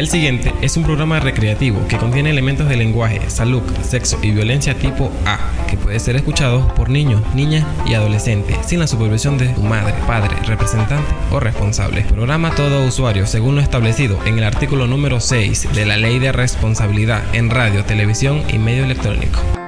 El 0.00 0.08
siguiente 0.08 0.54
es 0.62 0.78
un 0.78 0.82
programa 0.84 1.20
recreativo 1.20 1.86
que 1.86 1.98
contiene 1.98 2.30
elementos 2.30 2.66
de 2.70 2.76
lenguaje, 2.78 3.20
salud, 3.28 3.60
sexo 3.82 4.18
y 4.22 4.30
violencia 4.30 4.72
tipo 4.72 5.12
A, 5.26 5.38
que 5.68 5.76
puede 5.76 6.00
ser 6.00 6.16
escuchado 6.16 6.66
por 6.74 6.88
niños, 6.88 7.22
niñas 7.34 7.66
y 7.84 7.92
adolescentes 7.92 8.56
sin 8.66 8.78
la 8.78 8.86
supervisión 8.86 9.36
de 9.36 9.50
tu 9.50 9.60
madre, 9.60 9.92
padre, 10.06 10.34
representante 10.46 11.12
o 11.30 11.38
responsable. 11.38 12.00
Programa 12.04 12.54
todo 12.54 12.86
usuario 12.86 13.26
según 13.26 13.56
lo 13.56 13.60
establecido 13.60 14.18
en 14.24 14.38
el 14.38 14.44
artículo 14.44 14.86
número 14.86 15.20
6 15.20 15.74
de 15.74 15.84
la 15.84 15.98
Ley 15.98 16.18
de 16.18 16.32
Responsabilidad 16.32 17.22
en 17.34 17.50
Radio, 17.50 17.84
Televisión 17.84 18.42
y 18.50 18.56
Medio 18.56 18.86
Electrónico. 18.86 19.59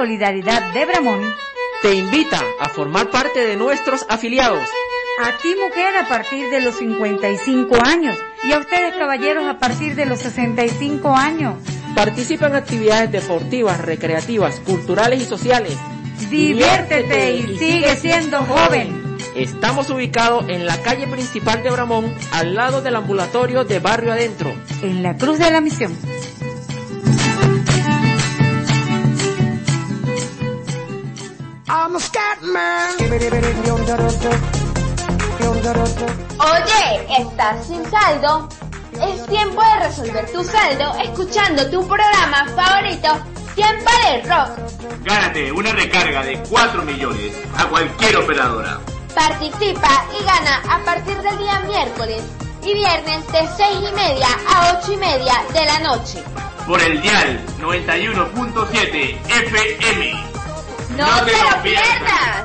Solidaridad 0.00 0.72
de 0.72 0.86
Bramón 0.86 1.20
te 1.82 1.92
invita 1.92 2.42
a 2.58 2.70
formar 2.70 3.10
parte 3.10 3.40
de 3.40 3.54
nuestros 3.54 4.06
afiliados. 4.08 4.66
A 5.22 5.36
ti 5.42 5.54
mujer 5.62 5.94
a 5.94 6.08
partir 6.08 6.48
de 6.48 6.62
los 6.62 6.76
55 6.76 7.76
años 7.84 8.16
y 8.42 8.52
a 8.52 8.60
ustedes 8.60 8.94
caballeros 8.94 9.44
a 9.44 9.58
partir 9.58 9.96
de 9.96 10.06
los 10.06 10.20
65 10.20 11.14
años. 11.14 11.56
Participa 11.94 12.46
en 12.46 12.54
actividades 12.54 13.12
deportivas, 13.12 13.78
recreativas, 13.78 14.58
culturales 14.60 15.20
y 15.20 15.26
sociales. 15.26 15.76
Diviértete 16.30 17.36
y 17.36 17.58
sigue 17.58 17.94
siendo 17.96 18.38
joven. 18.38 19.18
Estamos 19.36 19.90
ubicados 19.90 20.48
en 20.48 20.64
la 20.64 20.78
calle 20.78 21.08
principal 21.08 21.62
de 21.62 21.70
Bramón, 21.72 22.10
al 22.32 22.54
lado 22.54 22.80
del 22.80 22.96
ambulatorio 22.96 23.64
de 23.64 23.80
Barrio 23.80 24.12
Adentro. 24.14 24.50
En 24.82 25.02
la 25.02 25.18
Cruz 25.18 25.38
de 25.38 25.50
la 25.50 25.60
Misión. 25.60 25.94
Oye, 36.38 37.06
¿estás 37.18 37.66
sin 37.66 37.84
saldo? 37.90 38.48
Es 38.92 39.26
tiempo 39.26 39.62
de 39.62 39.86
resolver 39.86 40.32
tu 40.32 40.42
saldo 40.44 40.94
escuchando 41.02 41.70
tu 41.70 41.86
programa 41.86 42.46
favorito, 42.54 43.08
Tiempo 43.54 43.90
de 44.04 44.22
Rock. 44.22 45.04
Gánate 45.04 45.52
una 45.52 45.72
recarga 45.72 46.22
de 46.22 46.38
4 46.48 46.82
millones 46.82 47.34
a 47.56 47.66
cualquier 47.66 48.16
operadora. 48.16 48.80
Participa 49.14 50.04
y 50.18 50.24
gana 50.24 50.62
a 50.70 50.84
partir 50.84 51.16
del 51.22 51.38
día 51.38 51.60
miércoles 51.60 52.22
y 52.62 52.74
viernes 52.74 53.26
de 53.32 53.48
6 53.56 53.78
y 53.90 53.94
media 53.94 54.28
a 54.48 54.78
8 54.80 54.92
y 54.92 54.96
media 54.96 55.34
de 55.52 55.64
la 55.64 55.78
noche. 55.80 56.22
Por 56.66 56.80
el 56.80 57.00
dial 57.00 57.40
91.7 57.60 59.18
FM. 59.28 60.29
¡No, 61.00 61.08
te, 61.24 61.32
lo 61.32 61.62
pierdas! 61.62 62.44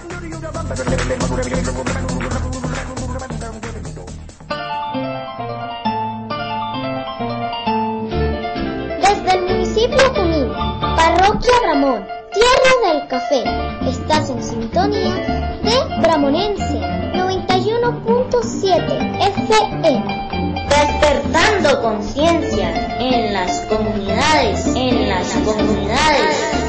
Desde 9.02 9.32
el 9.34 9.42
municipio 9.42 10.00
Junín, 10.16 10.48
Parroquia 10.96 11.52
Ramón, 11.66 12.08
Tierra 12.34 12.74
del 12.94 13.06
Café, 13.10 13.44
estás 13.90 14.30
en 14.30 14.42
sintonía 14.42 15.16
de 15.62 15.76
Bramonense 16.02 16.80
91.7 17.14 19.34
FM. 19.34 19.84
Despertando 20.70 21.82
conciencia 21.82 22.70
en 23.00 23.34
las 23.34 23.60
comunidades, 23.66 24.66
en 24.68 25.10
las 25.10 25.28
comunidades. 25.46 26.65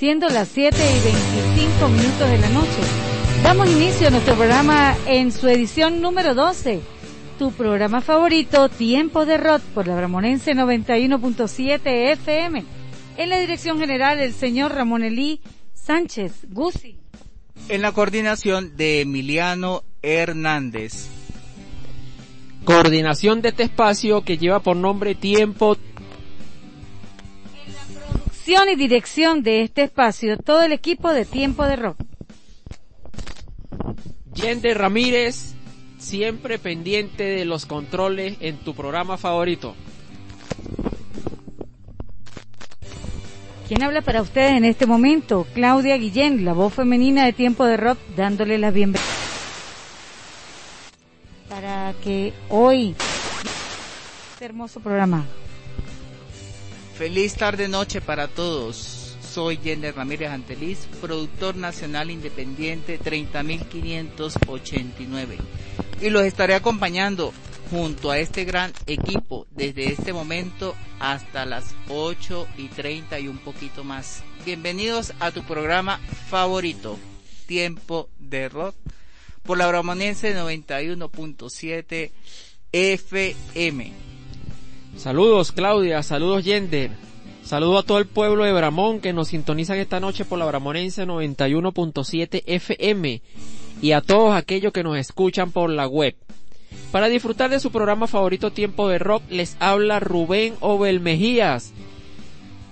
Siendo 0.00 0.30
las 0.30 0.48
7 0.48 0.78
y 0.78 1.04
25 1.54 1.88
minutos 1.90 2.30
de 2.30 2.38
la 2.38 2.48
noche. 2.48 2.80
Damos 3.42 3.68
inicio 3.68 4.08
a 4.08 4.10
nuestro 4.10 4.34
programa 4.34 4.96
en 5.06 5.30
su 5.30 5.46
edición 5.46 6.00
número 6.00 6.34
12. 6.34 6.80
Tu 7.38 7.52
programa 7.52 8.00
favorito, 8.00 8.70
Tiempo 8.70 9.26
de 9.26 9.36
Rock, 9.36 9.60
por 9.74 9.86
la 9.86 9.96
Bramonense 9.96 10.54
91.7 10.54 12.12
FM. 12.12 12.64
En 13.18 13.28
la 13.28 13.38
dirección 13.40 13.78
general, 13.78 14.20
el 14.20 14.32
señor 14.32 14.72
Ramón 14.72 15.04
Elí 15.04 15.42
Sánchez 15.74 16.46
Guzzi. 16.48 16.96
En 17.68 17.82
la 17.82 17.92
coordinación 17.92 18.78
de 18.78 19.02
Emiliano 19.02 19.82
Hernández. 20.00 21.08
Coordinación 22.64 23.42
de 23.42 23.50
este 23.50 23.64
espacio 23.64 24.22
que 24.22 24.38
lleva 24.38 24.60
por 24.60 24.76
nombre 24.76 25.14
Tiempo 25.14 25.76
Producción 28.50 28.74
y 28.74 28.76
dirección 28.76 29.42
de 29.44 29.62
este 29.62 29.84
espacio, 29.84 30.36
todo 30.36 30.62
el 30.64 30.72
equipo 30.72 31.12
de 31.12 31.24
Tiempo 31.24 31.66
de 31.66 31.76
Rock. 31.76 31.98
Yende 34.34 34.74
Ramírez, 34.74 35.54
siempre 35.98 36.58
pendiente 36.58 37.22
de 37.22 37.44
los 37.44 37.64
controles 37.64 38.38
en 38.40 38.56
tu 38.56 38.74
programa 38.74 39.16
favorito. 39.18 39.76
¿Quién 43.68 43.84
habla 43.84 44.02
para 44.02 44.20
ustedes 44.20 44.56
en 44.56 44.64
este 44.64 44.84
momento? 44.84 45.46
Claudia 45.54 45.96
Guillén, 45.96 46.44
la 46.44 46.52
voz 46.52 46.74
femenina 46.74 47.26
de 47.26 47.32
Tiempo 47.32 47.64
de 47.66 47.76
Rock, 47.76 48.00
dándole 48.16 48.58
la 48.58 48.72
bienvenida. 48.72 49.08
Para 51.48 51.94
que 52.02 52.32
hoy, 52.48 52.96
este 54.32 54.44
hermoso 54.44 54.80
programa, 54.80 55.24
Feliz 57.00 57.32
tarde 57.34 57.66
noche 57.66 58.02
para 58.02 58.28
todos. 58.28 59.16
Soy 59.22 59.56
Jenner 59.56 59.96
Ramírez 59.96 60.28
Anteliz, 60.28 60.80
productor 61.00 61.56
nacional 61.56 62.10
independiente 62.10 62.98
30589. 62.98 65.38
Y 66.02 66.10
los 66.10 66.24
estaré 66.24 66.54
acompañando 66.54 67.32
junto 67.70 68.10
a 68.10 68.18
este 68.18 68.44
gran 68.44 68.74
equipo 68.86 69.46
desde 69.50 69.90
este 69.90 70.12
momento 70.12 70.76
hasta 70.98 71.46
las 71.46 71.74
8 71.88 72.46
y 72.58 72.68
30 72.68 73.18
y 73.18 73.28
un 73.28 73.38
poquito 73.38 73.82
más. 73.82 74.22
Bienvenidos 74.44 75.14
a 75.20 75.30
tu 75.30 75.42
programa 75.44 76.00
favorito, 76.28 76.98
Tiempo 77.46 78.10
de 78.18 78.50
Rock, 78.50 78.76
por 79.42 79.56
la 79.56 79.68
Bramonense 79.68 80.36
91.7 80.36 82.10
FM. 82.72 84.09
Saludos 85.00 85.52
Claudia, 85.52 86.02
saludos 86.02 86.44
Yender. 86.44 86.90
Saludo 87.42 87.78
a 87.78 87.84
todo 87.84 87.96
el 87.96 88.04
pueblo 88.04 88.44
de 88.44 88.52
Bramón 88.52 89.00
que 89.00 89.14
nos 89.14 89.28
sintonizan 89.28 89.78
esta 89.78 89.98
noche 89.98 90.26
por 90.26 90.38
la 90.38 90.44
Bramonense 90.44 91.06
91.7 91.06 92.42
FM 92.44 93.22
y 93.80 93.92
a 93.92 94.02
todos 94.02 94.36
aquellos 94.36 94.74
que 94.74 94.82
nos 94.82 94.98
escuchan 94.98 95.52
por 95.52 95.70
la 95.70 95.88
web. 95.88 96.14
Para 96.92 97.08
disfrutar 97.08 97.48
de 97.48 97.60
su 97.60 97.72
programa 97.72 98.08
favorito 98.08 98.50
Tiempo 98.50 98.90
de 98.90 98.98
Rock 98.98 99.22
les 99.30 99.56
habla 99.58 100.00
Rubén 100.00 100.52
Obel 100.60 101.00
Mejías. 101.00 101.72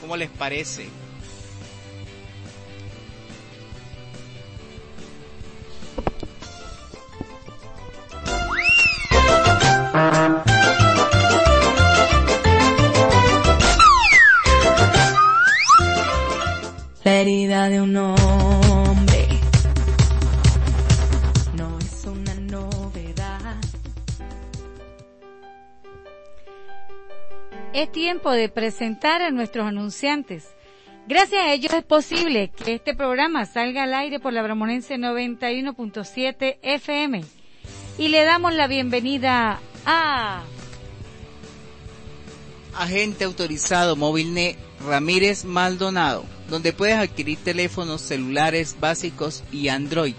¿Cómo 0.00 0.16
les 0.16 0.30
parece? 0.30 0.86
Herida 17.06 17.68
de 17.68 17.80
un 17.80 17.92
Es 27.74 27.90
tiempo 27.90 28.30
de 28.30 28.48
presentar 28.48 29.20
a 29.20 29.32
nuestros 29.32 29.66
anunciantes. 29.66 30.44
Gracias 31.08 31.40
a 31.42 31.52
ellos 31.52 31.72
es 31.72 31.82
posible 31.82 32.52
que 32.52 32.74
este 32.74 32.94
programa 32.94 33.46
salga 33.46 33.82
al 33.82 33.94
aire 33.94 34.20
por 34.20 34.32
la 34.32 34.44
Bramonense 34.44 34.94
91.7 34.94 36.58
FM. 36.62 37.24
Y 37.98 38.08
le 38.08 38.22
damos 38.22 38.54
la 38.54 38.68
bienvenida 38.68 39.58
a... 39.84 40.44
Agente 42.74 43.24
autorizado 43.24 43.96
Móvilnet 43.96 44.56
Ramírez 44.86 45.44
Maldonado, 45.44 46.24
donde 46.48 46.72
puedes 46.72 46.96
adquirir 46.96 47.38
teléfonos 47.38 48.02
celulares 48.02 48.76
básicos 48.78 49.42
y 49.50 49.66
Android. 49.66 50.14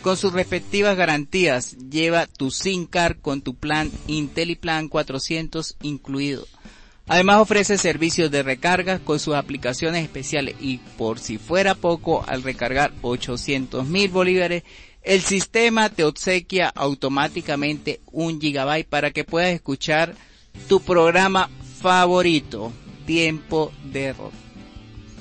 Con 0.00 0.16
sus 0.16 0.32
respectivas 0.32 0.96
garantías, 0.96 1.76
lleva 1.90 2.26
tu 2.26 2.50
SIM 2.50 2.86
card 2.86 3.18
con 3.20 3.42
tu 3.42 3.54
plan 3.54 3.90
IntelliPlan 4.06 4.88
400 4.88 5.76
incluido. 5.82 6.46
Además 7.08 7.38
ofrece 7.38 7.78
servicios 7.78 8.30
de 8.32 8.42
recarga 8.42 8.98
con 8.98 9.20
sus 9.20 9.34
aplicaciones 9.34 10.02
especiales 10.02 10.56
y 10.60 10.78
por 10.98 11.20
si 11.20 11.38
fuera 11.38 11.76
poco, 11.76 12.24
al 12.26 12.42
recargar 12.42 12.92
800 13.02 13.86
mil 13.86 14.08
bolívares, 14.08 14.64
el 15.02 15.20
sistema 15.20 15.88
te 15.88 16.02
obsequia 16.02 16.68
automáticamente 16.68 18.00
un 18.10 18.40
gigabyte 18.40 18.88
para 18.88 19.12
que 19.12 19.22
puedas 19.22 19.54
escuchar 19.54 20.16
tu 20.68 20.80
programa 20.80 21.48
favorito, 21.80 22.72
Tiempo 23.06 23.72
de 23.84 24.12
Rock. 24.12 24.32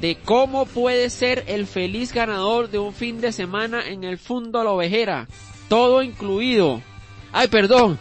de 0.00 0.16
cómo 0.24 0.64
puede 0.64 1.10
ser 1.10 1.44
el 1.48 1.66
feliz 1.66 2.14
ganador 2.14 2.70
de 2.70 2.78
un 2.78 2.94
fin 2.94 3.20
de 3.20 3.32
semana 3.32 3.86
en 3.86 4.04
el 4.04 4.16
Fundo 4.16 4.64
La 4.64 4.70
Ovejera. 4.70 5.28
Todo 5.68 6.02
incluido. 6.02 6.80
Ay, 7.30 7.48
perdón. 7.48 7.98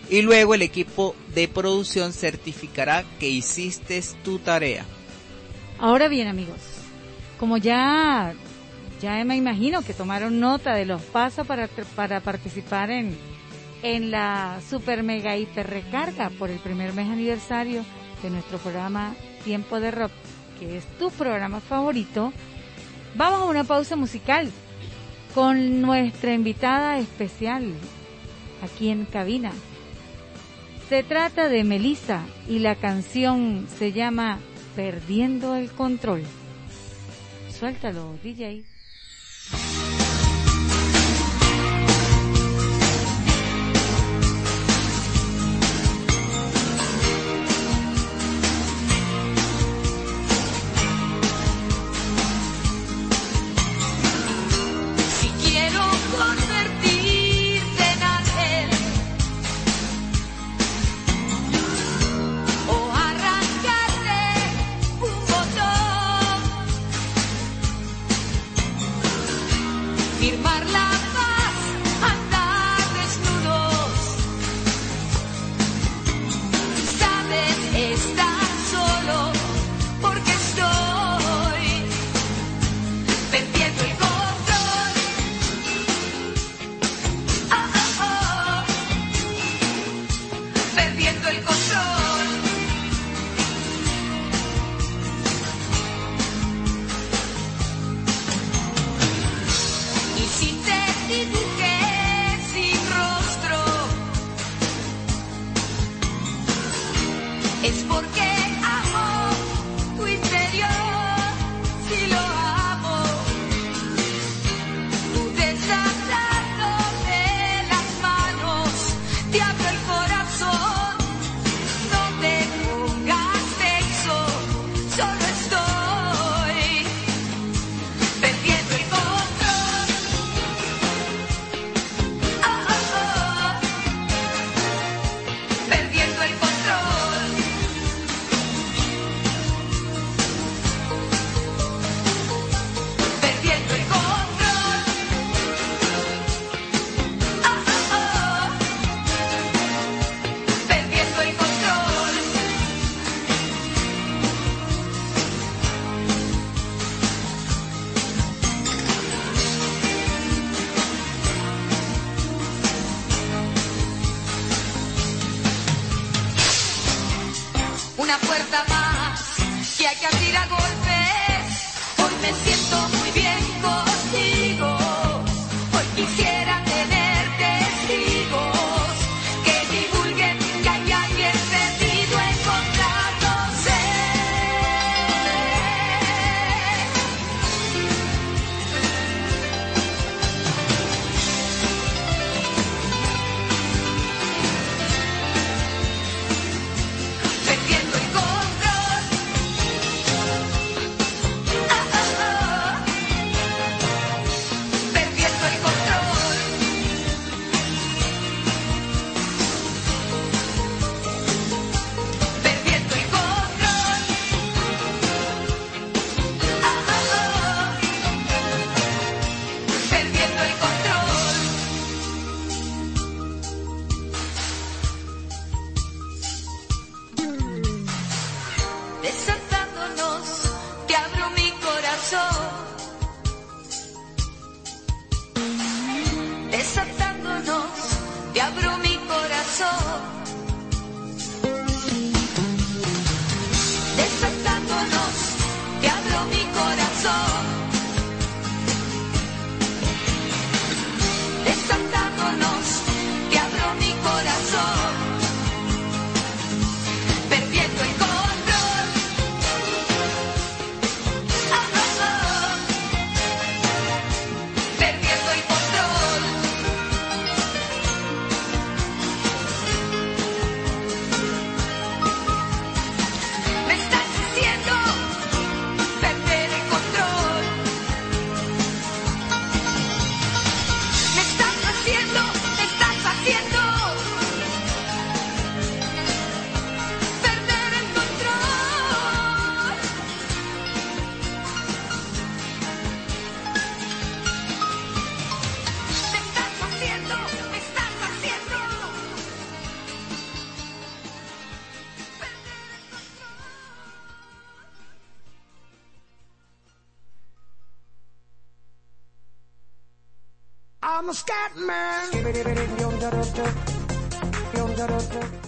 y 0.09 0.21
luego 0.21 0.55
el 0.55 0.61
equipo 0.61 1.15
de 1.33 1.47
producción 1.47 2.11
certificará 2.13 3.03
que 3.19 3.29
hiciste 3.29 4.03
tu 4.23 4.39
tarea. 4.39 4.85
Ahora 5.79 6.07
bien, 6.07 6.27
amigos, 6.27 6.59
como 7.39 7.57
ya 7.57 8.35
ya 9.01 9.23
me 9.25 9.35
imagino 9.35 9.81
que 9.81 9.93
tomaron 9.93 10.39
nota 10.39 10.75
de 10.75 10.85
los 10.85 11.01
pasos 11.01 11.45
para, 11.45 11.67
para 11.95 12.21
participar 12.21 12.89
en, 12.89 13.17
en 13.81 14.11
la 14.11 14.61
super 14.69 15.03
mega 15.03 15.35
hiper 15.35 15.69
recarga 15.69 16.29
por 16.29 16.49
el 16.49 16.59
primer 16.59 16.93
mes 16.93 17.09
aniversario 17.09 17.83
de 18.23 18.29
nuestro 18.29 18.57
programa 18.57 19.13
Tiempo 19.43 19.79
de 19.79 19.91
Rock, 19.91 20.11
que 20.59 20.77
es 20.77 20.85
tu 20.97 21.11
programa 21.11 21.59
favorito. 21.59 22.33
Vamos 23.15 23.41
a 23.41 23.45
una 23.45 23.63
pausa 23.65 23.95
musical 23.95 24.49
con 25.35 25.81
nuestra 25.81 26.33
invitada 26.33 26.97
especial 26.97 27.73
aquí 28.63 28.89
en 28.89 29.05
cabina. 29.05 29.51
Se 30.89 31.03
trata 31.03 31.49
de 31.49 31.63
Melissa 31.63 32.23
y 32.47 32.59
la 32.59 32.75
canción 32.75 33.67
se 33.77 33.91
llama 33.91 34.39
Perdiendo 34.75 35.55
el 35.55 35.71
Control. 35.71 36.23
Suéltalo, 37.49 38.17
DJ. 38.23 38.63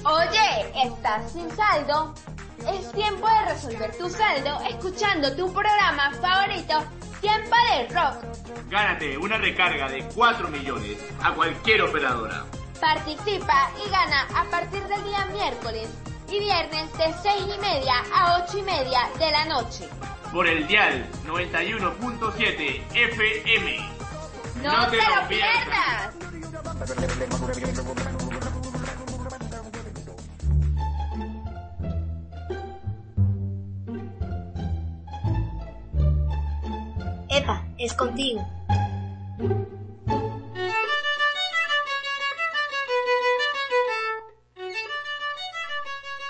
Oye, 0.03 0.83
¿estás 0.83 1.31
sin 1.31 1.49
saldo? 1.55 2.13
Es 2.67 2.91
tiempo 2.91 3.27
de 3.27 3.53
resolver 3.53 3.97
tu 3.97 4.09
saldo 4.09 4.59
escuchando 4.69 5.33
tu 5.35 5.53
programa 5.53 6.11
favorito, 6.21 6.83
Tiempo 7.21 7.55
de 7.71 7.87
Rock. 7.87 8.23
Gánate 8.69 9.17
una 9.17 9.37
recarga 9.37 9.87
de 9.87 10.03
4 10.13 10.49
millones 10.49 10.97
a 11.23 11.33
cualquier 11.33 11.83
operadora. 11.83 12.43
Participa 12.81 13.71
y 13.85 13.89
gana 13.89 14.27
a 14.35 14.43
partir 14.51 14.83
del 14.83 15.03
día 15.05 15.25
miércoles 15.31 15.87
y 16.29 16.39
viernes 16.39 16.91
de 16.97 17.13
6 17.23 17.45
y 17.55 17.59
media 17.61 17.93
a 18.13 18.43
8 18.43 18.57
y 18.57 18.61
media 18.63 19.09
de 19.17 19.31
la 19.31 19.45
noche. 19.45 19.87
Por 20.33 20.47
el 20.47 20.67
dial 20.67 21.05
91.7 21.25 22.81
FM. 22.93 23.94
¡No, 24.65 24.89
te, 24.89 24.97
lo 24.97 25.27
pierdas! 25.27 26.15
Epa, 37.29 37.63
es 37.77 37.93
contigo. 37.93 38.43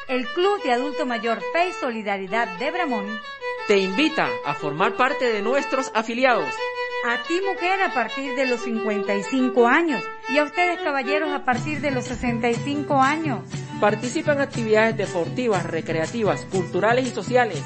El 0.09 0.27
Club 0.27 0.61
de 0.61 0.73
Adulto 0.73 1.05
Mayor 1.05 1.39
Fe 1.53 1.69
y 1.69 1.73
Solidaridad 1.73 2.57
de 2.57 2.69
Bramón 2.71 3.05
Te 3.67 3.77
invita 3.77 4.27
a 4.45 4.53
formar 4.53 4.97
parte 4.97 5.31
de 5.31 5.41
nuestros 5.41 5.89
afiliados. 5.95 6.53
A 7.07 7.21
ti 7.21 7.39
mujer 7.47 7.83
a 7.83 7.93
partir 7.93 8.35
de 8.35 8.47
los 8.47 8.61
55 8.61 9.67
años 9.67 10.01
y 10.27 10.39
a 10.39 10.43
ustedes 10.43 10.79
caballeros 10.79 11.29
a 11.31 11.45
partir 11.45 11.79
de 11.79 11.91
los 11.91 12.05
65 12.05 12.99
años. 12.99 13.41
Participa 13.79 14.33
en 14.33 14.41
actividades 14.41 14.97
deportivas, 14.97 15.67
recreativas, 15.67 16.45
culturales 16.45 17.05
y 17.05 17.11
sociales. 17.11 17.61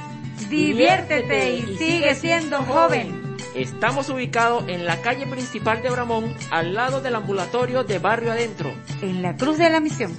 Diviértete 0.50 1.54
y 1.54 1.78
sigue 1.78 2.16
siendo 2.16 2.58
joven. 2.64 3.38
Estamos 3.56 4.10
ubicados 4.10 4.66
en 4.68 4.86
la 4.86 5.02
calle 5.02 5.26
principal 5.26 5.82
de 5.82 5.90
Bramón, 5.90 6.36
al 6.52 6.74
lado 6.74 7.00
del 7.00 7.16
ambulatorio 7.16 7.86
de 7.86 7.98
Barrio 7.98 8.34
Adentro. 8.34 8.74
En 9.02 9.22
la 9.22 9.38
Cruz 9.38 9.58
de 9.58 9.70
la 9.70 9.80
Misión. 9.80 10.14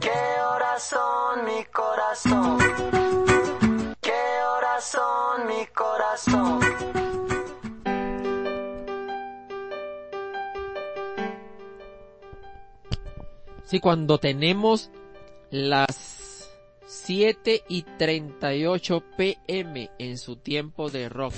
¿Qué 0.00 0.40
horas 0.54 0.82
son 0.84 1.44
mi 1.44 1.64
corazón? 1.64 2.65
Sí, 13.66 13.80
cuando 13.80 14.18
tenemos 14.18 14.90
las 15.50 16.48
7 16.86 17.64
y 17.68 17.82
38 17.82 19.02
pm 19.16 19.90
en 19.98 20.18
su 20.18 20.36
tiempo 20.36 20.88
de 20.88 21.08
rock. 21.08 21.34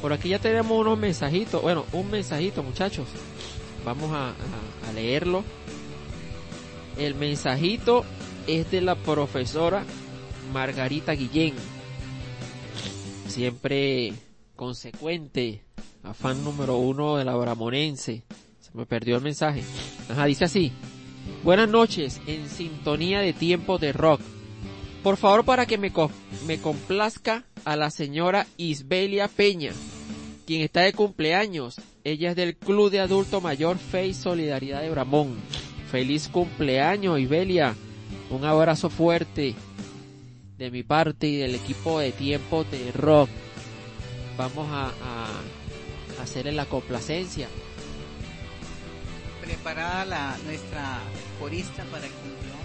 Por 0.00 0.12
aquí 0.12 0.30
ya 0.30 0.38
tenemos 0.38 0.78
unos 0.78 0.98
mensajitos. 0.98 1.62
Bueno, 1.62 1.84
un 1.92 2.10
mensajito, 2.10 2.62
muchachos. 2.62 3.06
Vamos 3.84 4.10
a, 4.12 4.28
a- 4.30 4.92
leerlo. 4.94 5.42
El 6.98 7.14
mensajito 7.14 8.04
es 8.46 8.70
de 8.70 8.82
la 8.82 8.94
profesora 8.94 9.82
Margarita 10.52 11.12
Guillén. 11.12 11.54
Siempre 13.28 14.12
consecuente, 14.56 15.64
afán 16.02 16.44
número 16.44 16.76
uno 16.76 17.16
de 17.16 17.24
la 17.24 17.34
Bramonense. 17.34 18.24
Se 18.60 18.70
me 18.74 18.84
perdió 18.84 19.16
el 19.16 19.22
mensaje. 19.22 19.62
Ajá, 20.10 20.26
dice 20.26 20.44
así. 20.44 20.72
Buenas 21.42 21.68
noches, 21.68 22.20
en 22.26 22.48
sintonía 22.48 23.20
de 23.20 23.32
tiempo 23.32 23.78
de 23.78 23.92
rock. 23.92 24.20
Por 25.02 25.16
favor, 25.16 25.44
para 25.44 25.66
que 25.66 25.78
me, 25.78 25.92
co- 25.92 26.10
me 26.46 26.58
complazca 26.60 27.44
a 27.64 27.74
la 27.76 27.90
señora 27.90 28.46
Isbelia 28.56 29.26
Peña, 29.28 29.72
quien 30.46 30.62
está 30.62 30.82
de 30.82 30.92
cumpleaños. 30.92 31.80
Ella 32.04 32.30
es 32.30 32.36
del 32.36 32.56
Club 32.56 32.90
de 32.90 33.00
Adulto 33.00 33.40
Mayor 33.40 33.78
Fe 33.78 34.06
y 34.08 34.14
Solidaridad 34.14 34.82
de 34.82 34.90
Bramón. 34.90 35.36
Feliz 35.90 36.28
cumpleaños, 36.28 37.18
Isbelia. 37.18 37.74
Un 38.30 38.44
abrazo 38.44 38.88
fuerte 38.88 39.54
de 40.58 40.70
mi 40.70 40.84
parte 40.84 41.26
y 41.26 41.36
del 41.36 41.56
equipo 41.56 41.98
de 41.98 42.12
tiempo 42.12 42.64
de 42.64 42.92
rock. 42.92 43.28
Vamos 44.38 44.68
a, 44.70 44.86
a 44.88 46.22
hacerle 46.22 46.52
la 46.52 46.64
complacencia. 46.66 47.48
Preparada 49.42 50.04
la, 50.04 50.36
nuestra 50.46 51.00
corista 51.40 51.82
para 51.90 52.06
el 52.06 52.12
cumpleaños. 52.12 52.62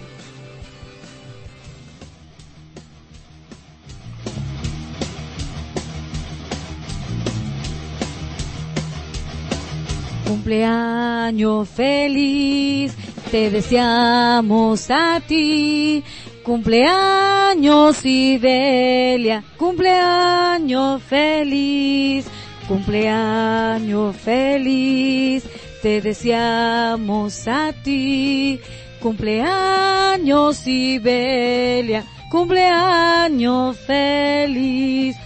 Cumpleaños 10.24 11.68
feliz, 11.68 12.94
te 13.32 13.50
deseamos 13.50 14.88
a 14.90 15.20
ti. 15.26 16.04
Cumpleaños 16.44 17.96
Sibelia, 17.96 19.42
cumpleaños 19.58 21.02
feliz, 21.02 22.26
cumpleaños 22.68 24.16
feliz, 24.16 25.44
te 25.82 26.00
deseamos 26.00 27.46
a 27.48 27.72
ti. 27.72 28.60
Cumpleaños 29.00 30.56
Sibelia, 30.56 32.04
cumpleaños 32.30 33.76
feliz. 33.78 35.16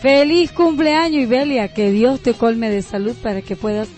Feliz 0.00 0.50
cumpleaños 0.52 1.22
Ibelia, 1.22 1.72
que 1.72 1.90
Dios 1.90 2.20
te 2.20 2.34
colme 2.34 2.70
de 2.70 2.82
salud 2.82 3.14
para 3.22 3.42
que 3.42 3.54
puedas 3.54 3.88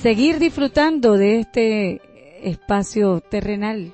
seguir 0.00 0.38
disfrutando 0.38 1.18
de 1.18 1.40
este 1.40 2.00
espacio 2.42 3.20
terrenal. 3.20 3.92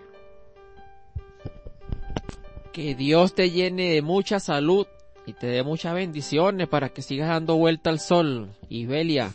Que 2.72 2.94
Dios 2.94 3.34
te 3.34 3.50
llene 3.50 3.94
de 3.94 4.02
mucha 4.02 4.38
salud 4.38 4.86
y 5.26 5.32
te 5.32 5.48
dé 5.48 5.62
muchas 5.64 5.94
bendiciones 5.94 6.68
para 6.68 6.90
que 6.90 7.02
sigas 7.02 7.28
dando 7.28 7.56
vuelta 7.56 7.90
al 7.90 7.98
sol. 7.98 8.50
Isbelia, 8.68 9.32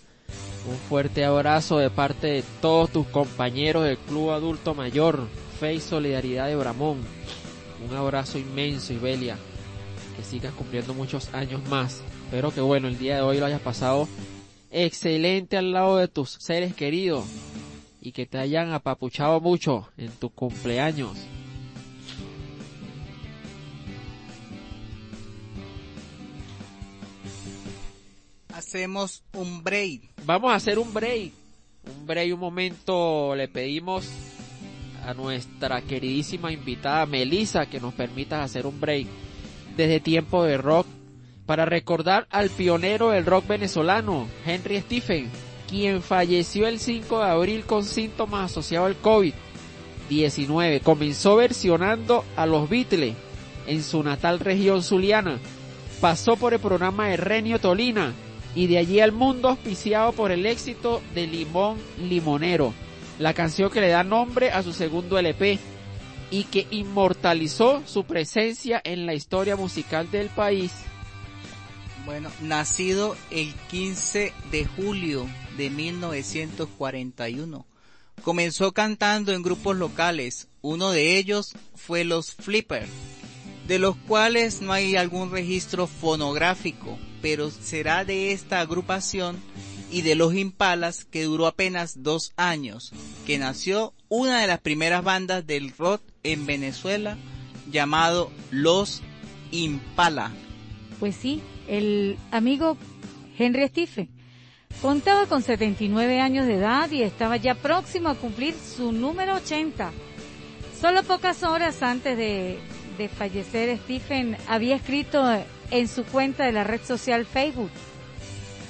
un 0.66 0.78
fuerte 0.78 1.26
abrazo 1.26 1.78
de 1.78 1.90
parte 1.90 2.28
de 2.28 2.44
todos 2.62 2.92
tus 2.92 3.08
compañeros 3.08 3.84
del 3.84 3.98
Club 3.98 4.32
Adulto 4.32 4.74
Mayor, 4.76 5.28
Fe 5.60 5.76
y 5.76 5.80
Solidaridad 5.80 6.48
de 6.48 6.56
Bramón. 6.56 7.00
Un 7.90 7.96
abrazo 7.96 8.38
inmenso, 8.38 8.94
Isbelia. 8.94 9.38
Que 10.16 10.24
sigas 10.24 10.54
cumpliendo 10.54 10.94
muchos 10.94 11.34
años 11.34 11.68
más. 11.70 12.02
Espero 12.26 12.54
que 12.54 12.62
bueno, 12.62 12.88
el 12.88 12.98
día 12.98 13.16
de 13.16 13.22
hoy 13.22 13.40
lo 13.40 13.46
hayas 13.46 13.62
pasado 13.62 14.08
excelente 14.72 15.58
al 15.58 15.72
lado 15.72 15.98
de 15.98 16.08
tus 16.08 16.30
seres 16.40 16.74
queridos 16.74 17.26
y 18.02 18.12
que 18.14 18.26
te 18.26 18.38
hayan 18.38 18.72
apapuchado 18.72 19.40
mucho 19.42 19.90
en 19.98 20.12
tu 20.12 20.30
cumpleaños. 20.30 21.18
Hacemos 28.62 29.24
un 29.34 29.64
break. 29.64 30.02
Vamos 30.24 30.52
a 30.52 30.56
hacer 30.56 30.78
un 30.78 30.94
break. 30.94 31.32
Un 31.84 32.06
break, 32.06 32.32
un 32.32 32.40
momento. 32.40 33.34
Le 33.36 33.48
pedimos 33.48 34.08
a 35.04 35.16
nuestra 35.16 35.82
queridísima 35.82 36.52
invitada 36.52 37.08
Melissa 37.08 37.66
que 37.66 37.80
nos 37.80 37.96
permita 37.96 38.44
hacer 38.44 38.68
un 38.68 38.80
break 38.80 39.08
desde 39.76 40.00
tiempo 40.00 40.44
de 40.44 40.58
rock 40.58 40.86
para 41.48 41.66
recordar 41.66 42.28
al 42.30 42.52
pionero 42.52 43.10
del 43.10 43.26
rock 43.26 43.48
venezolano, 43.48 44.28
Henry 44.46 44.80
Stephen, 44.82 45.32
quien 45.68 46.04
falleció 46.04 46.68
el 46.68 46.80
5 46.80 47.18
de 47.18 47.30
abril 47.32 47.66
con 47.66 47.84
síntomas 47.84 48.52
asociados 48.52 48.90
al 48.90 49.02
COVID-19. 49.02 50.82
Comenzó 50.84 51.36
versionando 51.36 52.24
a 52.36 52.46
los 52.46 52.70
Beatles 52.70 53.16
en 53.66 53.82
su 53.82 54.04
natal 54.04 54.40
región 54.40 54.84
zuliana. 54.84 55.40
Pasó 56.00 56.38
por 56.38 56.54
el 56.54 56.60
programa 56.60 57.08
de 57.08 57.18
Renio 57.18 57.58
Tolina 57.58 58.14
y 58.56 58.68
de 58.68 58.78
allí 58.78 59.00
al 59.00 59.12
mundo 59.12 59.50
auspiciado 59.50 60.12
por 60.14 60.32
el 60.32 60.46
éxito 60.46 61.02
de 61.16 61.28
Limón 61.28 61.78
Limonero, 61.98 62.74
la 63.20 63.34
canción 63.34 63.70
que 63.70 63.82
le 63.82 63.90
da 63.90 64.04
nombre 64.04 64.52
a 64.52 64.64
su 64.64 64.74
segundo 64.74 65.18
LP 65.18 65.60
y 66.32 66.46
que 66.46 66.68
inmortalizó 66.72 67.84
su 67.86 68.06
presencia 68.06 68.82
en 68.84 69.06
la 69.06 69.14
historia 69.14 69.56
musical 69.56 70.10
del 70.12 70.30
país. 70.30 70.72
Bueno, 72.06 72.32
nacido 72.42 73.16
el 73.30 73.54
15 73.70 74.34
de 74.50 74.66
julio 74.66 75.28
de 75.58 75.70
1941. 75.70 77.66
Comenzó 78.24 78.72
cantando 78.72 79.34
en 79.34 79.44
grupos 79.44 79.76
locales. 79.78 80.48
Uno 80.62 80.92
de 80.92 81.18
ellos 81.18 81.54
fue 81.76 82.04
los 82.04 82.34
Flipper, 82.34 82.88
de 83.68 83.80
los 83.80 83.96
cuales 83.96 84.62
no 84.62 84.74
hay 84.74 84.96
algún 84.96 85.32
registro 85.32 85.86
fonográfico. 85.86 86.98
Pero 87.22 87.52
será 87.52 88.06
de 88.06 88.32
esta 88.32 88.60
agrupación 88.62 89.40
y 89.92 90.02
de 90.02 90.16
los 90.16 90.34
Impalas 90.34 91.06
que 91.06 91.24
duró 91.24 91.48
apenas 91.48 92.02
dos 92.04 92.34
años, 92.38 92.92
que 93.26 93.38
nació 93.38 93.94
una 94.10 94.42
de 94.42 94.48
las 94.48 94.60
primeras 94.60 95.04
bandas 95.04 95.46
del 95.46 95.72
rock 95.78 96.02
en 96.24 96.46
Venezuela 96.46 97.18
llamado 97.70 98.32
Los 98.50 99.02
Impala. 99.52 100.32
Pues 101.00 101.16
sí, 101.16 101.42
el 101.68 102.18
amigo 102.32 102.78
Henry 103.38 103.68
Stephen 103.68 104.10
contaba 104.82 105.26
con 105.26 105.42
79 105.42 106.20
años 106.20 106.48
de 106.48 106.56
edad 106.56 106.90
y 106.92 107.04
estaba 107.04 107.38
ya 107.38 107.56
próximo 107.56 108.10
a 108.10 108.16
cumplir 108.16 108.56
su 108.56 108.92
número 108.92 109.36
80. 109.36 109.92
Solo 110.80 111.04
pocas 111.04 111.44
horas 111.44 111.84
antes 111.84 112.18
de, 112.18 112.60
fallecer, 113.18 113.80
Stephen 113.80 114.38
había 114.48 114.76
escrito 114.76 115.24
en 115.72 115.88
su 115.88 116.04
cuenta 116.04 116.46
de 116.46 116.52
la 116.52 116.64
red 116.64 116.82
social 116.82 117.26
Facebook, 117.26 117.72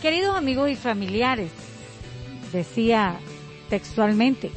Queridos 0.01 0.35
amigos 0.35 0.71
y 0.71 0.75
familiares, 0.75 1.51
decía 2.51 3.19
textualmente, 3.69 4.49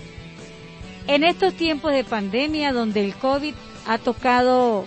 en 1.06 1.22
estos 1.22 1.52
tiempos 1.52 1.92
de 1.92 2.02
pandemia 2.02 2.72
donde 2.72 3.04
el 3.04 3.14
COVID 3.14 3.52
ha 3.86 3.98
tocado 3.98 4.86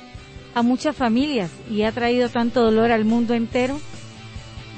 a 0.56 0.64
muchas 0.64 0.96
familias 0.96 1.52
y 1.70 1.84
ha 1.84 1.92
traído 1.92 2.30
tanto 2.30 2.64
dolor 2.64 2.92
al 2.92 3.06
mundo 3.06 3.36
entero, 3.36 3.80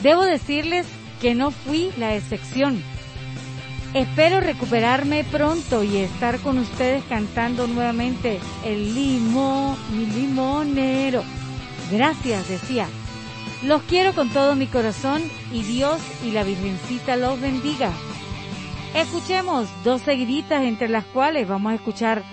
debo 0.04 0.24
decirles 0.24 0.86
que 1.22 1.34
no 1.34 1.52
fui 1.52 1.92
la 1.98 2.14
excepción. 2.14 2.84
Espero 3.94 4.42
recuperarme 4.42 5.24
pronto 5.24 5.82
y 5.82 5.96
estar 5.96 6.40
con 6.40 6.58
ustedes 6.58 7.06
cantando 7.08 7.68
nuevamente 7.68 8.38
el 8.66 8.94
limo, 8.94 9.78
mi 9.94 10.06
limonero. 10.08 11.24
Gracias, 11.92 12.48
decía. 12.48 12.88
Los 13.64 13.82
quiero 13.84 14.14
con 14.14 14.30
todo 14.30 14.56
mi 14.56 14.68
corazón 14.68 15.22
y 15.52 15.64
Dios 15.64 16.00
y 16.24 16.32
la 16.32 16.44
Virgencita 16.44 17.18
los 17.18 17.42
bendiga. 17.42 17.92
Escuchemos 18.96 19.68
dos 19.84 20.02
seguiditas 20.02 20.64
entre 20.64 20.88
las 20.88 21.06
cuales 21.06 21.48
vamos 21.48 21.72
a 21.72 21.76
escuchar 21.76 22.24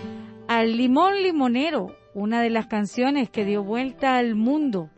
al 0.46 0.76
Limón 0.76 1.22
Limonero, 1.22 1.96
una 2.14 2.42
de 2.42 2.50
las 2.50 2.66
canciones 2.66 3.28
que 3.30 3.44
dio 3.44 3.64
vuelta 3.64 4.16
al 4.16 4.34
mundo 4.34 4.90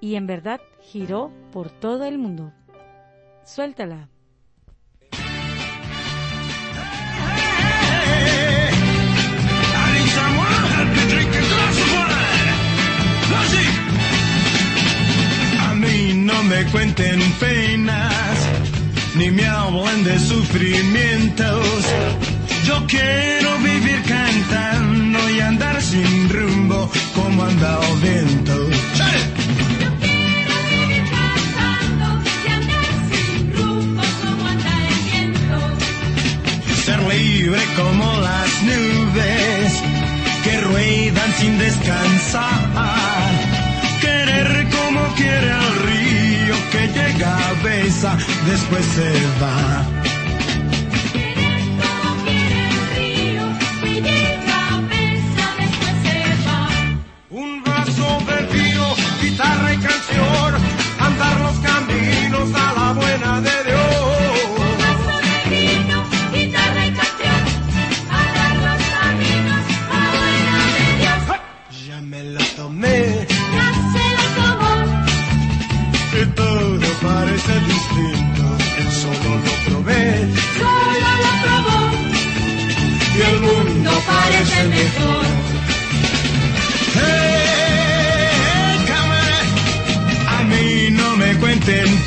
y 0.00 0.16
en 0.16 0.26
verdad 0.26 0.60
giró 0.80 1.30
por 1.52 1.70
todo 1.70 2.04
el 2.04 2.18
mundo. 2.18 2.52
Suéltala. 3.44 4.08
No 16.24 16.42
me 16.44 16.64
cuenten 16.72 17.20
penas, 17.38 18.38
ni 19.16 19.30
me 19.30 19.46
hablen 19.46 20.04
de 20.04 20.18
sufrimientos. 20.18 21.66
Yo 22.64 22.86
quiero 22.86 23.58
vivir 23.58 24.02
cantando 24.08 25.30
y 25.30 25.40
andar 25.40 25.82
sin 25.82 26.28
rumbo 26.30 26.90
como 27.14 27.44
anda 27.44 27.78
el 27.88 27.96
viento. 28.00 28.70
Ser 36.86 37.02
libre 37.02 37.62
como 37.76 38.04
las 38.20 38.62
nubes 38.62 39.82
que 40.42 40.60
ruedan 40.60 41.34
sin 41.38 41.58
descansar. 41.58 42.50
Querer 44.00 44.68
como 44.70 45.00
río 45.16 45.63
que 46.74 46.88
llega, 46.88 47.36
besa, 47.62 48.16
después 48.46 48.84
se 48.96 49.10
va. 49.40 49.86
Un 57.30 57.62
vaso 57.62 58.18
guitarra 59.22 59.74
y 59.74 59.78
canción, 59.78 60.54
andar 60.98 61.40
los 61.40 61.56
caminos 61.68 62.48
a 62.54 62.72
la 62.78 62.92
buena 62.92 63.40
de 63.40 63.63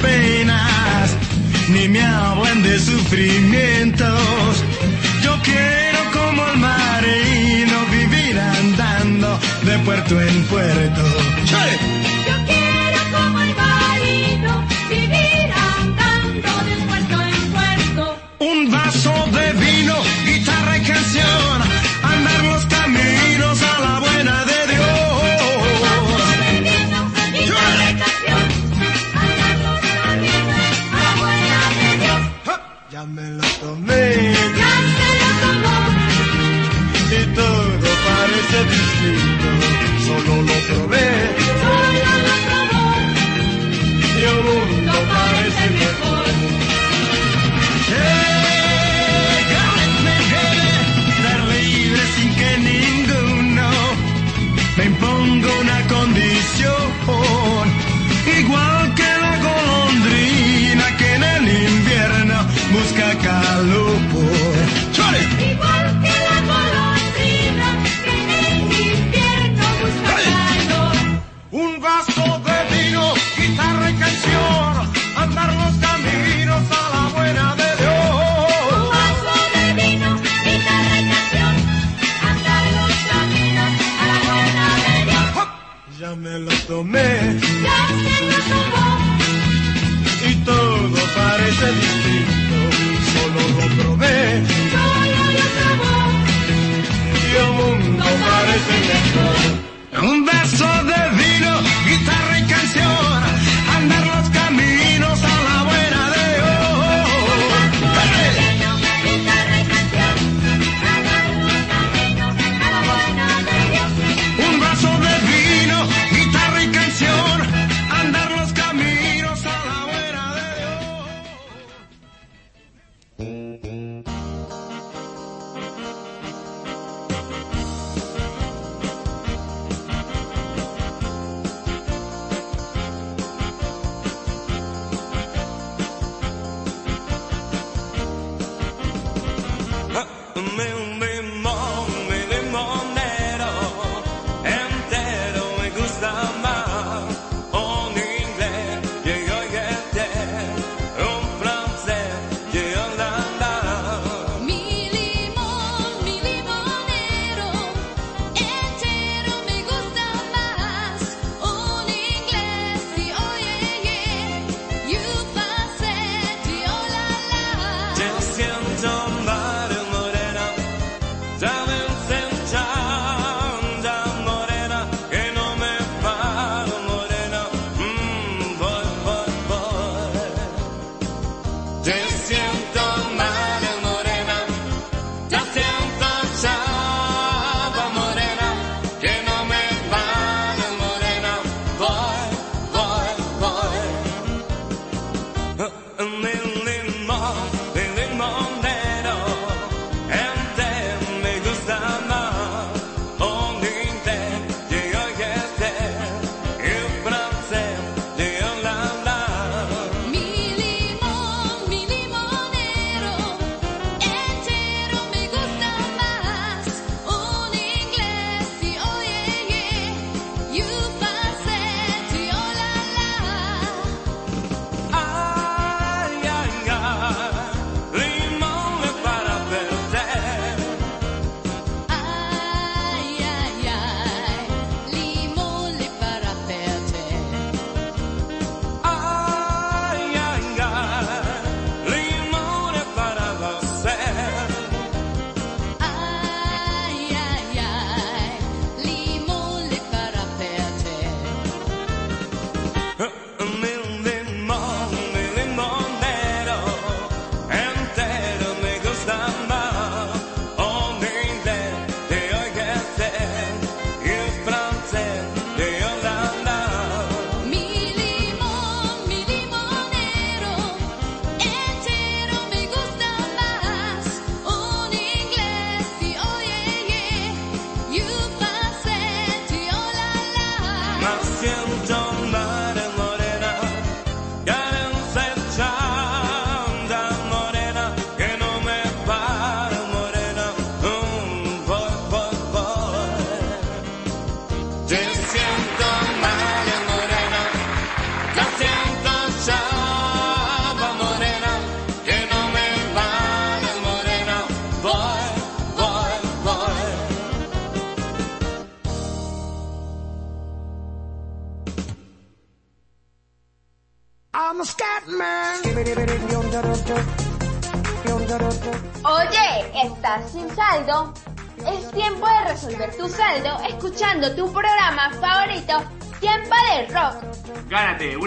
penas, 0.01 1.15
ni 1.69 1.87
me 1.87 2.01
hablen 2.01 2.63
de 2.63 2.79
sufrimientos. 2.79 4.63
Yo 5.23 5.37
quiero 5.43 5.99
como 6.13 6.47
el 6.47 6.57
marino 6.57 7.77
vivir 7.91 8.39
andando 8.39 9.39
de 9.63 9.77
puerto 9.79 10.21
en 10.21 10.43
puerto. 10.43 11.16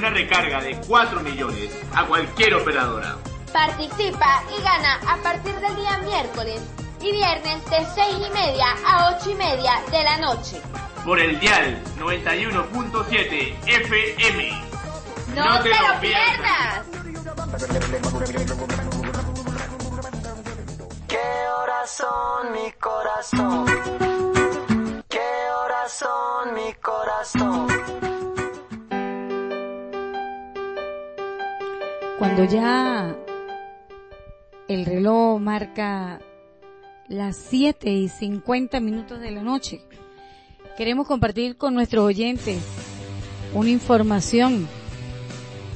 Una 0.01 0.09
recarga 0.09 0.63
de 0.63 0.81
4 0.89 1.21
millones 1.21 1.71
a 1.95 2.07
cualquier 2.07 2.55
operadora. 2.55 3.19
Participa 3.53 4.43
y 4.59 4.63
gana 4.63 4.99
a 5.07 5.17
partir 5.19 5.55
del 5.57 5.77
día 5.77 5.99
miércoles 5.99 6.63
y 7.03 7.13
viernes 7.13 7.63
de 7.67 7.87
6 7.95 8.17
y 8.27 8.31
media 8.31 8.65
a 8.87 9.15
8 9.19 9.31
y 9.31 9.35
media 9.35 9.73
de 9.91 10.03
la 10.03 10.17
noche. 10.17 10.63
Por 11.05 11.21
el 11.21 11.39
dial 11.39 11.83
91.7 11.99 13.55
FM. 13.67 14.63
¡No, 15.35 15.63
te, 15.63 15.69
lo 15.69 16.01
pierdas! 16.01 16.87
¿Qué 21.09 21.49
horas 21.59 21.91
son 21.91 22.53
mi 22.53 22.73
corazón? 22.73 23.67
¿Qué 25.11 25.51
horas 25.63 25.93
son 25.93 26.55
mi 26.55 26.73
corazón? 26.81 28.10
Cuando 32.21 32.45
ya 32.45 33.17
el 34.69 34.85
reloj 34.85 35.41
marca 35.41 36.21
las 37.09 37.35
7 37.49 37.91
y 37.91 38.11
50 38.11 38.79
minutos 38.81 39.21
de 39.21 39.31
la 39.31 39.43
noche, 39.43 39.81
queremos 40.77 41.07
compartir 41.07 41.57
con 41.57 41.73
nuestros 41.73 42.05
oyentes 42.05 42.61
una 43.55 43.71
información 43.71 44.69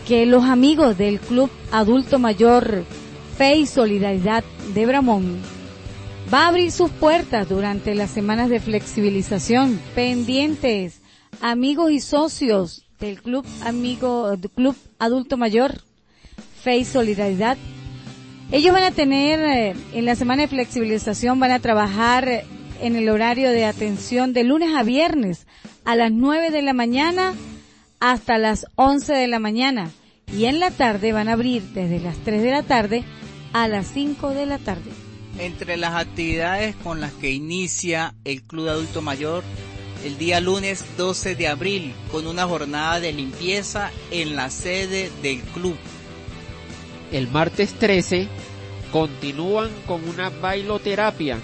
que 0.06 0.26
los 0.26 0.44
amigos 0.44 0.98
del 0.98 1.18
Club 1.18 1.50
Adulto 1.72 2.18
Mayor 2.18 2.84
Fe 3.38 3.56
y 3.56 3.66
Solidaridad 3.66 4.44
de 4.74 4.84
Bramón 4.84 5.40
va 6.30 6.44
a 6.44 6.48
abrir 6.48 6.70
sus 6.72 6.90
puertas 6.90 7.48
durante 7.48 7.94
las 7.94 8.10
semanas 8.10 8.50
de 8.50 8.60
flexibilización 8.60 9.80
pendientes, 9.94 11.00
amigos 11.40 11.90
y 11.90 12.00
socios 12.00 12.84
del 13.00 13.22
Club 13.22 13.46
Amigo 13.62 14.30
Club 14.54 14.76
Adulto 14.98 15.38
Mayor 15.38 15.80
Fe 16.64 16.78
y 16.78 16.84
Solidaridad. 16.86 17.58
Ellos 18.50 18.72
van 18.72 18.84
a 18.84 18.90
tener 18.90 19.40
eh, 19.40 19.74
en 19.92 20.06
la 20.06 20.16
semana 20.16 20.42
de 20.42 20.48
flexibilización 20.48 21.38
van 21.38 21.50
a 21.50 21.60
trabajar 21.60 22.44
en 22.80 22.96
el 22.96 23.10
horario 23.10 23.50
de 23.50 23.66
atención 23.66 24.32
de 24.32 24.44
lunes 24.44 24.74
a 24.74 24.82
viernes 24.82 25.46
a 25.84 25.94
las 25.94 26.10
9 26.10 26.50
de 26.50 26.62
la 26.62 26.72
mañana 26.72 27.34
hasta 28.00 28.38
las 28.38 28.66
11 28.76 29.12
de 29.12 29.26
la 29.26 29.38
mañana 29.38 29.90
y 30.32 30.46
en 30.46 30.58
la 30.58 30.70
tarde 30.70 31.12
van 31.12 31.28
a 31.28 31.34
abrir 31.34 31.62
desde 31.74 32.00
las 32.00 32.16
3 32.24 32.42
de 32.42 32.50
la 32.50 32.62
tarde 32.62 33.04
a 33.52 33.68
las 33.68 33.86
5 33.88 34.30
de 34.30 34.46
la 34.46 34.58
tarde. 34.58 34.90
Entre 35.38 35.76
las 35.76 35.94
actividades 35.94 36.76
con 36.76 37.02
las 37.02 37.12
que 37.12 37.30
inicia 37.30 38.14
el 38.24 38.42
Club 38.42 38.68
Adulto 38.68 39.02
Mayor, 39.02 39.44
el 40.02 40.16
día 40.16 40.40
lunes 40.40 40.84
12 40.96 41.34
de 41.34 41.48
abril, 41.48 41.92
con 42.10 42.26
una 42.26 42.46
jornada 42.46 43.00
de 43.00 43.12
limpieza 43.12 43.90
en 44.10 44.34
la 44.34 44.48
sede 44.48 45.10
del 45.22 45.40
club. 45.42 45.76
El 47.12 47.28
martes 47.28 47.74
13 47.74 48.28
continúan 48.90 49.70
con 49.86 50.08
una 50.08 50.30
bailoterapia 50.30 51.38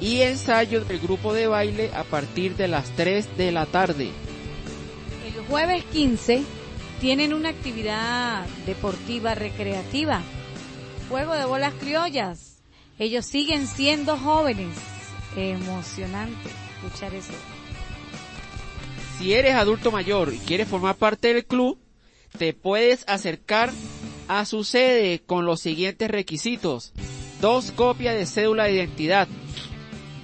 y 0.00 0.22
ensayo 0.22 0.82
del 0.84 0.98
grupo 0.98 1.32
de 1.32 1.46
baile 1.46 1.90
a 1.94 2.04
partir 2.04 2.56
de 2.56 2.68
las 2.68 2.90
3 2.96 3.36
de 3.36 3.52
la 3.52 3.66
tarde. 3.66 4.10
El 5.26 5.44
jueves 5.46 5.84
15 5.92 6.42
tienen 7.00 7.34
una 7.34 7.50
actividad 7.50 8.46
deportiva 8.66 9.34
recreativa, 9.34 10.22
juego 11.08 11.34
de 11.34 11.44
bolas 11.44 11.74
criollas. 11.74 12.62
Ellos 12.98 13.24
siguen 13.24 13.66
siendo 13.66 14.16
jóvenes. 14.16 14.76
Emocionante 15.36 16.50
escuchar 16.82 17.14
eso. 17.14 17.32
Si 19.18 19.34
eres 19.34 19.54
adulto 19.54 19.90
mayor 19.90 20.32
y 20.32 20.38
quieres 20.38 20.68
formar 20.68 20.96
parte 20.96 21.32
del 21.32 21.44
club, 21.44 21.78
te 22.38 22.52
puedes 22.52 23.04
acercar 23.06 23.70
a 24.30 24.44
su 24.44 24.62
sede 24.62 25.22
con 25.26 25.44
los 25.44 25.60
siguientes 25.60 26.08
requisitos. 26.08 26.92
Dos 27.40 27.72
copias 27.72 28.14
de 28.14 28.26
cédula 28.26 28.64
de 28.64 28.74
identidad, 28.74 29.26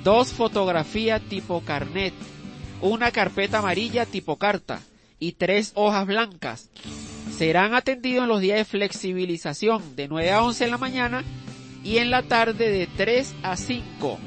dos 0.04 0.28
fotografías 0.32 1.20
tipo 1.22 1.60
carnet, 1.62 2.14
una 2.80 3.10
carpeta 3.10 3.58
amarilla 3.58 4.06
tipo 4.06 4.36
carta 4.36 4.80
y 5.18 5.32
tres 5.32 5.72
hojas 5.74 6.06
blancas. 6.06 6.70
Serán 7.36 7.74
atendidos 7.74 8.22
en 8.22 8.28
los 8.28 8.40
días 8.40 8.58
de 8.58 8.64
flexibilización 8.64 9.96
de 9.96 10.06
9 10.06 10.30
a 10.30 10.44
11 10.44 10.64
en 10.64 10.70
la 10.70 10.78
mañana 10.78 11.24
y 11.82 11.98
en 11.98 12.12
la 12.12 12.22
tarde 12.22 12.70
de 12.70 12.86
3 12.86 13.34
a 13.42 13.56
5. 13.56 14.18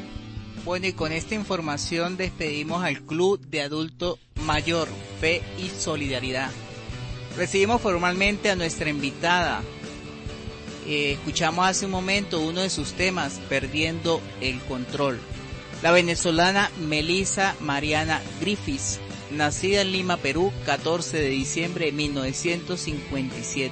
Bueno, 0.65 0.87
y 0.87 0.93
con 0.93 1.13
esta 1.13 1.35
información 1.35 2.17
despedimos 2.17 2.83
al 2.83 3.01
Club 3.03 3.39
de 3.39 3.61
Adulto 3.61 4.19
Mayor, 4.45 4.89
Fe 5.21 5.41
y 5.57 5.69
Solidaridad. 5.69 6.51
Recibimos 7.37 7.81
formalmente 7.81 8.49
a 8.49 8.55
nuestra 8.55 8.89
invitada. 8.89 9.61
Eh, 10.87 11.13
escuchamos 11.13 11.67
hace 11.67 11.85
un 11.85 11.91
momento 11.91 12.39
uno 12.41 12.61
de 12.61 12.69
sus 12.69 12.93
temas, 12.93 13.39
Perdiendo 13.47 14.21
el 14.41 14.59
Control. 14.61 15.19
La 15.81 15.91
venezolana 15.91 16.71
Melissa 16.79 17.55
Mariana 17.61 18.21
Griffiths, 18.41 18.99
nacida 19.31 19.81
en 19.81 19.91
Lima, 19.91 20.17
Perú, 20.17 20.51
14 20.65 21.17
de 21.17 21.29
diciembre 21.29 21.85
de 21.85 21.91
1957, 21.93 23.71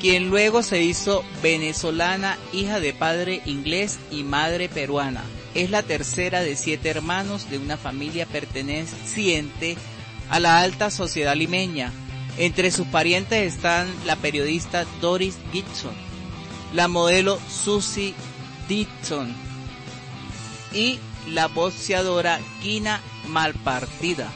quien 0.00 0.28
luego 0.28 0.62
se 0.62 0.82
hizo 0.82 1.22
venezolana, 1.42 2.38
hija 2.52 2.80
de 2.80 2.92
padre 2.92 3.42
inglés 3.44 3.98
y 4.10 4.24
madre 4.24 4.68
peruana. 4.68 5.22
Es 5.54 5.70
la 5.70 5.82
tercera 5.82 6.42
de 6.42 6.56
siete 6.56 6.88
hermanos 6.88 7.50
de 7.50 7.58
una 7.58 7.76
familia 7.76 8.26
perteneciente 8.26 9.76
a 10.30 10.40
la 10.40 10.60
alta 10.60 10.90
sociedad 10.90 11.34
limeña. 11.36 11.92
Entre 12.38 12.70
sus 12.70 12.86
parientes 12.86 13.54
están 13.54 13.88
la 14.06 14.16
periodista 14.16 14.86
Doris 15.00 15.38
Gibson, 15.52 15.94
la 16.74 16.88
modelo 16.88 17.38
Susie 17.48 18.14
Dixon 18.68 19.34
y 20.72 20.98
la 21.28 21.48
boxeadora 21.48 22.38
Kina 22.62 23.00
Malpartida. 23.28 24.30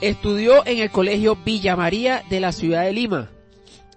Estudió 0.00 0.66
en 0.66 0.78
el 0.78 0.90
colegio 0.90 1.36
Villa 1.36 1.76
María 1.76 2.24
de 2.28 2.40
la 2.40 2.50
ciudad 2.50 2.82
de 2.82 2.92
Lima. 2.92 3.30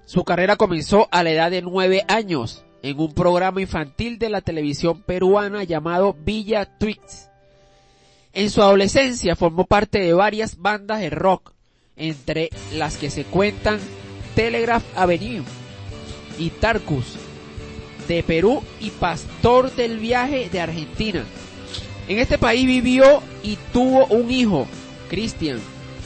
Su 0.05 0.23
carrera 0.23 0.55
comenzó 0.55 1.07
a 1.11 1.23
la 1.23 1.31
edad 1.31 1.49
de 1.49 1.63
nueve 1.63 2.05
años 2.07 2.63
en 2.83 2.99
un 2.99 3.15
programa 3.15 3.61
infantil 3.61 4.19
de 4.19 4.29
la 4.29 4.41
televisión 4.41 5.01
peruana 5.01 5.63
llamado 5.63 6.13
Villa 6.13 6.65
Twix. 6.77 7.31
En 8.35 8.49
su 8.49 8.61
adolescencia 8.61 9.37
formó 9.37 9.63
parte 9.63 9.99
de 9.99 10.13
varias 10.13 10.57
bandas 10.57 10.99
de 10.99 11.09
rock, 11.09 11.53
entre 11.95 12.49
las 12.73 12.97
que 12.97 13.09
se 13.09 13.23
cuentan 13.23 13.79
Telegraph 14.35 14.83
Avenue 14.93 15.45
y 16.37 16.49
Tarcus 16.49 17.15
de 18.09 18.23
Perú 18.23 18.61
y 18.81 18.89
Pastor 18.89 19.73
del 19.73 19.99
Viaje 19.99 20.49
de 20.49 20.59
Argentina. 20.59 21.23
En 22.09 22.19
este 22.19 22.37
país 22.37 22.67
vivió 22.67 23.23
y 23.41 23.57
tuvo 23.71 24.05
un 24.07 24.29
hijo, 24.29 24.67
Cristian, 25.09 25.61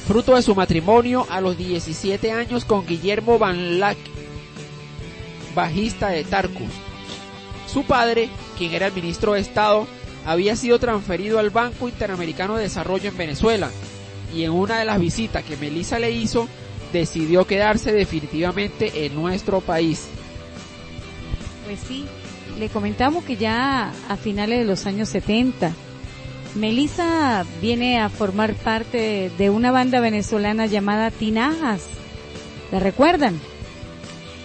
fruto 0.07 0.36
de 0.36 0.43
su 0.43 0.53
matrimonio 0.53 1.25
a 1.32 1.41
los 1.41 1.57
17 1.57 2.32
años 2.32 2.63
con 2.63 2.86
Guillermo 2.86 3.39
Van 3.39 3.80
Lack, 3.80 3.97
bajista 5.55 6.09
de 6.09 6.23
Tarcus. 6.25 6.69
Su 7.65 7.86
padre, 7.86 8.30
quien 8.55 8.71
era 8.73 8.86
el 8.86 8.93
ministro 8.93 9.34
de 9.34 9.41
Estado, 9.41 9.88
había 10.30 10.55
sido 10.55 10.77
transferido 10.77 11.39
al 11.39 11.49
Banco 11.49 11.89
Interamericano 11.89 12.55
de 12.55 12.61
Desarrollo 12.61 13.09
en 13.09 13.17
Venezuela 13.17 13.71
y 14.32 14.43
en 14.43 14.51
una 14.51 14.77
de 14.77 14.86
las 14.86 14.99
visitas 14.99 15.43
que 15.43 15.57
Melissa 15.57 15.97
le 15.97 16.11
hizo, 16.11 16.47
decidió 16.93 17.47
quedarse 17.47 17.91
definitivamente 17.91 19.05
en 19.07 19.15
nuestro 19.15 19.59
país. 19.59 20.07
Pues 21.65 21.80
sí, 21.88 22.05
le 22.59 22.69
comentamos 22.69 23.23
que 23.23 23.38
ya 23.38 23.91
a 24.07 24.17
finales 24.17 24.59
de 24.59 24.65
los 24.65 24.86
años 24.86 25.09
70 25.09 25.73
Melissa 26.53 27.43
viene 27.59 27.99
a 27.99 28.09
formar 28.09 28.53
parte 28.53 29.32
de 29.36 29.49
una 29.49 29.71
banda 29.71 29.99
venezolana 29.99 30.67
llamada 30.67 31.09
Tinajas. 31.09 31.88
¿La 32.71 32.80
recuerdan? 32.80 33.39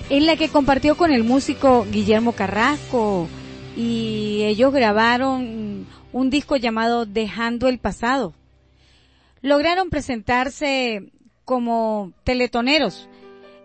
En 0.09 0.25
la 0.25 0.37
que 0.37 0.49
compartió 0.49 0.97
con 0.97 1.13
el 1.13 1.25
músico 1.25 1.87
Guillermo 1.91 2.33
Carrasco 2.33 3.29
y 3.77 4.43
ellos 4.45 4.73
grabaron 4.73 5.87
un 6.13 6.31
disco 6.31 6.57
llamado 6.57 7.07
Dejando 7.07 7.69
el 7.69 7.79
Pasado. 7.79 8.35
Lograron 9.43 9.91
presentarse 9.91 11.13
como 11.45 12.13
teletoneros. 12.25 13.09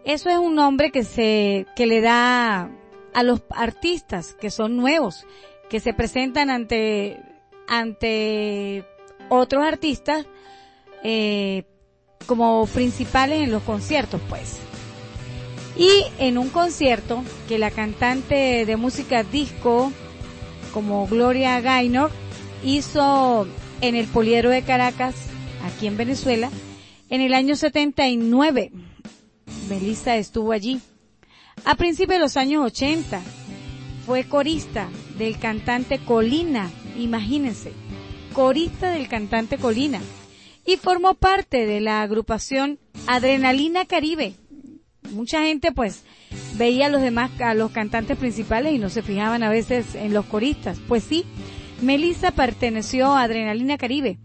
Eso 0.06 0.30
es 0.30 0.38
un 0.38 0.56
nombre 0.56 0.92
que 0.92 1.04
se, 1.04 1.66
que 1.76 1.86
le 1.86 2.02
da 2.02 2.70
a 3.14 3.24
los 3.24 3.42
artistas 3.52 4.36
que 4.40 4.50
son 4.50 4.78
nuevos, 4.78 5.26
que 5.70 5.80
se 5.80 5.94
presentan 5.94 6.50
ante 6.50 7.20
ante 7.68 8.84
otros 9.30 9.64
artistas 9.64 10.26
eh, 11.04 11.64
como 12.26 12.66
principales 12.68 13.44
en 13.44 13.52
los 13.52 13.64
conciertos, 13.64 14.20
pues. 14.28 14.60
Y 15.80 16.04
en 16.20 16.38
un 16.38 16.50
concierto 16.50 17.24
que 17.48 17.58
la 17.58 17.72
cantante 17.72 18.66
de 18.66 18.76
música 18.76 19.24
disco, 19.24 19.94
como 20.74 21.08
Gloria 21.08 21.62
Gaynor, 21.62 22.12
hizo 22.64 23.48
en 23.80 23.96
el 23.96 24.06
Poliero 24.08 24.50
de 24.50 24.62
Caracas, 24.64 25.16
aquí 25.64 25.88
en 25.88 25.96
Venezuela, 25.96 26.52
en 27.10 27.22
el 27.22 27.34
año 27.34 27.56
79. 27.56 28.74
Melissa 29.70 30.18
estuvo 30.18 30.52
allí. 30.52 30.82
A 31.64 31.76
principios 31.76 32.18
de 32.18 32.20
los 32.20 32.36
años 32.36 32.66
80, 32.66 33.22
fue 34.06 34.26
corista 34.26 34.90
del 35.18 35.40
cantante 35.40 36.00
Colina 36.00 36.70
imagínense, 36.98 37.72
corista 38.34 38.92
del 38.92 39.08
cantante 39.08 39.58
Colina, 39.58 40.02
y 40.66 40.78
formó 40.78 41.16
parte 41.16 41.66
de 41.66 41.80
la 41.80 42.02
agrupación 42.02 42.80
Adrenalina 43.08 43.86
Caribe. 43.86 44.36
Mucha 45.12 45.44
gente 45.44 45.72
pues 45.72 46.04
veía 46.56 46.88
a 46.88 46.90
los 46.90 47.02
demás, 47.02 47.32
a 47.42 47.54
los 47.54 47.72
cantantes 47.72 48.18
principales 48.18 48.74
y 48.74 48.80
no 48.80 48.90
se 48.90 49.02
fijaban 49.02 49.44
a 49.44 49.50
veces 49.50 49.96
en 49.96 50.14
los 50.14 50.26
coristas. 50.26 50.80
Pues 50.88 51.04
sí, 51.04 51.26
Melissa 51.82 52.32
perteneció 52.32 53.08
a 53.08 53.24
Adrenalina 53.24 53.78
Caribe. 53.78 54.18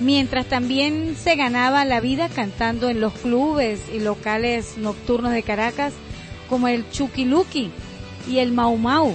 Mientras 0.00 0.46
también 0.46 1.14
se 1.16 1.36
ganaba 1.36 1.84
la 1.84 2.00
vida 2.00 2.28
cantando 2.28 2.88
en 2.88 3.00
los 3.00 3.12
clubes 3.12 3.80
y 3.94 4.00
locales 4.00 4.76
nocturnos 4.78 5.32
de 5.32 5.42
Caracas 5.42 5.92
como 6.48 6.68
el 6.68 6.84
Lucky 7.26 7.70
y 8.28 8.38
el 8.38 8.52
Mau 8.52 8.76
Mau 8.76 9.14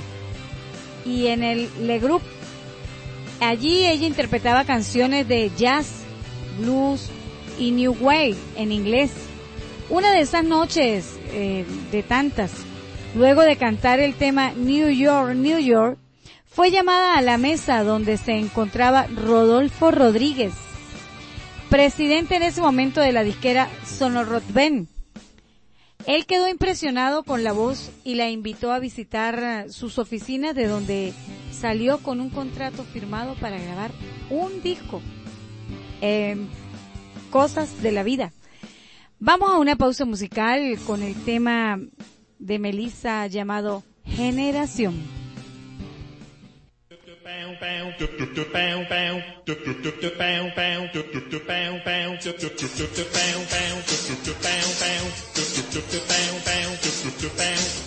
y 1.05 1.27
en 1.27 1.43
el 1.43 1.69
Le 1.85 1.99
Group 1.99 2.21
Allí 3.39 3.85
ella 3.85 4.07
interpretaba 4.07 4.65
canciones 4.65 5.27
de 5.27 5.51
jazz, 5.55 6.01
blues 6.59 7.09
y 7.59 7.71
new 7.71 7.95
wave 7.99 8.35
en 8.55 8.71
inglés. 8.71 9.11
Una 9.89 10.11
de 10.11 10.19
esas 10.19 10.43
noches, 10.43 11.17
eh, 11.31 11.65
de 11.91 12.03
tantas, 12.03 12.51
luego 13.15 13.43
de 13.43 13.55
cantar 13.55 14.01
el 14.01 14.15
tema 14.15 14.51
New 14.51 14.89
York, 14.89 15.33
New 15.33 15.59
York, 15.59 15.97
fue 16.45 16.71
llamada 16.71 17.17
a 17.17 17.21
la 17.21 17.37
mesa 17.37 17.83
donde 17.83 18.17
se 18.17 18.33
encontraba 18.33 19.07
Rodolfo 19.07 19.91
Rodríguez, 19.91 20.53
presidente 21.69 22.35
en 22.35 22.43
ese 22.43 22.59
momento 22.59 22.99
de 22.99 23.13
la 23.13 23.23
disquera 23.23 23.69
Sonorotben. 23.85 24.89
Él 26.05 26.25
quedó 26.25 26.49
impresionado 26.49 27.23
con 27.23 27.45
la 27.45 27.53
voz 27.53 27.89
y 28.03 28.15
la 28.15 28.29
invitó 28.29 28.73
a 28.73 28.79
visitar 28.79 29.67
sus 29.69 29.99
oficinas 29.99 30.53
de 30.53 30.67
donde 30.67 31.13
salió 31.51 31.99
con 31.99 32.19
un 32.19 32.29
contrato 32.29 32.83
firmado 32.83 33.35
para 33.35 33.57
grabar 33.57 33.91
un 34.29 34.61
disco. 34.61 35.01
Eh, 36.01 36.35
cosas 37.29 37.81
de 37.81 37.91
la 37.93 38.03
vida. 38.03 38.33
Vamos 39.19 39.49
a 39.49 39.57
una 39.57 39.75
pausa 39.75 40.05
musical 40.05 40.77
con 40.85 41.01
el 41.01 41.15
tema 41.25 41.79
de 42.37 42.59
Melissa 42.59 43.25
llamado 43.25 43.83
Generación. 44.05 44.93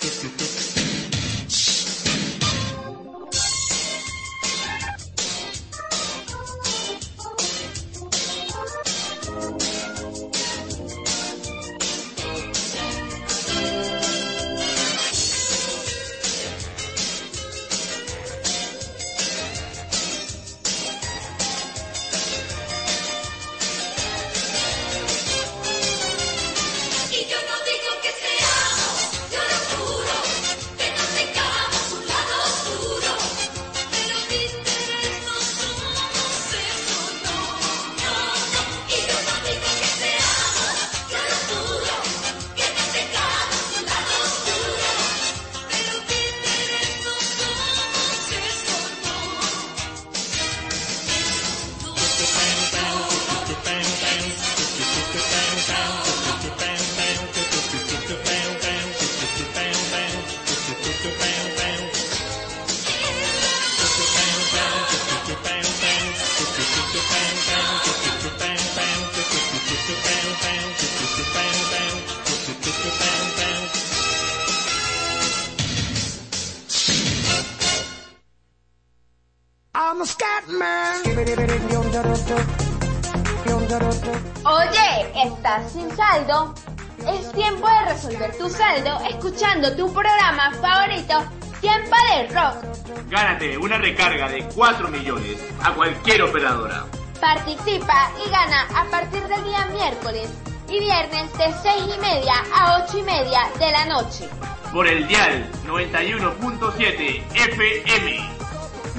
Es 86.31 87.29
tiempo 87.33 87.67
de 87.67 87.93
resolver 87.93 88.37
tu 88.37 88.49
saldo 88.49 88.99
escuchando 89.09 89.75
tu 89.75 89.93
programa 89.93 90.49
favorito, 90.61 91.25
Tiempo 91.59 91.95
de 92.07 92.27
Rock. 92.33 93.09
Gánate 93.09 93.57
una 93.57 93.77
recarga 93.77 94.29
de 94.29 94.45
4 94.55 94.87
millones 94.87 95.37
a 95.61 95.73
cualquier 95.73 96.21
operadora. 96.21 96.85
Participa 97.19 98.11
y 98.25 98.29
gana 98.29 98.61
a 98.73 98.85
partir 98.85 99.21
del 99.23 99.43
día 99.43 99.65
miércoles 99.73 100.29
y 100.69 100.79
viernes 100.79 101.37
de 101.37 101.53
6 101.63 101.95
y 101.97 101.99
media 101.99 102.33
a 102.55 102.81
8 102.85 102.99
y 102.99 103.03
media 103.03 103.41
de 103.59 103.71
la 103.71 103.85
noche. 103.87 104.29
Por 104.71 104.87
el 104.87 105.05
dial 105.09 105.51
91.7 105.67 107.23
FM. 107.33 108.41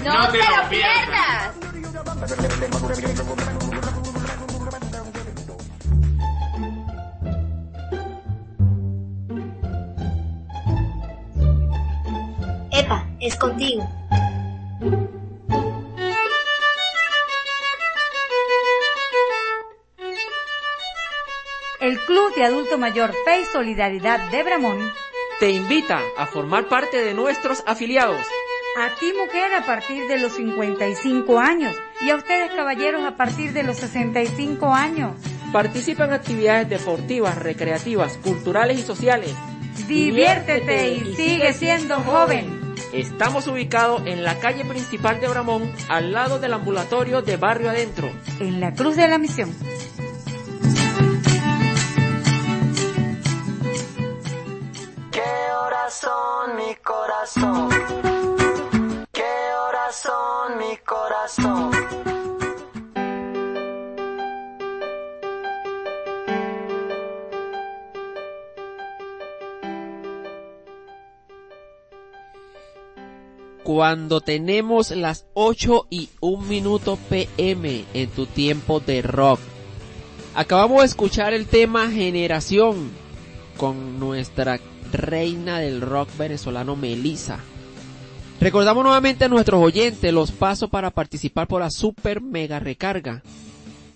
¡No, 0.04 0.28
te, 0.28 0.36
lo 0.36 0.68
pierdas! 0.68 1.54
Epa, 1.56 3.51
Mayor 22.78 23.12
Fe 23.24 23.42
y 23.42 23.44
Solidaridad 23.44 24.30
de 24.30 24.42
Bramón 24.42 24.78
Te 25.40 25.50
invita 25.50 26.00
a 26.16 26.26
formar 26.26 26.68
parte 26.68 26.98
de 26.98 27.14
nuestros 27.14 27.62
afiliados. 27.66 28.26
A 28.78 28.98
ti 28.98 29.12
mujer 29.12 29.52
a 29.54 29.66
partir 29.66 30.08
de 30.08 30.18
los 30.18 30.32
55 30.32 31.38
años 31.38 31.76
y 32.00 32.10
a 32.10 32.16
ustedes 32.16 32.50
caballeros 32.52 33.04
a 33.04 33.16
partir 33.16 33.52
de 33.52 33.62
los 33.62 33.76
65 33.76 34.72
años. 34.72 35.12
Participa 35.52 36.04
en 36.04 36.14
actividades 36.14 36.68
deportivas, 36.68 37.36
recreativas, 37.36 38.16
culturales 38.18 38.78
y 38.78 38.82
sociales. 38.82 39.34
Diviértete 39.86 40.94
y 40.94 41.14
sigue 41.14 41.52
siendo 41.52 41.96
joven. 41.96 42.74
Estamos 42.92 43.46
ubicados 43.46 44.02
en 44.06 44.22
la 44.22 44.38
calle 44.38 44.64
principal 44.64 45.20
de 45.20 45.28
Bramón, 45.28 45.70
al 45.88 46.12
lado 46.12 46.38
del 46.38 46.54
ambulatorio 46.54 47.20
de 47.22 47.36
Barrio 47.36 47.70
Adentro. 47.70 48.10
En 48.40 48.60
la 48.60 48.72
Cruz 48.72 48.96
de 48.96 49.08
la 49.08 49.18
Misión. 49.18 49.50
Mi 56.56 56.74
corazón? 56.76 57.68
¿Qué 59.12 59.22
horas 59.22 59.94
son 59.94 60.58
mi 60.58 60.76
corazón? 60.78 61.70
Cuando 73.62 74.22
tenemos 74.22 74.92
las 74.92 75.26
8 75.34 75.88
y 75.90 76.08
1 76.20 76.42
minuto 76.46 76.98
pm 77.10 77.84
en 77.92 78.10
tu 78.10 78.24
tiempo 78.24 78.80
de 78.80 79.02
rock. 79.02 79.40
Acabamos 80.34 80.80
de 80.80 80.86
escuchar 80.86 81.34
el 81.34 81.46
tema 81.46 81.90
Generación 81.90 82.90
con 83.58 84.00
nuestra 84.00 84.58
reina 84.92 85.58
del 85.58 85.80
rock 85.80 86.08
venezolano 86.16 86.76
Melissa. 86.76 87.38
Recordamos 88.40 88.82
nuevamente 88.82 89.24
a 89.24 89.28
nuestros 89.28 89.62
oyentes 89.62 90.12
los 90.12 90.32
pasos 90.32 90.68
para 90.68 90.90
participar 90.90 91.46
por 91.46 91.60
la 91.60 91.70
super 91.70 92.20
mega 92.20 92.58
recarga 92.58 93.22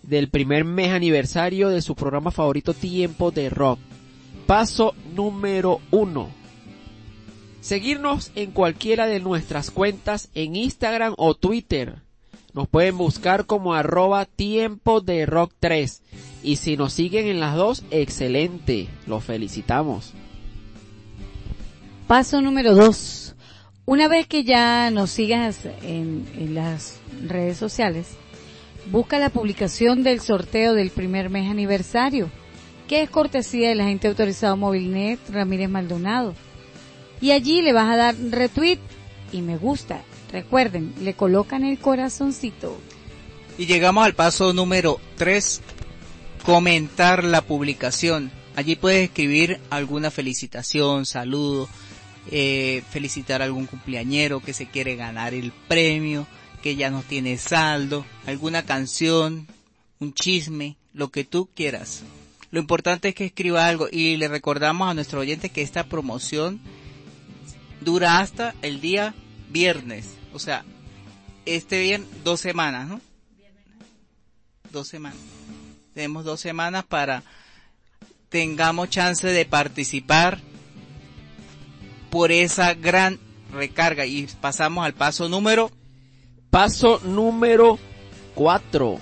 del 0.06 0.28
primer 0.28 0.64
mes 0.64 0.92
aniversario 0.92 1.68
de 1.68 1.82
su 1.82 1.94
programa 1.94 2.30
favorito 2.30 2.72
Tiempo 2.72 3.30
de 3.30 3.50
Rock. 3.50 3.80
Paso 4.46 4.94
número 5.14 5.80
uno. 5.90 6.30
Seguirnos 7.60 8.30
en 8.36 8.52
cualquiera 8.52 9.06
de 9.06 9.18
nuestras 9.18 9.72
cuentas 9.72 10.30
en 10.34 10.54
Instagram 10.54 11.14
o 11.18 11.34
Twitter. 11.34 11.96
Nos 12.54 12.68
pueden 12.68 12.96
buscar 12.96 13.46
como 13.46 13.74
arroba 13.74 14.24
tiempo 14.24 15.00
de 15.00 15.26
rock 15.26 15.52
3. 15.58 16.02
Y 16.42 16.56
si 16.56 16.76
nos 16.76 16.92
siguen 16.92 17.26
en 17.26 17.40
las 17.40 17.56
dos, 17.56 17.84
excelente. 17.90 18.88
Los 19.06 19.24
felicitamos. 19.24 20.14
Paso 22.06 22.40
número 22.40 22.76
dos. 22.76 23.34
Una 23.84 24.06
vez 24.06 24.28
que 24.28 24.44
ya 24.44 24.90
nos 24.92 25.10
sigas 25.10 25.58
en, 25.82 26.54
las 26.54 27.00
redes 27.26 27.56
sociales, 27.56 28.06
busca 28.92 29.18
la 29.18 29.30
publicación 29.30 30.04
del 30.04 30.20
sorteo 30.20 30.74
del 30.74 30.90
primer 30.90 31.30
mes 31.30 31.50
aniversario, 31.50 32.30
que 32.86 33.02
es 33.02 33.10
cortesía 33.10 33.70
del 33.70 33.80
agente 33.80 34.06
autorizado 34.06 34.56
Movilnet 34.56 35.18
Ramírez 35.30 35.68
Maldonado. 35.68 36.36
Y 37.20 37.32
allí 37.32 37.60
le 37.60 37.72
vas 37.72 37.92
a 37.92 37.96
dar 37.96 38.14
retweet 38.16 38.78
y 39.32 39.42
me 39.42 39.56
gusta. 39.56 40.00
Recuerden, 40.30 40.94
le 41.00 41.14
colocan 41.14 41.64
el 41.64 41.80
corazoncito. 41.80 42.78
Y 43.58 43.66
llegamos 43.66 44.04
al 44.04 44.14
paso 44.14 44.52
número 44.52 45.00
3, 45.16 45.60
comentar 46.44 47.24
la 47.24 47.40
publicación. 47.40 48.30
Allí 48.54 48.76
puedes 48.76 49.08
escribir 49.08 49.60
alguna 49.70 50.12
felicitación, 50.12 51.04
saludo, 51.04 51.68
eh, 52.30 52.82
felicitar 52.90 53.40
a 53.40 53.44
algún 53.44 53.66
cumpleañero 53.66 54.40
que 54.40 54.52
se 54.52 54.66
quiere 54.66 54.96
ganar 54.96 55.34
el 55.34 55.52
premio, 55.52 56.26
que 56.62 56.76
ya 56.76 56.90
no 56.90 57.02
tiene 57.02 57.38
saldo, 57.38 58.04
alguna 58.26 58.64
canción, 58.64 59.46
un 60.00 60.12
chisme, 60.14 60.76
lo 60.92 61.10
que 61.10 61.24
tú 61.24 61.48
quieras. 61.54 62.02
Lo 62.50 62.60
importante 62.60 63.08
es 63.08 63.14
que 63.14 63.26
escriba 63.26 63.66
algo 63.66 63.88
y 63.90 64.16
le 64.16 64.28
recordamos 64.28 64.88
a 64.88 64.94
nuestros 64.94 65.22
oyentes 65.22 65.50
que 65.50 65.62
esta 65.62 65.84
promoción 65.84 66.60
dura 67.80 68.18
hasta 68.18 68.54
el 68.62 68.80
día 68.80 69.14
viernes. 69.50 70.14
O 70.32 70.38
sea, 70.38 70.64
este 71.44 71.80
bien 71.80 72.06
dos 72.24 72.40
semanas, 72.40 72.88
¿no? 72.88 73.00
Dos 74.72 74.88
semanas. 74.88 75.18
Tenemos 75.94 76.24
dos 76.24 76.40
semanas 76.40 76.84
para 76.84 77.22
tengamos 78.28 78.90
chance 78.90 79.26
de 79.26 79.44
participar 79.44 80.40
por 82.16 82.32
esa 82.32 82.72
gran 82.72 83.20
recarga 83.52 84.06
y 84.06 84.26
pasamos 84.40 84.86
al 84.86 84.94
paso 84.94 85.28
número 85.28 85.70
Paso 86.48 86.98
número 87.04 87.78
4. 88.34 88.98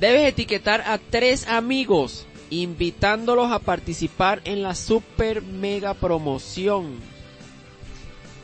Debes 0.00 0.26
etiquetar 0.26 0.80
a 0.80 0.98
tres 0.98 1.46
amigos 1.46 2.26
invitándolos 2.50 3.52
a 3.52 3.60
participar 3.60 4.40
en 4.42 4.64
la 4.64 4.74
super 4.74 5.42
mega 5.42 5.94
promoción. 5.94 6.96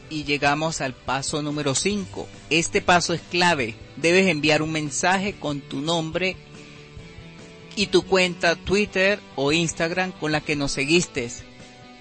y 0.09 0.23
llegamos 0.23 0.81
al 0.81 0.93
paso 0.93 1.43
número 1.43 1.75
5. 1.75 2.29
Este 2.51 2.81
paso 2.81 3.13
es 3.13 3.23
clave. 3.23 3.75
Debes 3.97 4.29
enviar 4.29 4.63
un 4.63 4.71
mensaje 4.71 5.33
con 5.33 5.61
tu 5.61 5.81
nombre 5.81 6.37
y 7.75 7.89
tu 7.89 8.03
cuenta 8.03 8.55
Twitter 8.55 9.19
o 9.35 9.51
Instagram 9.51 10.13
con 10.13 10.31
la 10.31 10.41
que 10.41 10.55
nos 10.55 10.71
seguiste 10.71 11.29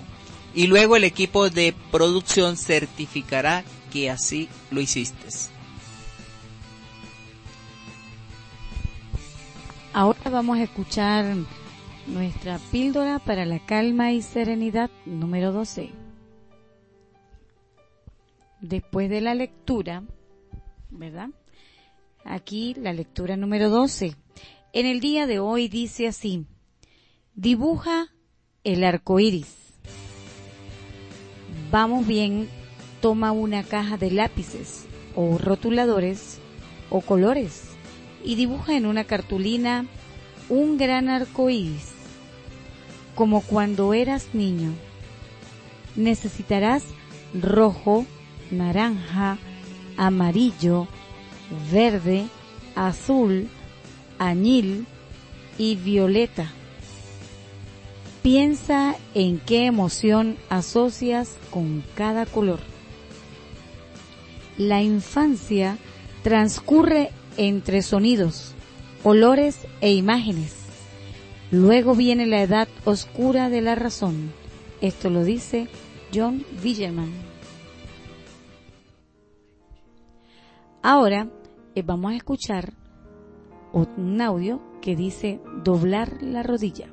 y 0.56 0.68
luego 0.68 0.96
el 0.96 1.04
equipo 1.04 1.50
de 1.50 1.76
producción 1.92 2.56
certificará 2.56 3.64
que 3.92 4.10
así 4.10 4.48
lo 4.72 4.80
hiciste. 4.80 5.28
Ahora 9.94 10.30
vamos 10.30 10.58
a 10.58 10.64
escuchar 10.64 11.26
nuestra 12.08 12.60
píldora 12.72 13.20
para 13.20 13.46
la 13.46 13.60
calma 13.60 14.12
y 14.12 14.22
serenidad 14.22 14.90
número 15.06 15.52
12. 15.52 16.05
Después 18.62 19.10
de 19.10 19.22
la 19.22 19.36
lectura, 19.36 20.04
¿verdad? 20.90 21.30
Aquí 22.24 22.74
la 22.76 22.94
lectura 22.94 23.38
número 23.38 23.70
12. 23.70 24.16
En 24.74 24.86
el 24.86 25.00
día 25.00 25.28
de 25.28 25.40
hoy 25.40 25.68
dice 25.68 26.08
así: 26.08 26.46
dibuja 27.36 28.08
el 28.64 28.84
arco 28.84 29.20
iris. 29.20 29.56
Vamos 31.72 32.08
bien, 32.08 32.48
toma 33.02 33.32
una 33.32 33.64
caja 33.64 33.98
de 33.98 34.12
lápices 34.12 34.86
o 35.16 35.38
rotuladores 35.38 36.40
o 36.90 37.02
colores 37.02 37.64
y 38.24 38.36
dibuja 38.36 38.76
en 38.76 38.86
una 38.86 39.04
cartulina 39.04 39.86
un 40.50 40.78
gran 40.78 41.10
arco 41.10 41.50
iris, 41.50 41.92
como 43.14 43.42
cuando 43.42 43.94
eras 43.94 44.30
niño. 44.34 44.74
Necesitarás 45.96 46.86
rojo, 47.34 48.06
naranja, 48.52 49.38
amarillo, 49.98 50.88
verde, 51.72 52.26
azul, 52.76 53.48
añil, 54.20 54.86
y 55.58 55.76
violeta. 55.76 56.52
Piensa 58.22 58.96
en 59.14 59.40
qué 59.40 59.66
emoción 59.66 60.38
asocias 60.50 61.38
con 61.52 61.84
cada 61.96 62.26
color. 62.26 62.60
La 64.58 64.82
infancia 64.82 65.78
transcurre 66.24 67.12
entre 67.38 67.82
sonidos, 67.82 68.54
olores 69.04 69.60
e 69.82 69.94
imágenes. 69.94 70.56
Luego 71.52 71.94
viene 71.94 72.26
la 72.26 72.42
edad 72.42 72.68
oscura 72.84 73.50
de 73.50 73.62
la 73.62 73.76
razón. 73.76 74.32
Esto 74.82 75.10
lo 75.10 75.24
dice 75.24 75.68
John 76.14 76.46
Villerman. 76.64 77.25
Ahora 80.88 81.28
eh, 81.74 81.82
vamos 81.82 82.12
a 82.12 82.16
escuchar 82.16 82.74
un 83.74 84.22
audio 84.22 84.62
que 84.84 84.96
dice 84.96 85.42
doblar 85.64 86.22
la 86.22 86.44
rodilla. 86.44 86.86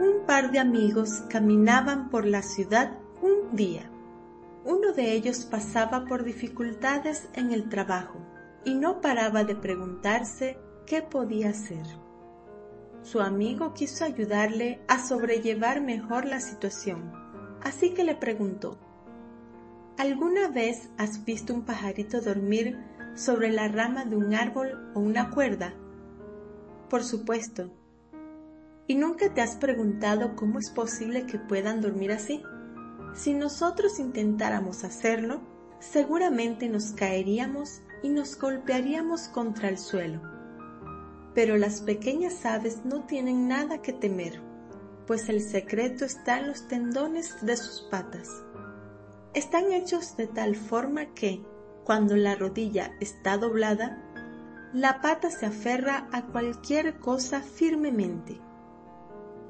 Un 0.00 0.24
par 0.26 0.50
de 0.50 0.58
amigos 0.58 1.22
caminaban 1.28 2.08
por 2.08 2.24
la 2.24 2.40
ciudad 2.40 2.96
un 3.20 3.54
día. 3.54 3.90
Uno 4.64 4.94
de 4.94 5.12
ellos 5.12 5.44
pasaba 5.44 6.06
por 6.06 6.24
dificultades 6.24 7.28
en 7.34 7.52
el 7.52 7.68
trabajo 7.68 8.18
y 8.64 8.74
no 8.74 9.02
paraba 9.02 9.44
de 9.44 9.54
preguntarse 9.54 10.56
qué 10.86 11.02
podía 11.02 11.50
hacer. 11.50 12.01
Su 13.02 13.20
amigo 13.20 13.74
quiso 13.74 14.04
ayudarle 14.04 14.80
a 14.88 15.04
sobrellevar 15.04 15.80
mejor 15.80 16.24
la 16.24 16.40
situación, 16.40 17.12
así 17.62 17.94
que 17.94 18.04
le 18.04 18.14
preguntó, 18.14 18.78
¿Alguna 19.98 20.48
vez 20.48 20.88
has 20.96 21.24
visto 21.24 21.52
un 21.52 21.64
pajarito 21.64 22.20
dormir 22.20 22.78
sobre 23.14 23.50
la 23.50 23.68
rama 23.68 24.04
de 24.04 24.16
un 24.16 24.34
árbol 24.34 24.90
o 24.94 25.00
una 25.00 25.30
cuerda? 25.30 25.74
Por 26.88 27.04
supuesto. 27.04 27.70
¿Y 28.86 28.94
nunca 28.94 29.32
te 29.34 29.42
has 29.42 29.56
preguntado 29.56 30.34
cómo 30.34 30.58
es 30.58 30.70
posible 30.70 31.26
que 31.26 31.38
puedan 31.38 31.80
dormir 31.80 32.12
así? 32.12 32.42
Si 33.14 33.34
nosotros 33.34 33.98
intentáramos 33.98 34.82
hacerlo, 34.82 35.40
seguramente 35.78 36.68
nos 36.68 36.92
caeríamos 36.92 37.82
y 38.02 38.08
nos 38.08 38.38
golpearíamos 38.38 39.28
contra 39.28 39.68
el 39.68 39.78
suelo. 39.78 40.20
Pero 41.34 41.56
las 41.56 41.80
pequeñas 41.80 42.44
aves 42.44 42.84
no 42.84 43.04
tienen 43.04 43.48
nada 43.48 43.80
que 43.80 43.92
temer, 43.92 44.40
pues 45.06 45.28
el 45.28 45.40
secreto 45.40 46.04
está 46.04 46.38
en 46.38 46.48
los 46.48 46.68
tendones 46.68 47.44
de 47.44 47.56
sus 47.56 47.82
patas. 47.90 48.28
Están 49.34 49.72
hechos 49.72 50.16
de 50.16 50.26
tal 50.26 50.56
forma 50.56 51.06
que, 51.14 51.42
cuando 51.84 52.16
la 52.16 52.34
rodilla 52.34 52.92
está 53.00 53.38
doblada, 53.38 53.98
la 54.72 55.00
pata 55.00 55.30
se 55.30 55.46
aferra 55.46 56.08
a 56.12 56.26
cualquier 56.26 56.98
cosa 56.98 57.40
firmemente. 57.40 58.40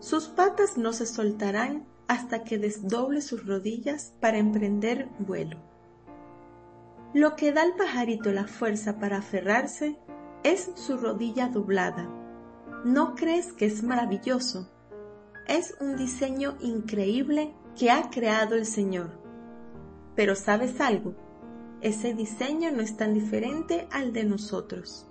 Sus 0.00 0.26
patas 0.28 0.76
no 0.76 0.92
se 0.92 1.06
soltarán 1.06 1.86
hasta 2.08 2.42
que 2.42 2.58
desdoble 2.58 3.22
sus 3.22 3.46
rodillas 3.46 4.14
para 4.20 4.38
emprender 4.38 5.08
vuelo. 5.18 5.58
Lo 7.14 7.36
que 7.36 7.52
da 7.52 7.62
al 7.62 7.74
pajarito 7.74 8.32
la 8.32 8.46
fuerza 8.46 8.98
para 8.98 9.18
aferrarse 9.18 9.98
es 10.44 10.70
su 10.74 10.96
rodilla 10.96 11.48
doblada. 11.48 12.08
¿No 12.84 13.14
crees 13.14 13.52
que 13.52 13.66
es 13.66 13.82
maravilloso? 13.82 14.68
Es 15.46 15.76
un 15.80 15.96
diseño 15.96 16.56
increíble 16.60 17.54
que 17.78 17.90
ha 17.90 18.10
creado 18.10 18.54
el 18.54 18.66
Señor. 18.66 19.10
Pero 20.14 20.34
¿sabes 20.34 20.80
algo? 20.80 21.14
Ese 21.80 22.14
diseño 22.14 22.70
no 22.72 22.80
es 22.80 22.96
tan 22.96 23.14
diferente 23.14 23.88
al 23.90 24.12
de 24.12 24.24
nosotros. 24.24 25.08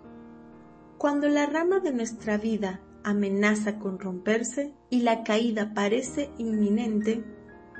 Cuando 0.98 1.28
la 1.28 1.46
rama 1.46 1.80
de 1.80 1.94
nuestra 1.94 2.38
vida 2.38 2.82
amenaza 3.04 3.80
con 3.80 4.00
romperse 4.00 4.74
y 4.90 5.02
la 5.02 5.24
caída 5.24 5.74
parece 5.74 6.30
inminente, 6.38 7.24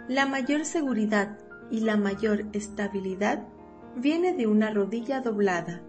la 0.08 0.26
mayor 0.26 0.66
seguridad 0.66 1.38
y 1.70 1.82
la 1.82 1.96
mayor 1.96 2.46
estabilidad 2.54 3.48
viene 3.96 4.34
de 4.34 4.48
una 4.48 4.72
rodilla 4.72 5.22
doblada, 5.22 5.82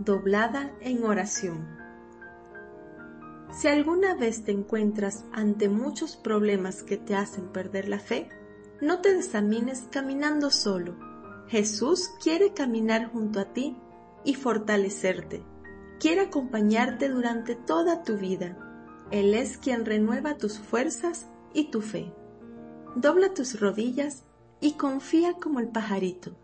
doblada 0.00 0.72
en 0.80 1.04
oración. 1.04 1.68
Si 3.52 3.68
alguna 3.68 4.14
vez 4.14 4.44
te 4.44 4.52
encuentras 4.52 5.26
ante 5.32 5.68
muchos 5.68 6.16
problemas 6.16 6.82
que 6.82 6.96
te 6.96 7.14
hacen 7.14 7.48
perder 7.48 7.88
la 7.88 7.98
fe, 7.98 8.30
no 8.80 9.00
te 9.02 9.14
desamines 9.14 9.88
caminando 9.90 10.50
solo. 10.50 10.96
Jesús 11.48 12.10
quiere 12.22 12.54
caminar 12.54 13.12
junto 13.12 13.40
a 13.40 13.52
ti 13.52 13.76
y 14.24 14.34
fortalecerte. 14.34 15.42
Quiere 15.98 16.22
acompañarte 16.22 17.10
durante 17.10 17.54
toda 17.54 18.02
tu 18.02 18.16
vida. 18.16 18.56
Él 19.10 19.34
es 19.34 19.58
quien 19.58 19.84
renueva 19.84 20.38
tus 20.38 20.58
fuerzas 20.58 21.26
y 21.52 21.70
tu 21.70 21.82
fe. 21.82 22.14
Dobla 22.96 23.34
tus 23.34 23.60
rodillas 23.60 24.24
y 24.60 24.74
confía 24.74 25.34
como 25.34 25.60
el 25.60 25.68
pajarito. 25.68 26.36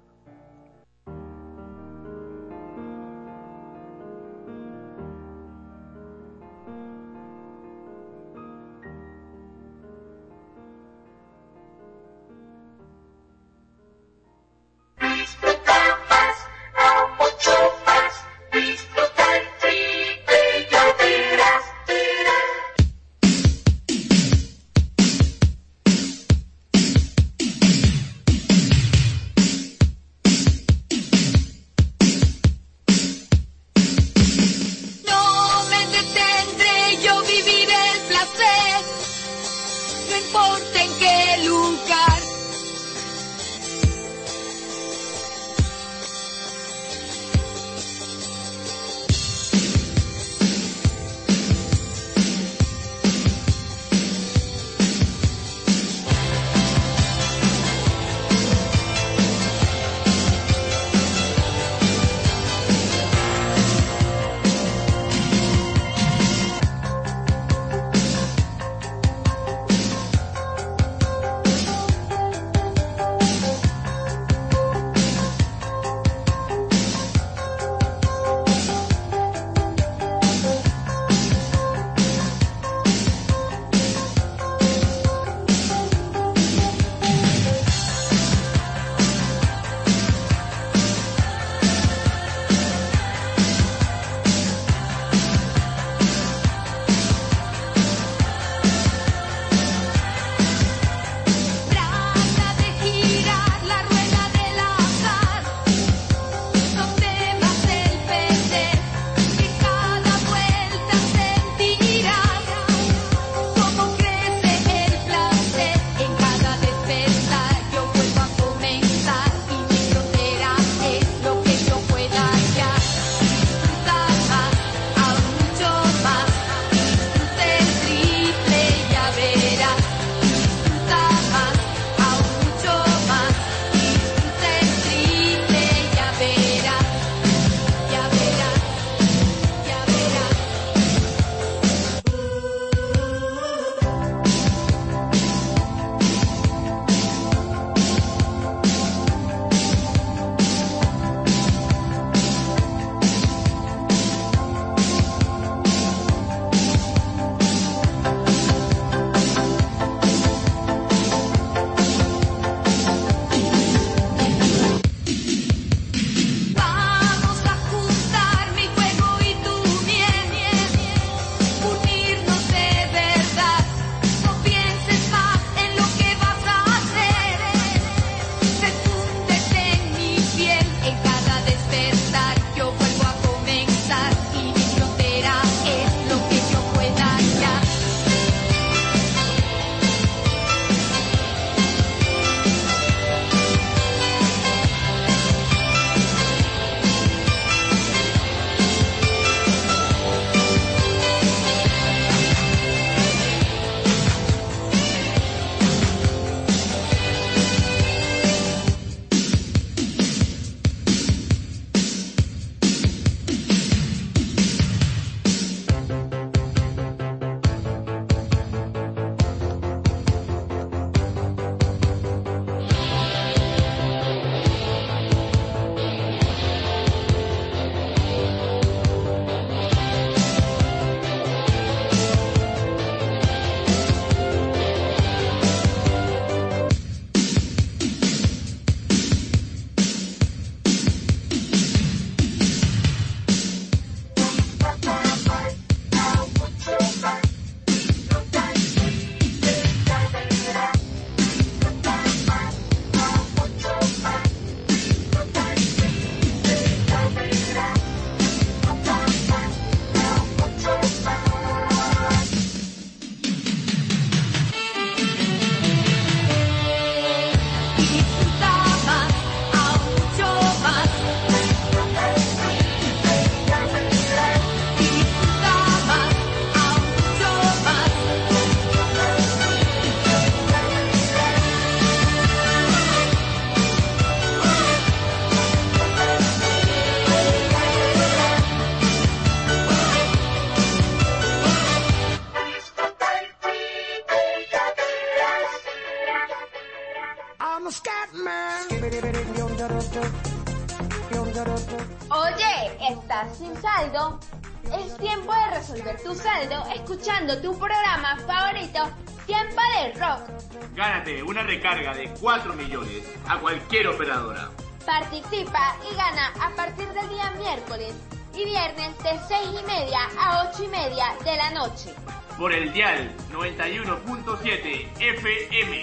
Recarga 311.66 311.94
de 311.94 312.08
4 312.20 312.54
millones 312.54 313.02
a 313.28 313.38
cualquier 313.38 313.88
operadora. 313.88 314.50
Participa 314.84 315.76
y 315.90 315.96
gana 315.96 316.32
a 316.40 316.54
partir 316.54 316.86
del 316.88 317.08
día 317.08 317.32
miércoles 317.32 317.92
y 318.34 318.44
viernes 318.44 318.96
de 319.02 319.18
6 319.26 319.48
y 319.50 319.66
media 319.66 319.98
a 320.18 320.48
8 320.48 320.64
y 320.64 320.68
media 320.68 321.06
de 321.24 321.36
la 321.36 321.50
noche. 321.50 321.92
Por 322.38 322.52
el 322.52 322.72
dial 322.72 323.10
91.7 323.32 324.88
FM. 325.00 325.82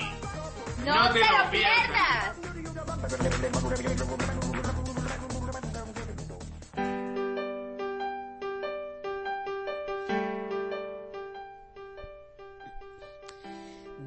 ¡No, 0.86 1.12
te, 1.12 1.20
lo 1.20 1.52
pierdas! 1.52 2.38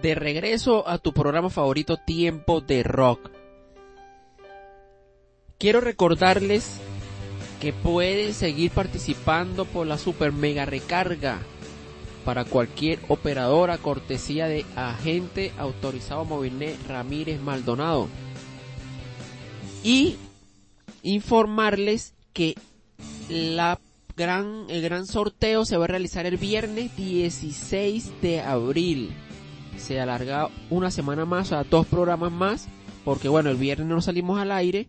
De 0.06 0.14
regreso 0.14 0.88
a 0.88 0.98
tu 0.98 1.12
programa 1.12 1.50
favorito 1.50 1.96
Tiempo 1.96 2.60
de 2.60 2.84
Rock. 2.84 3.28
Quiero 5.58 5.80
recordarles 5.80 6.78
que 7.60 7.72
pueden 7.72 8.32
seguir 8.32 8.70
participando 8.70 9.64
por 9.64 9.84
la 9.84 9.98
super 9.98 10.30
mega 10.30 10.64
recarga 10.64 11.40
para 12.24 12.44
cualquier 12.44 13.00
operadora 13.08 13.78
cortesía 13.78 14.46
de 14.46 14.64
agente 14.76 15.50
autorizado 15.58 16.24
Movilnet 16.24 16.76
Ramírez 16.86 17.40
Maldonado. 17.40 18.08
Y 19.82 20.18
informarles 21.02 22.14
que 22.32 22.54
la 23.28 23.80
gran, 24.16 24.66
el 24.68 24.82
gran 24.82 25.08
sorteo 25.08 25.64
se 25.64 25.76
va 25.76 25.86
a 25.86 25.88
realizar 25.88 26.26
el 26.26 26.36
viernes 26.36 26.96
16 26.96 28.22
de 28.22 28.40
abril. 28.40 29.12
Se 29.76 30.00
alarga 30.00 30.48
una 30.70 30.90
semana 30.90 31.24
más, 31.24 31.46
o 31.46 31.48
sea, 31.50 31.64
dos 31.64 31.86
programas 31.86 32.32
más, 32.32 32.68
porque 33.04 33.28
bueno, 33.28 33.50
el 33.50 33.56
viernes 33.56 33.86
no 33.86 34.00
salimos 34.00 34.38
al 34.40 34.52
aire 34.52 34.88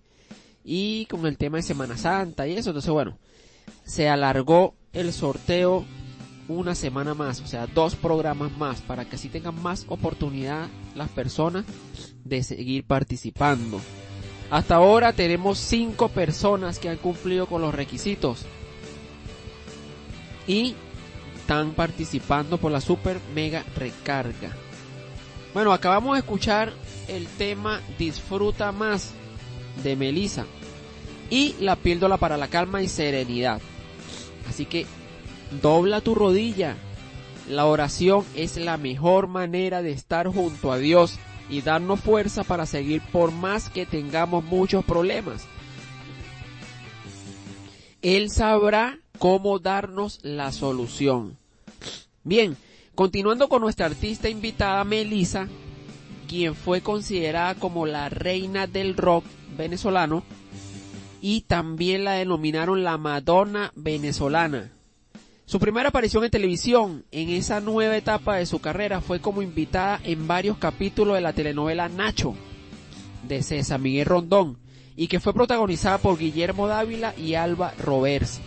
y 0.63 1.05
con 1.05 1.25
el 1.25 1.37
tema 1.37 1.57
de 1.57 1.63
Semana 1.63 1.97
Santa 1.97 2.47
y 2.47 2.53
eso, 2.53 2.71
entonces 2.71 2.91
bueno, 2.91 3.17
se 3.85 4.09
alargó 4.09 4.75
el 4.93 5.13
sorteo 5.13 5.85
una 6.47 6.75
semana 6.75 7.13
más, 7.13 7.41
o 7.41 7.47
sea, 7.47 7.67
dos 7.67 7.95
programas 7.95 8.55
más, 8.57 8.81
para 8.81 9.05
que 9.05 9.15
así 9.15 9.29
tengan 9.29 9.61
más 9.61 9.85
oportunidad 9.89 10.67
las 10.95 11.09
personas 11.09 11.65
de 12.23 12.43
seguir 12.43 12.85
participando. 12.85 13.79
Hasta 14.49 14.75
ahora 14.75 15.11
tenemos 15.13 15.57
cinco 15.57 16.07
personas 16.07 16.79
que 16.79 16.89
han 16.89 16.97
cumplido 16.97 17.47
con 17.47 17.61
los 17.61 17.75
requisitos 17.75 18.45
y 20.47 20.73
están 21.35 21.71
participando 21.71 22.57
por 22.57 22.71
la 22.71 22.81
super 22.81 23.19
mega 23.35 23.63
recarga. 23.75 24.55
Bueno, 25.57 25.73
acabamos 25.73 26.13
de 26.13 26.19
escuchar 26.19 26.71
el 27.07 27.25
tema 27.25 27.81
Disfruta 27.97 28.71
más 28.71 29.09
de 29.83 29.95
Melissa 29.95 30.45
y 31.31 31.55
la 31.59 31.75
píldora 31.75 32.17
para 32.17 32.37
la 32.37 32.47
calma 32.47 32.83
y 32.83 32.87
serenidad. 32.87 33.59
Así 34.47 34.67
que 34.67 34.85
dobla 35.63 36.01
tu 36.01 36.13
rodilla. 36.13 36.77
La 37.49 37.65
oración 37.65 38.23
es 38.35 38.57
la 38.57 38.77
mejor 38.77 39.25
manera 39.25 39.81
de 39.81 39.93
estar 39.93 40.27
junto 40.27 40.71
a 40.71 40.77
Dios 40.77 41.17
y 41.49 41.61
darnos 41.61 42.01
fuerza 42.01 42.43
para 42.43 42.67
seguir 42.67 43.01
por 43.11 43.31
más 43.31 43.71
que 43.71 43.87
tengamos 43.87 44.43
muchos 44.43 44.85
problemas. 44.85 45.47
Él 48.03 48.29
sabrá 48.29 48.99
cómo 49.17 49.57
darnos 49.57 50.19
la 50.21 50.51
solución. 50.51 51.35
Bien, 52.23 52.55
continuando 52.97 53.47
con 53.47 53.61
nuestra 53.61 53.85
artista 53.85 54.27
invitada 54.27 54.83
Melissa, 54.83 55.47
quien 56.27 56.55
fue 56.55 56.81
considerada 56.81 57.53
como 57.53 57.85
la 57.85 58.09
reina 58.09 58.65
del 58.65 58.97
rock 58.97 59.23
venezolano 59.55 60.23
y 61.21 61.41
también 61.41 62.05
la 62.05 62.13
denominaron 62.13 62.83
la 62.83 62.97
Madonna 62.97 63.71
venezolana. 63.75 64.71
Su 65.45 65.59
primera 65.59 65.89
aparición 65.89 66.23
en 66.23 66.31
televisión 66.31 67.05
en 67.11 67.29
esa 67.29 67.59
nueva 67.59 67.95
etapa 67.95 68.37
de 68.37 68.47
su 68.47 68.57
carrera 68.57 68.99
fue 68.99 69.21
como 69.21 69.43
invitada 69.43 69.99
en 70.03 70.25
varios 70.25 70.57
capítulos 70.57 71.13
de 71.13 71.21
la 71.21 71.33
telenovela 71.33 71.89
Nacho 71.89 72.33
de 73.27 73.43
César 73.43 73.79
Miguel 73.79 74.07
Rondón 74.07 74.57
y 74.95 75.07
que 75.07 75.19
fue 75.19 75.35
protagonizada 75.35 75.99
por 75.99 76.17
Guillermo 76.17 76.67
Dávila 76.67 77.13
y 77.15 77.35
Alba 77.35 77.75
Roversi. 77.77 78.41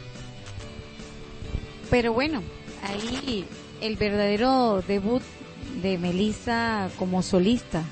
Pero 1.88 2.12
bueno, 2.12 2.42
ahí 2.82 3.46
el 3.80 3.96
verdadero 3.96 4.82
debut 4.86 5.22
de 5.82 5.98
Melissa 5.98 6.88
como 6.98 7.22
solista 7.22 7.82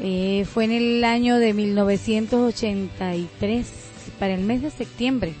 eh, 0.00 0.46
fue 0.52 0.64
en 0.64 0.72
el 0.72 1.04
año 1.04 1.38
de 1.38 1.54
1983, 1.54 3.66
para 4.18 4.34
el 4.34 4.42
mes 4.42 4.62
de 4.62 4.70
septiembre, 4.70 5.34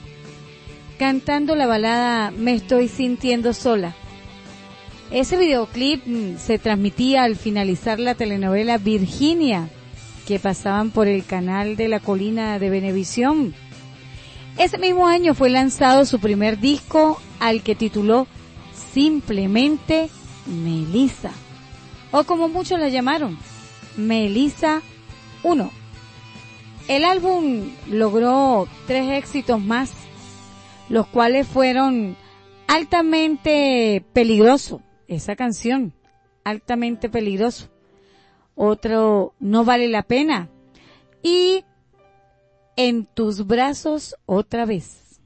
cantando 0.98 1.54
la 1.54 1.66
balada 1.66 2.30
Me 2.32 2.54
estoy 2.54 2.88
sintiendo 2.88 3.52
sola. 3.52 3.94
Ese 5.12 5.36
videoclip 5.36 6.04
mm, 6.04 6.38
se 6.38 6.58
transmitía 6.58 7.22
al 7.22 7.36
finalizar 7.36 8.00
la 8.00 8.14
telenovela 8.14 8.78
Virginia, 8.78 9.68
que 10.26 10.40
pasaban 10.40 10.90
por 10.90 11.06
el 11.06 11.24
canal 11.24 11.76
de 11.76 11.88
la 11.88 12.00
colina 12.00 12.58
de 12.58 12.68
Venevisión. 12.68 13.54
Ese 14.58 14.76
mismo 14.76 15.06
año 15.06 15.34
fue 15.34 15.50
lanzado 15.50 16.04
su 16.04 16.18
primer 16.18 16.58
disco 16.58 17.22
al 17.38 17.62
que 17.62 17.76
tituló 17.76 18.26
simplemente 18.78 20.10
Melissa, 20.46 21.32
o 22.10 22.24
como 22.24 22.48
muchos 22.48 22.80
la 22.80 22.88
llamaron, 22.88 23.38
Melissa 23.96 24.82
1. 25.42 25.70
El 26.88 27.04
álbum 27.04 27.70
logró 27.88 28.66
tres 28.86 29.10
éxitos 29.18 29.60
más, 29.60 29.92
los 30.88 31.06
cuales 31.06 31.46
fueron 31.46 32.16
altamente 32.66 34.04
peligroso, 34.12 34.80
esa 35.06 35.36
canción, 35.36 35.92
altamente 36.44 37.10
peligroso. 37.10 37.68
Otro, 38.54 39.34
no 39.38 39.64
vale 39.64 39.88
la 39.88 40.02
pena. 40.02 40.48
Y 41.22 41.64
en 42.76 43.06
tus 43.06 43.46
brazos 43.46 44.16
otra 44.24 44.64
vez. 44.64 45.20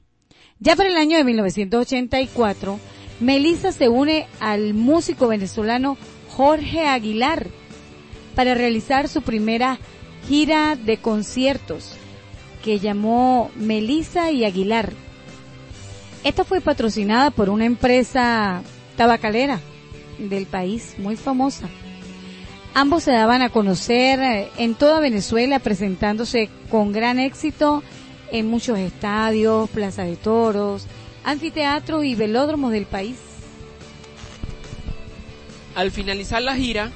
Ya 0.59 0.75
para 0.75 0.89
el 0.89 0.97
año 0.97 1.17
de 1.17 1.23
1984, 1.23 2.79
Melissa 3.19 3.71
se 3.71 3.89
une 3.89 4.27
al 4.39 4.73
músico 4.73 5.27
venezolano 5.27 5.97
Jorge 6.29 6.87
Aguilar 6.87 7.47
para 8.35 8.55
realizar 8.55 9.07
su 9.07 9.21
primera 9.21 9.79
gira 10.27 10.75
de 10.75 10.97
conciertos 10.97 11.93
que 12.63 12.79
llamó 12.79 13.51
Melissa 13.55 14.31
y 14.31 14.45
Aguilar. 14.45 14.93
Esta 16.23 16.45
fue 16.45 16.61
patrocinada 16.61 17.31
por 17.31 17.49
una 17.49 17.65
empresa 17.65 18.61
tabacalera 18.95 19.59
del 20.17 20.45
país 20.45 20.95
muy 20.97 21.17
famosa. 21.17 21.69
Ambos 22.73 23.03
se 23.03 23.11
daban 23.11 23.41
a 23.41 23.49
conocer 23.49 24.19
eh, 24.19 24.49
en 24.57 24.73
toda 24.73 24.99
Venezuela 24.99 25.59
presentándose 25.59 26.49
con 26.69 26.91
gran 26.91 27.19
éxito 27.19 27.83
en 28.31 28.47
muchos 28.49 28.79
estadios, 28.79 29.69
plazas 29.69 30.07
de 30.07 30.15
toros, 30.15 30.87
anfiteatros 31.23 32.05
y 32.05 32.15
velódromos 32.15 32.71
del 32.71 32.85
país. 32.85 33.17
Al 35.75 35.91
finalizar 35.91 36.41
la 36.41 36.55
gira, 36.55 36.91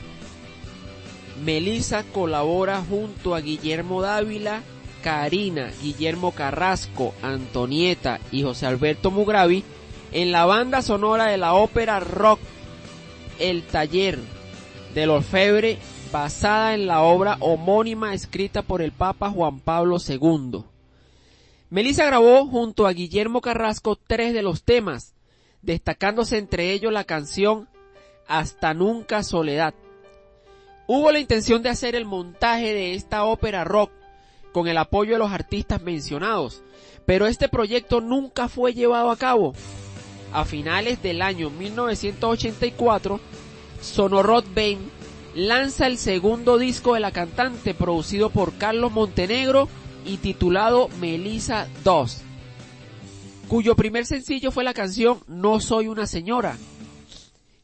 Melissa 1.44 2.04
colabora 2.04 2.84
junto 2.88 3.36
a 3.36 3.42
Guillermo 3.42 4.02
Dávila, 4.02 4.62
Karina, 5.04 5.72
Guillermo 5.82 6.32
Carrasco, 6.32 7.14
Antonieta 7.22 8.20
y 8.32 8.44
José 8.44 8.66
Alberto 8.66 9.12
Mugravi 9.12 9.64
en 10.12 10.32
la 10.32 10.46
banda 10.46 10.82
sonora 10.82 11.26
de 11.26 11.38
la 11.38 11.54
ópera 11.54 12.00
rock 12.00 12.40
El 13.40 13.64
Taller 13.64 14.20
del 14.94 15.10
Orfebre 15.10 15.78
basada 16.12 16.74
en 16.74 16.88
la 16.88 17.02
obra 17.02 17.38
homónima 17.40 18.14
escrita 18.14 18.62
por 18.62 18.82
el 18.82 18.92
Papa 18.92 19.30
Juan 19.30 19.60
Pablo 19.60 19.98
II. 20.06 20.64
Melissa 21.70 22.06
grabó 22.06 22.48
junto 22.48 22.88
a 22.88 22.94
Guillermo 22.94 23.42
Carrasco 23.42 23.98
tres 23.98 24.34
de 24.34 24.42
los 24.42 24.64
temas, 24.64 25.16
destacándose 25.62 26.38
entre 26.38 26.72
ellos 26.72 26.94
la 26.94 27.04
canción 27.04 27.68
Hasta 28.26 28.74
Nunca 28.74 29.22
Soledad. 29.22 29.74
Hubo 30.88 31.12
la 31.12 31.20
intención 31.20 31.62
de 31.62 31.70
hacer 31.70 31.96
el 31.96 32.06
montaje 32.06 32.74
de 32.74 32.94
esta 32.94 33.26
ópera 33.26 33.66
rock 33.66 33.92
con 34.54 34.70
el 34.70 34.78
apoyo 34.78 35.14
de 35.14 35.20
los 35.20 35.32
artistas 35.32 35.82
mencionados, 35.82 36.64
pero 37.06 37.28
este 37.28 37.50
proyecto 37.50 38.00
nunca 38.00 38.48
fue 38.48 38.74
llevado 38.74 39.12
a 39.12 39.18
cabo. 39.18 39.54
A 40.32 40.46
finales 40.46 41.04
del 41.04 41.22
año 41.22 41.50
1984, 41.50 43.20
Sonorot 43.82 44.54
Ben 44.54 44.80
lanza 45.36 45.86
el 45.86 45.98
segundo 45.98 46.58
disco 46.58 46.94
de 46.94 47.02
la 47.02 47.12
cantante 47.12 47.74
producido 47.74 48.30
por 48.30 48.54
Carlos 48.58 48.94
Montenegro 48.94 49.68
y 50.08 50.18
titulado 50.18 50.90
Melissa 51.00 51.68
2, 51.84 52.22
cuyo 53.48 53.76
primer 53.76 54.06
sencillo 54.06 54.52
fue 54.52 54.64
la 54.64 54.74
canción 54.74 55.20
No 55.28 55.60
soy 55.60 55.88
una 55.88 56.08
señora, 56.08 56.58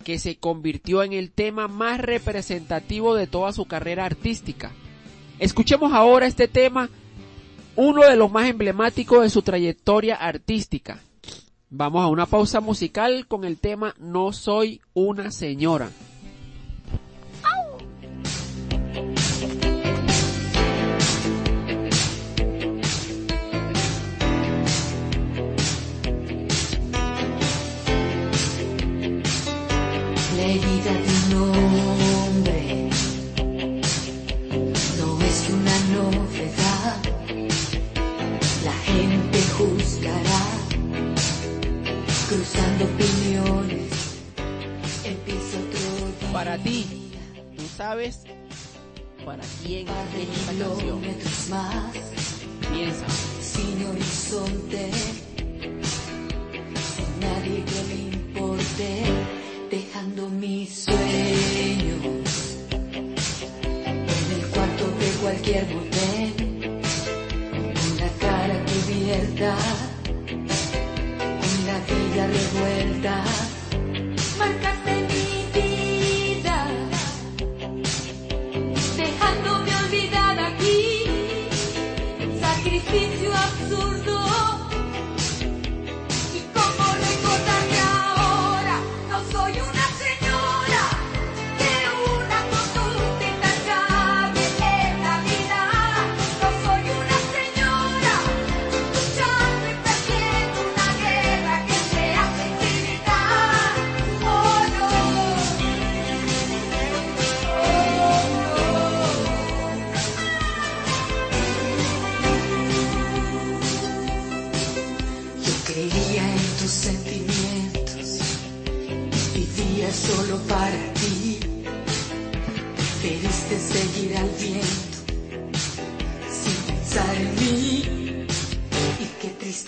que 0.04 0.20
se 0.20 0.36
convirtió 0.36 1.04
en 1.04 1.14
el 1.14 1.32
tema 1.32 1.68
más 1.68 2.00
representativo 2.00 3.16
de 3.16 3.28
toda 3.28 3.54
su 3.54 3.66
carrera 3.66 4.06
artística. 4.06 4.72
Escuchemos 5.39 5.94
ahora 5.94 6.28
este 6.28 6.48
tema, 6.48 6.89
uno 7.76 8.04
de 8.04 8.18
los 8.18 8.30
más 8.32 8.48
emblemáticos 8.48 9.22
de 9.24 9.30
su 9.30 9.41
trayectoria 9.41 10.16
artística. 10.16 11.00
Vamos 11.70 12.04
a 12.04 12.08
una 12.08 12.28
pausa 12.28 12.60
musical 12.60 13.26
con 13.28 13.46
el 13.46 13.58
tema 13.58 13.96
No 13.98 14.32
soy 14.34 14.82
una 14.94 15.32
señora. 15.32 15.89
De 30.54 30.60
un 30.60 31.56
hombre 32.14 32.89
no 34.99 35.20
es 35.26 35.49
una 35.49 35.78
novedad. 35.95 36.97
La 38.64 38.74
gente 38.86 39.41
juzgará, 39.58 40.45
cruzando 42.30 42.86
opiniones. 42.86 43.89
Empieza 45.04 45.58
otro 45.58 46.06
día. 46.22 46.32
Para 46.32 46.58
ti, 46.60 47.12
¿tú 47.58 47.64
sabes 47.76 48.20
para 49.26 49.41
quién 49.66 49.88
es 49.88 50.30
esta 50.30 50.51
canción? 50.51 50.78
kilómetros 50.78 51.49
más 51.49 51.95
Piensa. 52.72 53.06
sin 53.41 53.86
horizonte, 53.88 54.91
sin 56.95 57.20
nadie 57.20 57.64
que 57.66 57.84
me 57.88 57.95
importe, 58.18 59.43
dejando 59.74 60.30
mis 60.30 60.84
sueños 60.84 62.05
en 62.71 64.32
el 64.36 64.45
cuarto 64.53 64.86
de 64.99 65.09
cualquier 65.19 65.65
motel, 65.74 66.34
con 67.74 67.97
la 67.97 68.09
cara 68.19 68.55
cubierta, 68.69 69.55
con 71.15 71.65
la 71.65 71.78
vida 71.89 72.28
revuelta. 72.28 73.24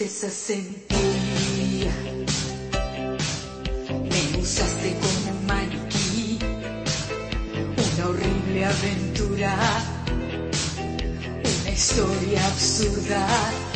Me 0.05 0.11
usaste 4.39 4.95
como 5.01 5.41
maniquí, 5.47 6.37
una 7.73 8.09
horrible 8.09 8.65
aventura, 8.65 9.57
una 11.63 11.71
historia 11.71 12.45
absurda 12.45 13.74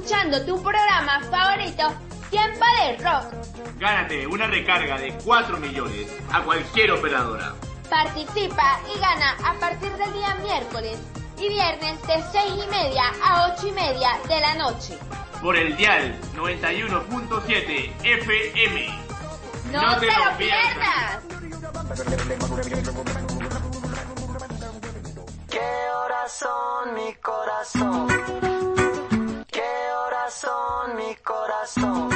escuchando 0.00 0.42
tu 0.46 0.62
programa 0.62 1.20
favorito, 1.30 1.92
Tiempo 2.30 2.64
de 2.78 2.96
Rock. 3.04 3.78
Gánate 3.78 4.26
una 4.26 4.46
recarga 4.46 4.96
de 4.98 5.12
4 5.24 5.58
millones 5.58 6.06
a 6.32 6.42
cualquier 6.42 6.92
operadora. 6.92 7.54
Participa 7.90 8.80
y 8.94 8.98
gana 8.98 9.36
a 9.44 9.52
partir 9.58 9.92
del 9.92 10.12
día 10.14 10.34
miércoles 10.36 10.98
y 11.38 11.48
viernes 11.50 12.00
de 12.06 12.22
6 12.32 12.52
y 12.64 12.70
media 12.70 13.02
a 13.22 13.52
8 13.54 13.66
y 13.68 13.72
media 13.72 14.10
de 14.26 14.40
la 14.40 14.54
noche. 14.54 14.96
Por 15.42 15.56
el 15.56 15.76
dial 15.76 16.18
91.7 16.34 17.92
FM. 18.02 18.86
¡No, 19.72 19.98
te, 19.98 20.06
lo 20.06 20.36
pierdas! 20.38 21.18
¿Qué 25.50 25.90
horas 25.94 26.32
son 26.32 26.94
mi 26.94 27.14
corazón? 27.16 28.49
¿Qué 30.30 30.36
horas 30.36 30.40
son 30.40 30.96
mi 30.96 31.14
corazón? 31.24 32.10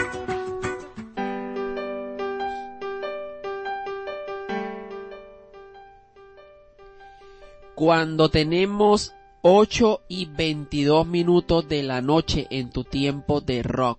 Cuando 7.75 8.29
tenemos 8.29 9.15
8 9.43 10.03
y 10.09 10.27
22 10.27 11.07
minutos 11.07 11.69
de 11.69 11.83
la 11.83 12.01
noche 12.03 12.47
en 12.51 12.71
tu 12.71 12.85
tiempo 12.85 13.41
de 13.41 13.62
rock. 13.62 13.99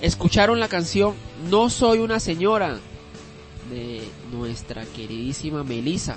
Escucharon 0.00 0.58
la 0.58 0.68
canción 0.68 1.14
No 1.50 1.68
soy 1.68 1.98
una 1.98 2.20
señora 2.20 2.78
de 3.70 4.08
nuestra 4.32 4.84
queridísima 4.86 5.62
Melissa. 5.62 6.16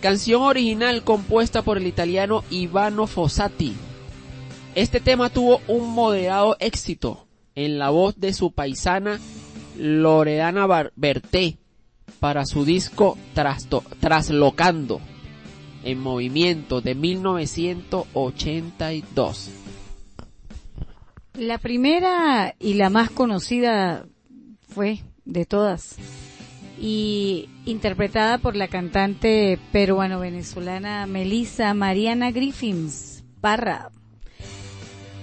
Canción 0.00 0.42
original 0.42 1.02
compuesta 1.02 1.62
por 1.62 1.78
el 1.78 1.86
italiano 1.86 2.44
Ivano 2.50 3.06
Fossati. 3.06 3.74
Este 4.74 5.00
tema 5.00 5.28
tuvo 5.28 5.60
un 5.68 5.90
moderado 5.90 6.56
éxito 6.58 7.26
en 7.54 7.78
la 7.78 7.90
voz 7.90 8.18
de 8.18 8.32
su 8.32 8.52
paisana 8.52 9.20
Loredana 9.76 10.90
Berté 10.96 11.58
para 12.20 12.46
su 12.46 12.64
disco 12.64 13.18
Traslocando 14.00 15.02
en 15.84 15.98
movimiento 15.98 16.80
de 16.80 16.94
1982. 16.94 19.50
La 21.34 21.58
primera 21.58 22.54
y 22.58 22.72
la 22.74 22.88
más 22.88 23.10
conocida 23.10 24.06
fue 24.68 25.00
de 25.26 25.44
todas 25.44 25.96
y 26.80 27.50
interpretada 27.66 28.38
por 28.38 28.56
la 28.56 28.68
cantante 28.68 29.58
peruano-venezolana 29.70 31.04
Melissa 31.04 31.74
Mariana 31.74 32.30
Griffins 32.30 33.22
Parra 33.42 33.90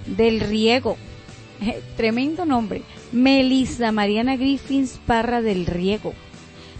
del 0.06 0.40
Riego. 0.40 0.96
Tremendo 1.96 2.44
nombre. 2.44 2.82
Melissa 3.12 3.92
Mariana 3.92 4.36
Griffins 4.36 4.98
Parra 5.06 5.42
del 5.42 5.66
Riego. 5.66 6.14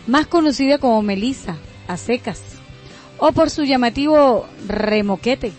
Más 0.06 0.26
conocida 0.26 0.78
como 0.78 1.02
Melissa, 1.02 1.56
a 1.86 1.96
secas. 1.96 2.42
O 3.18 3.32
por 3.32 3.50
su 3.50 3.64
llamativo 3.64 4.46
remoquete, 4.66 5.52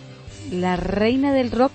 la 0.50 0.76
reina 0.76 1.32
del 1.32 1.50
rock. 1.50 1.72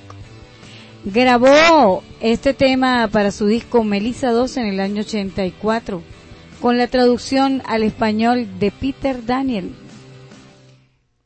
Grabó 1.06 2.04
este 2.20 2.54
tema 2.54 3.08
para 3.08 3.32
su 3.32 3.48
disco 3.48 3.84
Melissa 3.84 4.32
2 4.32 4.58
en 4.58 4.66
el 4.66 4.80
año 4.82 5.02
84, 5.02 6.04
con 6.60 6.78
la 6.78 6.88
traducción 6.88 7.62
al 7.66 7.84
español 7.84 8.60
de 8.60 8.72
Peter 8.72 9.26
Daniel. 9.26 9.74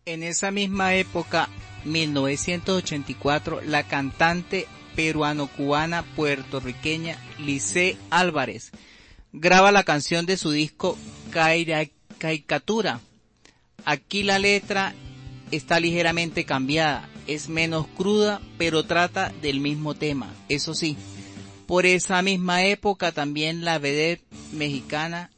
En 0.06 0.22
esa 0.22 0.52
misma 0.52 0.94
época, 0.94 1.50
1984, 1.86 3.62
la 3.62 3.84
cantante 3.84 4.68
peruano-cubana 4.96 6.04
puertorriqueña 6.16 7.18
Lice 7.40 7.98
Álvarez 8.10 8.72
graba 9.34 9.72
la 9.72 9.84
canción 9.84 10.26
de 10.26 10.38
su 10.38 10.52
disco 10.52 10.98
Caricatura. 12.18 13.00
Aquí 13.86 14.24
la 14.24 14.40
letra 14.40 14.94
está 15.52 15.80
ligeramente 15.80 16.46
cambiada, 16.46 17.10
es 17.28 17.50
menos 17.50 17.88
cruda, 17.88 18.42
pero 18.58 18.84
trata 18.84 19.32
del 19.42 19.60
mismo 19.60 19.96
tema. 19.96 20.34
Eso 20.50 20.74
sí, 20.74 20.98
por 21.68 21.86
esa 21.86 22.22
misma 22.22 22.64
época 22.66 23.12
también 23.12 23.64
la 23.64 23.80
vedette 23.80 24.24
mexicana 24.52 25.32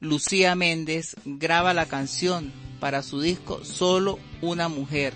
Lucía 0.00 0.56
Méndez 0.56 1.14
graba 1.24 1.72
la 1.72 1.86
canción 1.86 2.52
para 2.80 3.04
su 3.04 3.20
disco 3.20 3.64
Solo 3.64 4.18
una 4.40 4.68
mujer, 4.68 5.14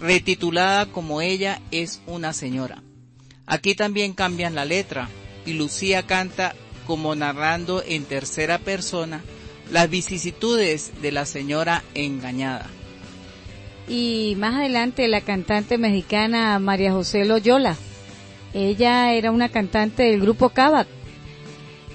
retitulada 0.00 0.86
como 0.86 1.20
ella 1.20 1.60
es 1.70 2.00
una 2.06 2.32
señora. 2.32 2.82
Aquí 3.46 3.74
también 3.74 4.14
cambian 4.14 4.54
la 4.54 4.64
letra 4.64 5.08
y 5.44 5.52
Lucía 5.52 6.06
canta 6.06 6.54
como 6.86 7.14
narrando 7.14 7.82
en 7.86 8.04
tercera 8.04 8.58
persona 8.58 9.22
las 9.70 9.88
vicisitudes 9.88 10.92
de 11.02 11.12
la 11.12 11.26
señora 11.26 11.84
engañada. 11.94 12.66
Y 13.88 14.36
más 14.38 14.54
adelante 14.54 15.08
la 15.08 15.20
cantante 15.20 15.78
mexicana 15.78 16.58
María 16.58 16.92
José 16.92 17.24
Loyola. 17.24 17.76
Ella 18.54 19.12
era 19.12 19.30
una 19.30 19.48
cantante 19.48 20.04
del 20.04 20.20
grupo 20.20 20.50
Cavac. 20.50 20.88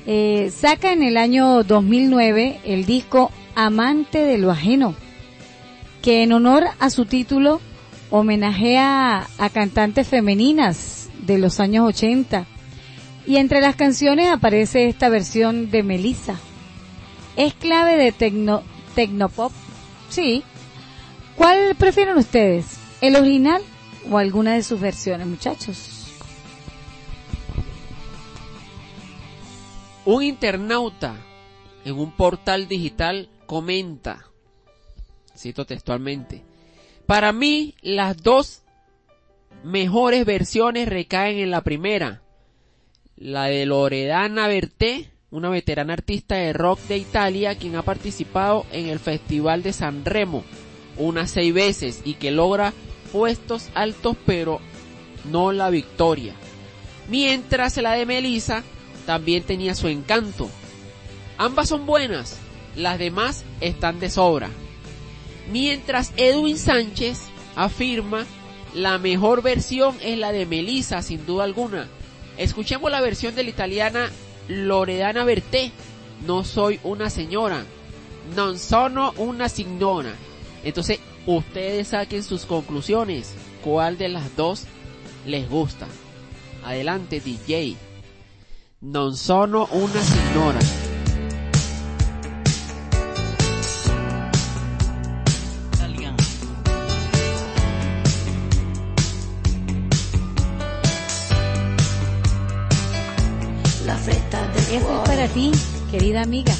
Eh, 0.05 0.51
saca 0.55 0.93
en 0.93 1.03
el 1.03 1.17
año 1.17 1.63
2009 1.63 2.59
el 2.63 2.85
disco 2.85 3.31
Amante 3.55 4.19
de 4.19 4.37
lo 4.37 4.51
Ajeno, 4.51 4.93
que 6.01 6.21
en 6.21 6.33
honor 6.33 6.65
a 6.79 6.89
su 6.89 7.05
título 7.05 7.59
homenajea 8.09 9.27
a 9.37 9.49
cantantes 9.49 10.07
femeninas 10.07 11.09
de 11.25 11.37
los 11.37 11.59
años 11.59 11.87
80. 11.87 12.45
Y 13.25 13.37
entre 13.37 13.61
las 13.61 13.75
canciones 13.75 14.29
aparece 14.29 14.87
esta 14.87 15.09
versión 15.09 15.71
de 15.71 15.83
Melissa. 15.83 16.39
Es 17.35 17.53
clave 17.53 17.97
de 17.97 18.11
tecno, 18.11 18.63
tecnopop. 18.93 19.51
Sí. 20.09 20.43
¿Cuál 21.35 21.75
prefieren 21.75 22.17
ustedes? 22.17 22.77
¿El 23.01 23.15
original 23.15 23.61
o 24.09 24.17
alguna 24.17 24.53
de 24.53 24.63
sus 24.63 24.79
versiones, 24.79 25.27
muchachos? 25.27 25.91
Un 30.05 30.23
internauta 30.23 31.15
en 31.83 31.95
un 31.95 32.11
portal 32.11 32.67
digital 32.67 33.27
comenta, 33.47 34.27
cito 35.35 35.65
textualmente, 35.65 36.43
para 37.05 37.31
mí 37.31 37.75
las 37.81 38.21
dos 38.21 38.63
mejores 39.63 40.25
versiones 40.25 40.87
recaen 40.87 41.37
en 41.37 41.51
la 41.51 41.61
primera, 41.61 42.21
la 43.15 43.45
de 43.45 43.65
Loredana 43.65 44.47
Berté, 44.47 45.09
una 45.29 45.49
veterana 45.49 45.93
artista 45.93 46.35
de 46.35 46.53
rock 46.53 46.79
de 46.87 46.97
Italia 46.97 47.55
quien 47.55 47.75
ha 47.75 47.81
participado 47.81 48.65
en 48.71 48.87
el 48.87 48.99
Festival 48.99 49.63
de 49.63 49.73
San 49.73 50.05
Remo 50.05 50.43
unas 50.97 51.31
seis 51.31 51.53
veces 51.53 52.01
y 52.05 52.15
que 52.15 52.31
logra 52.31 52.73
puestos 53.11 53.69
altos 53.73 54.15
pero 54.25 54.59
no 55.25 55.51
la 55.51 55.69
victoria. 55.69 56.33
Mientras 57.09 57.77
la 57.77 57.93
de 57.93 58.05
Melissa 58.05 58.63
también 59.05 59.43
tenía 59.43 59.75
su 59.75 59.87
encanto. 59.87 60.49
Ambas 61.37 61.69
son 61.69 61.85
buenas, 61.85 62.37
las 62.75 62.97
demás 62.97 63.43
están 63.61 63.99
de 63.99 64.09
sobra. 64.09 64.49
Mientras 65.51 66.11
Edwin 66.17 66.57
Sánchez 66.57 67.21
afirma 67.55 68.25
la 68.73 68.97
mejor 68.97 69.41
versión 69.41 69.95
es 70.01 70.17
la 70.17 70.31
de 70.31 70.45
Melissa, 70.45 71.01
sin 71.01 71.25
duda 71.25 71.43
alguna. 71.45 71.87
Escuchemos 72.37 72.91
la 72.91 73.01
versión 73.01 73.33
de 73.35 73.43
la 73.43 73.49
italiana 73.49 74.11
Loredana 74.47 75.23
Berté. 75.23 75.71
No 76.25 76.43
soy 76.43 76.79
una 76.83 77.09
señora. 77.09 77.63
Non 78.35 78.57
sono 78.57 79.13
una 79.17 79.49
signora. 79.49 80.13
Entonces, 80.63 80.99
ustedes 81.25 81.89
saquen 81.89 82.23
sus 82.23 82.45
conclusiones. 82.45 83.33
¿Cuál 83.63 83.97
de 83.97 84.09
las 84.09 84.35
dos 84.35 84.65
les 85.25 85.47
gusta? 85.49 85.87
Adelante, 86.63 87.21
DJ. 87.21 87.77
Non 88.81 89.15
sono 89.15 89.69
una 89.71 90.01
signora. 90.01 90.84
Ti, 105.35 105.51
querida 105.91 106.21
amiga. 106.21 106.55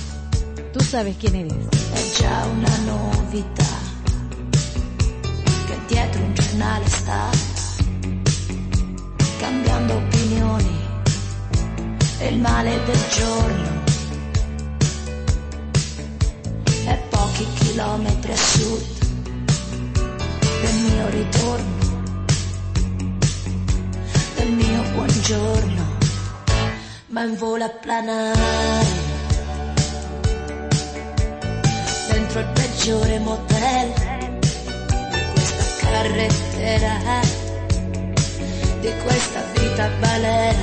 Tú 0.73 0.83
sabes 0.83 1.15
quién 1.17 1.35
eres. 1.35 1.53
è 1.93 2.19
già 2.19 2.45
una 2.45 2.77
novità 2.85 3.75
che 5.65 5.77
dietro 5.87 6.21
un 6.21 6.33
giornale 6.33 6.85
sta 6.89 7.29
cambiando 9.39 9.93
opinioni 9.95 10.77
il 12.27 12.37
male 12.39 12.83
del 12.85 13.03
giorno 13.17 13.83
è 16.85 16.97
pochi 17.09 17.45
chilometri 17.53 18.31
a 18.31 18.37
sud 18.37 18.85
del 20.61 20.75
mio 20.89 21.09
ritorno 21.09 22.03
del 24.35 24.51
mio 24.51 24.83
buongiorno 24.93 25.94
ma 27.15 27.23
in 27.23 27.35
volo 27.37 27.63
a 27.63 27.69
planare. 27.69 28.83
Dentro 32.11 32.39
il 32.41 32.47
peggiore 32.47 33.19
motel 33.19 33.93
di 33.93 35.23
questa 35.33 35.87
carrettera 35.87 36.93
di 38.81 38.93
questa 39.01 39.41
vita 39.53 39.89
balera 39.99 40.59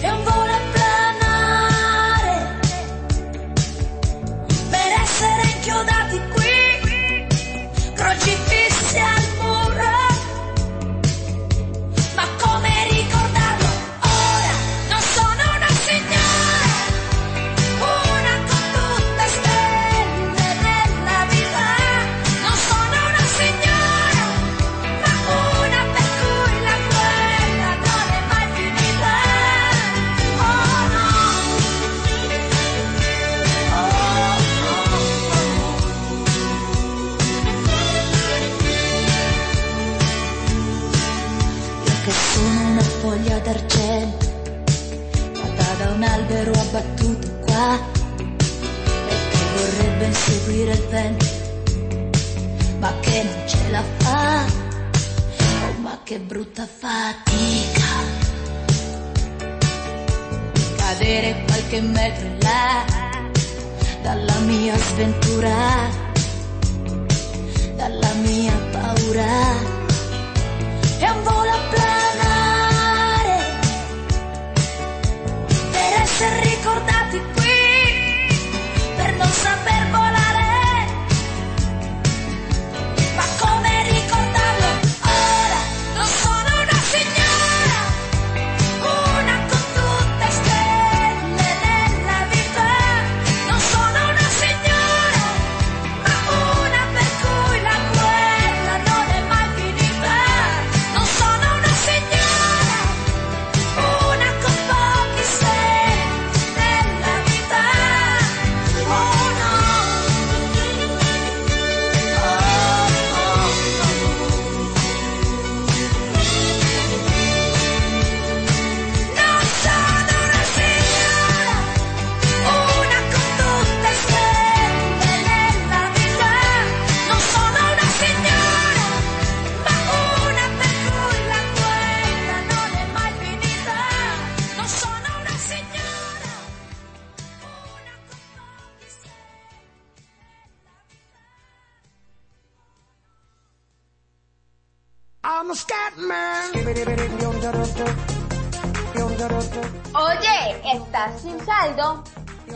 e 0.00 0.10
un 0.10 0.24
volo 0.24 0.52
a 0.52 0.60
planare 0.72 2.58
per 4.70 4.90
essere 5.04 5.42
inchiodati 5.54 6.20
qui 6.34 7.24
crocifissi 7.94 8.45
abbattuto 46.76 47.28
qua, 47.46 47.78
e 48.16 49.16
che 49.30 49.44
vorrebbe 49.56 50.04
inseguire 50.04 50.72
il 50.72 50.86
vento, 50.90 51.26
ma 52.78 52.92
che 53.00 53.22
non 53.22 53.48
ce 53.48 53.70
la 53.70 53.82
fa. 53.98 54.44
Oh, 54.44 55.80
ma 55.80 55.98
che 56.04 56.18
brutta 56.18 56.66
fatica. 56.66 57.84
Cadere 60.76 61.44
qualche 61.46 61.80
metro 61.80 62.26
in 62.26 62.38
là 62.40 62.84
dalla 64.02 64.38
mia 64.40 64.76
sventura, 64.76 65.88
dalla 67.76 68.12
mia 68.22 68.52
paura. 68.70 69.74
È 70.98 71.08
un 71.08 71.22
volo 71.22 71.55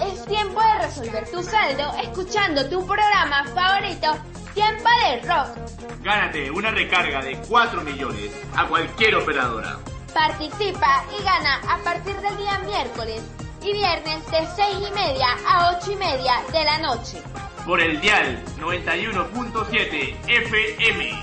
Es 0.00 0.24
tiempo 0.26 0.60
de 0.60 0.86
resolver 0.86 1.30
tu 1.30 1.42
saldo 1.42 1.92
escuchando 2.02 2.68
tu 2.68 2.86
programa 2.86 3.44
favorito, 3.54 4.16
Tiempo 4.54 4.88
de 5.04 5.20
Rock. 5.28 6.02
Gánate 6.02 6.50
una 6.50 6.70
recarga 6.70 7.20
de 7.20 7.36
4 7.48 7.82
millones 7.82 8.30
a 8.56 8.66
cualquier 8.66 9.16
operadora. 9.16 9.78
Participa 10.14 11.04
y 11.18 11.22
gana 11.22 11.60
a 11.68 11.78
partir 11.78 12.16
del 12.16 12.36
día 12.36 12.58
miércoles 12.60 13.22
y 13.62 13.72
viernes 13.72 14.26
de 14.30 14.46
6 14.56 14.88
y 14.88 14.92
media 14.92 15.28
a 15.46 15.76
8 15.78 15.92
y 15.92 15.96
media 15.96 16.32
de 16.52 16.64
la 16.64 16.78
noche. 16.78 17.22
Por 17.66 17.80
el 17.80 18.00
dial 18.00 18.42
91.7 18.58 20.16
FM. 20.26 21.22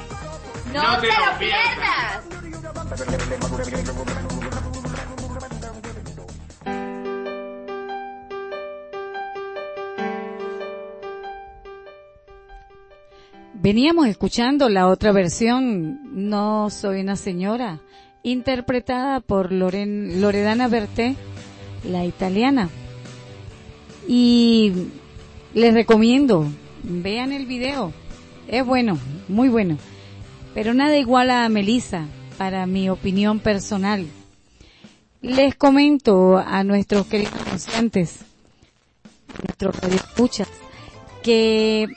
¡No, 0.71 0.99
te, 0.99 1.07
lo 1.07 1.37
pierdas! 1.39 2.23
Veníamos 13.67 14.07
escuchando 14.07 14.69
la 14.69 14.87
otra 14.87 15.11
versión, 15.11 15.99
No 16.29 16.69
soy 16.69 17.01
una 17.01 17.17
señora, 17.17 17.81
interpretada 18.23 19.19
por 19.19 19.51
Loren- 19.51 20.21
Loredana 20.21 20.69
Berté, 20.69 21.17
la 21.83 22.05
italiana. 22.05 22.69
Y 24.07 24.71
les 25.53 25.73
recomiendo, 25.73 26.45
vean 26.81 27.33
el 27.33 27.45
video, 27.45 27.91
es 28.47 28.65
bueno, 28.65 28.97
muy 29.27 29.49
bueno. 29.49 29.77
Pero 30.53 30.73
nada 30.73 30.95
igual 30.97 31.29
a 31.29 31.49
Melissa, 31.49 32.05
para 32.37 32.67
mi 32.67 32.89
opinión 32.89 33.39
personal. 33.41 34.07
Les 35.21 35.55
comento 35.55 36.37
a 36.37 36.63
nuestros 36.63 37.05
queridos 37.07 37.33
anunciantes, 37.45 38.19
nuestros 39.45 39.75
radioescuchas, 39.81 40.47
que 41.21 41.87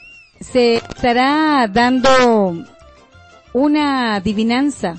se 0.41 0.75
estará 0.75 1.67
dando 1.71 2.65
una 3.53 4.15
adivinanza 4.15 4.95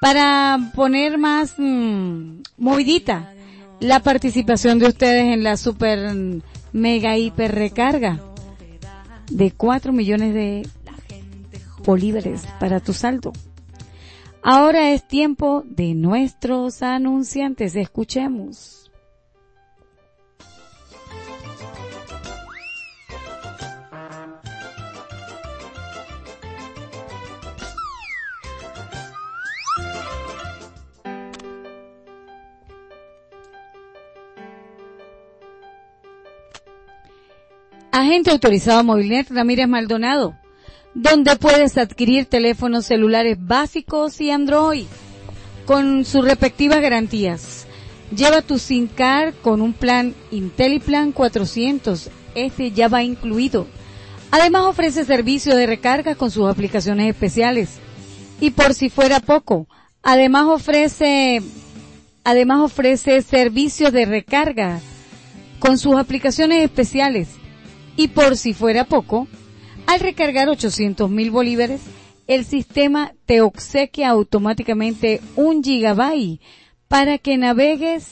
para 0.00 0.58
poner 0.74 1.18
más 1.18 1.54
mm, 1.58 2.42
movidita 2.56 3.34
la 3.80 4.00
participación 4.00 4.78
de 4.78 4.86
ustedes 4.86 5.34
en 5.34 5.42
la 5.42 5.56
super 5.56 6.14
mm, 6.14 6.42
mega 6.72 7.18
hiper 7.18 7.54
recarga 7.54 8.20
de 9.28 9.50
4 9.50 9.92
millones 9.92 10.34
de 10.34 10.68
bolívares 11.84 12.42
para 12.58 12.80
tu 12.80 12.92
saldo. 12.92 13.32
Ahora 14.42 14.92
es 14.92 15.06
tiempo 15.06 15.62
de 15.66 15.94
nuestros 15.94 16.82
anunciantes. 16.82 17.76
Escuchemos. 17.76 18.79
Agente 37.92 38.30
autorizado 38.30 38.84
Movilnet 38.84 39.28
Ramírez 39.30 39.66
Maldonado, 39.66 40.36
donde 40.94 41.34
puedes 41.36 41.76
adquirir 41.76 42.24
teléfonos 42.24 42.86
celulares 42.86 43.36
básicos 43.40 44.20
y 44.20 44.30
Android 44.30 44.86
con 45.66 46.04
sus 46.04 46.24
respectivas 46.24 46.80
garantías. 46.80 47.66
Lleva 48.14 48.42
tu 48.42 48.58
SIM 48.58 48.86
card 48.86 49.34
con 49.42 49.60
un 49.60 49.72
plan 49.72 50.14
IntelliPlan 50.30 51.10
400, 51.10 52.10
este 52.36 52.70
ya 52.70 52.86
va 52.86 53.02
incluido. 53.02 53.66
Además 54.30 54.66
ofrece 54.66 55.04
servicio 55.04 55.56
de 55.56 55.66
recarga 55.66 56.14
con 56.14 56.30
sus 56.30 56.48
aplicaciones 56.48 57.10
especiales. 57.10 57.70
Y 58.40 58.50
por 58.50 58.74
si 58.74 58.88
fuera 58.88 59.18
poco, 59.18 59.66
además 60.02 60.46
ofrece, 60.46 61.42
además 62.22 62.60
ofrece 62.60 63.20
servicios 63.22 63.92
de 63.92 64.04
recarga 64.06 64.80
con 65.58 65.76
sus 65.76 65.96
aplicaciones 65.96 66.62
especiales. 66.64 67.39
Y 68.00 68.08
por 68.08 68.38
si 68.38 68.54
fuera 68.54 68.84
poco, 68.84 69.28
al 69.86 70.00
recargar 70.00 70.48
800 70.48 71.10
mil 71.10 71.30
bolívares, 71.30 71.82
el 72.26 72.46
sistema 72.46 73.12
te 73.26 73.42
obsequia 73.42 74.08
automáticamente 74.08 75.20
un 75.36 75.62
gigabyte 75.62 76.40
para 76.88 77.18
que 77.18 77.36
navegues 77.36 78.06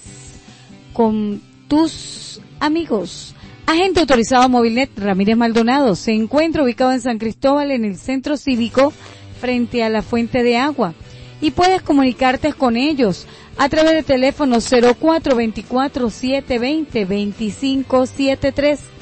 con 0.93 1.41
tus 1.69 2.43
amigos. 2.61 3.35
Agente 3.65 4.01
autorizado 4.01 4.47
Movilnet 4.51 4.91
Ramírez 4.99 5.39
Maldonado 5.39 5.97
se 5.97 6.13
encuentra 6.13 6.65
ubicado 6.65 6.93
en 6.93 7.01
San 7.01 7.17
Cristóbal 7.17 7.71
en 7.71 7.87
el 7.87 7.97
centro 7.97 8.37
cívico 8.37 8.93
frente 9.41 9.83
a 9.85 9.89
la 9.89 10.03
fuente 10.03 10.43
de 10.43 10.59
agua 10.59 10.93
y 11.41 11.53
puedes 11.53 11.81
comunicarte 11.81 12.53
con 12.53 12.77
ellos 12.77 13.27
a 13.57 13.71
través 13.71 13.93
de 13.95 14.03
teléfono 14.03 14.59
0424 14.61 16.11
720 16.11 17.07
2573 17.07 18.98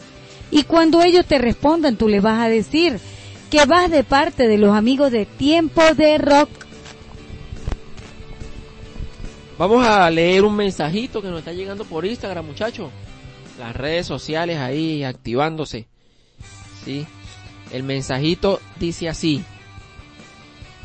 y 0.56 0.62
cuando 0.64 1.02
ellos 1.02 1.26
te 1.26 1.36
respondan 1.36 1.96
tú 1.96 2.08
les 2.08 2.22
vas 2.22 2.40
a 2.40 2.48
decir 2.48 2.98
que 3.50 3.66
vas 3.66 3.90
de 3.90 4.04
parte 4.04 4.48
de 4.48 4.56
los 4.56 4.74
amigos 4.74 5.12
de 5.12 5.26
Tiempo 5.26 5.82
de 5.94 6.16
Rock. 6.16 6.48
Vamos 9.58 9.86
a 9.86 10.10
leer 10.10 10.44
un 10.44 10.56
mensajito 10.56 11.20
que 11.20 11.28
nos 11.28 11.40
está 11.40 11.52
llegando 11.52 11.84
por 11.84 12.06
Instagram, 12.06 12.46
muchachos. 12.46 12.90
Las 13.58 13.76
redes 13.76 14.06
sociales 14.06 14.56
ahí 14.56 15.04
activándose. 15.04 15.88
¿Sí? 16.86 17.06
El 17.70 17.82
mensajito 17.82 18.58
dice 18.80 19.10
así. 19.10 19.44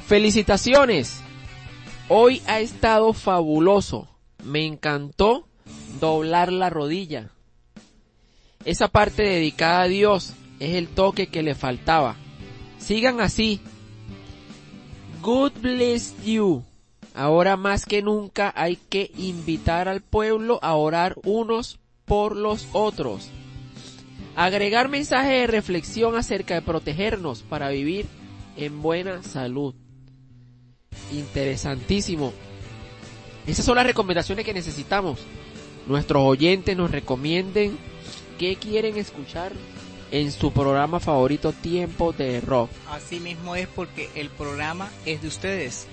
Felicitaciones. 0.06 1.22
Hoy 2.10 2.42
ha 2.46 2.60
estado 2.60 3.14
fabuloso. 3.14 4.10
Me 4.44 4.66
encantó 4.66 5.48
doblar 6.02 6.52
la 6.52 6.70
rodilla. 6.70 7.32
Esa 8.66 8.88
parte 8.88 9.24
dedicada 9.24 9.84
a 9.84 9.88
Dios 9.88 10.34
es 10.60 10.76
el 10.76 10.88
toque 10.88 11.28
que 11.28 11.42
le 11.42 11.56
faltaba. 11.56 12.16
Sigan 12.78 13.20
así. 13.20 13.60
God 15.22 15.54
bless 15.62 16.16
you. 16.24 16.64
Ahora 17.14 17.58
más 17.58 17.86
que 17.86 18.02
nunca 18.02 18.54
hay 18.56 18.78
que 18.78 19.12
invitar 19.18 19.88
al 19.88 20.02
pueblo 20.02 20.60
a 20.62 20.76
orar 20.76 21.16
unos 21.24 21.80
por 22.06 22.36
los 22.36 22.68
otros. 22.72 23.30
Agregar 24.36 24.88
mensaje 24.90 25.32
de 25.32 25.48
reflexión 25.48 26.16
acerca 26.16 26.54
de 26.54 26.62
protegernos 26.62 27.42
para 27.42 27.70
vivir 27.70 28.06
en 28.56 28.82
buena 28.82 29.24
salud. 29.24 29.76
Interesantísimo. 31.12 32.32
Esas 33.46 33.66
son 33.66 33.76
las 33.76 33.86
recomendaciones 33.86 34.46
que 34.46 34.54
necesitamos. 34.54 35.20
Nuestros 35.88 36.24
oyentes 36.24 36.78
nos 36.78 36.92
recomienden 36.92 37.78
qué 38.42 38.56
quieren 38.56 38.98
escuchar 38.98 39.52
en 40.10 40.32
su 40.32 40.52
programa 40.52 41.00
favorito 41.00 41.54
Tiempo 41.54 42.12
de 42.12 42.42
Rock. 42.42 42.72
Así 42.90 43.20
mismo 43.20 43.56
es 43.56 43.68
porque 43.68 44.10
el 44.16 44.32
programa 44.32 44.90
es 45.06 45.22
de 45.22 45.28
ustedes 45.28 45.86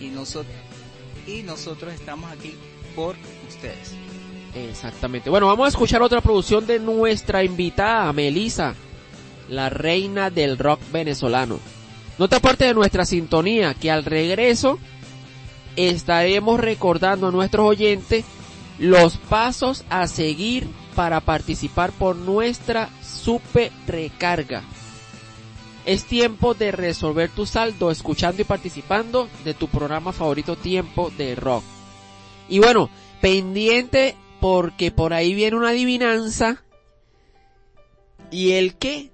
y 0.00 0.06
nosotros 0.08 0.56
y 1.24 1.44
nosotros 1.44 1.94
estamos 1.94 2.32
aquí 2.32 2.56
por 2.96 3.14
ustedes. 3.48 3.92
Exactamente. 4.56 5.30
Bueno, 5.30 5.46
vamos 5.46 5.66
a 5.66 5.68
escuchar 5.68 6.02
otra 6.02 6.20
producción 6.20 6.66
de 6.66 6.80
nuestra 6.80 7.44
invitada, 7.44 8.12
Melissa, 8.12 8.74
la 9.48 9.70
reina 9.70 10.30
del 10.30 10.58
rock 10.58 10.80
venezolano. 10.90 11.60
No 12.18 12.28
te 12.28 12.34
aparte 12.34 12.64
de 12.64 12.74
nuestra 12.74 13.04
sintonía, 13.04 13.74
que 13.74 13.92
al 13.92 14.04
regreso 14.04 14.80
estaremos 15.76 16.58
recordando 16.58 17.28
a 17.28 17.30
nuestros 17.30 17.68
oyentes 17.68 18.24
los 18.80 19.16
pasos 19.16 19.84
a 19.90 20.08
seguir 20.08 20.66
para 20.98 21.20
participar 21.20 21.92
por 21.92 22.16
nuestra 22.16 22.90
super 23.04 23.70
recarga. 23.86 24.64
Es 25.86 26.04
tiempo 26.04 26.54
de 26.54 26.72
resolver 26.72 27.30
tu 27.30 27.46
saldo 27.46 27.92
escuchando 27.92 28.42
y 28.42 28.44
participando 28.44 29.28
de 29.44 29.54
tu 29.54 29.68
programa 29.68 30.12
favorito 30.12 30.56
Tiempo 30.56 31.12
de 31.16 31.36
Rock. 31.36 31.62
Y 32.48 32.58
bueno, 32.58 32.90
pendiente 33.20 34.16
porque 34.40 34.90
por 34.90 35.14
ahí 35.14 35.34
viene 35.34 35.56
una 35.56 35.68
adivinanza 35.68 36.64
y 38.32 38.54
el 38.54 38.74
que 38.74 39.12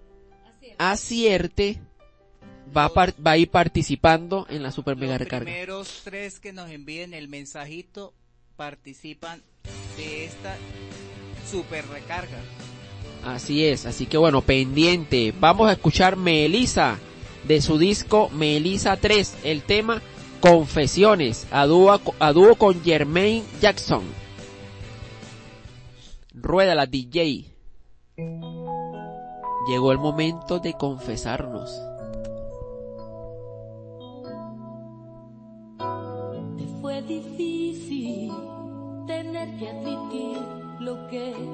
acierte 0.79 1.83
va 2.75 2.87
a, 2.87 2.91
va 2.95 3.33
a 3.33 3.37
ir 3.37 3.51
participando 3.51 4.47
en 4.49 4.63
la 4.63 4.73
super 4.73 4.97
mega 4.97 5.13
Los 5.13 5.21
recarga. 5.21 5.45
primeros 5.45 6.01
tres 6.03 6.41
que 6.41 6.55
nos 6.55 6.71
envíen 6.71 7.13
el 7.13 7.29
mensajito 7.29 8.15
participan 8.57 9.43
de 9.99 10.25
esta 10.25 10.57
super 11.51 11.87
recarga. 11.89 12.39
Así 13.25 13.65
es, 13.65 13.87
así 13.87 14.07
que 14.07 14.19
bueno, 14.19 14.43
pendiente. 14.43 15.33
Vamos 15.39 15.69
a 15.69 15.73
escuchar 15.73 16.17
Melissa 16.17 16.99
de 17.47 17.61
su 17.61 17.79
disco 17.79 18.31
Melissa 18.31 18.97
3, 18.97 19.39
el 19.45 19.63
tema 19.63 20.03
Confesiones, 20.41 21.47
a 21.51 21.65
dúo, 21.67 22.01
a 22.19 22.33
dúo 22.33 22.55
con 22.57 22.83
Jermaine 22.83 23.45
Jackson. 23.61 24.03
Rueda 26.35 26.75
la 26.75 26.87
DJ. 26.87 27.47
Llegó 29.69 29.93
el 29.93 29.99
momento 29.99 30.59
de 30.59 30.75
confesarnos. 30.75 31.94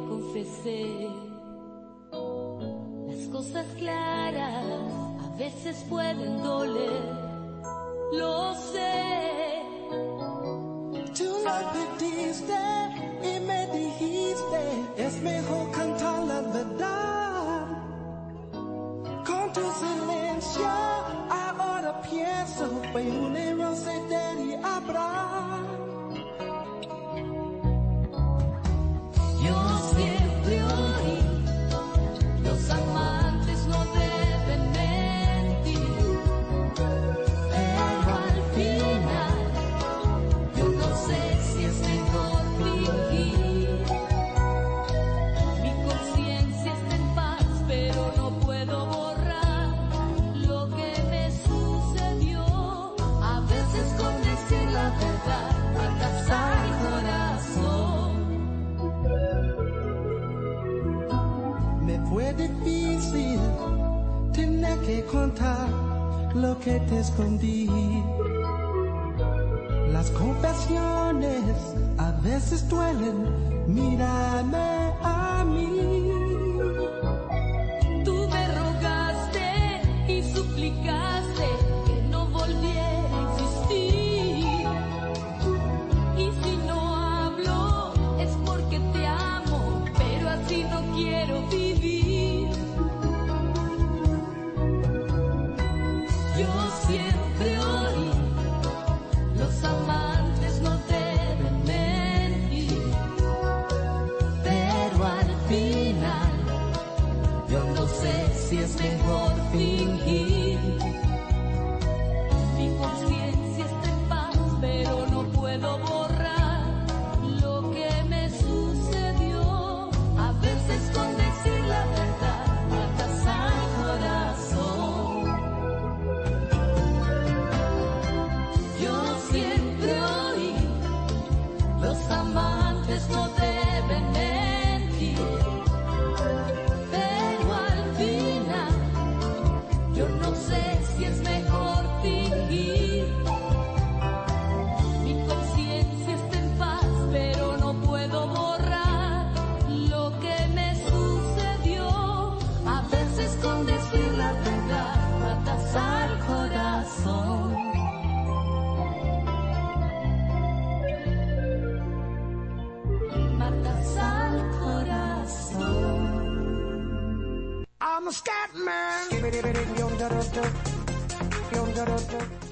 Confesé. 0.08 1.08
Las 3.08 3.28
cosas 3.28 3.66
claras 3.76 4.64
a 5.24 5.36
veces 5.36 5.84
pueden 5.88 6.42
doler, 6.42 7.02
lo 8.12 8.54
sé. 8.54 9.62
Tú 11.16 11.28
me 11.44 11.58
pediste 11.74 12.58
y 13.22 13.40
me 13.40 13.66
dijiste, 13.78 14.60
es 14.96 15.22
mejor 15.22 15.70
cantar 15.72 16.22
la 16.24 16.40
verdad. 16.40 17.66
Con 19.26 19.52
tu 19.52 19.60
silencio, 19.82 20.68
ahora 21.30 22.00
pienso, 22.02 22.64
fue 22.92 23.02
un 23.02 23.36
error 23.36 23.76
ceder 23.76 24.38
y 24.40 24.54
que 64.90 65.04
contar 65.04 65.68
lo 66.34 66.58
que 66.58 66.80
te 66.88 66.98
escondí. 66.98 67.68
Las 69.92 70.10
confesiones 70.10 71.54
a 71.98 72.10
veces 72.22 72.68
duelen, 72.68 73.16
mírame 73.68 74.92
a 75.02 75.44
mí. 75.44 75.70
Tú 78.04 78.16
me 78.32 78.42
rogaste 78.60 79.48
y 80.08 80.22
suplicaste 80.34 81.29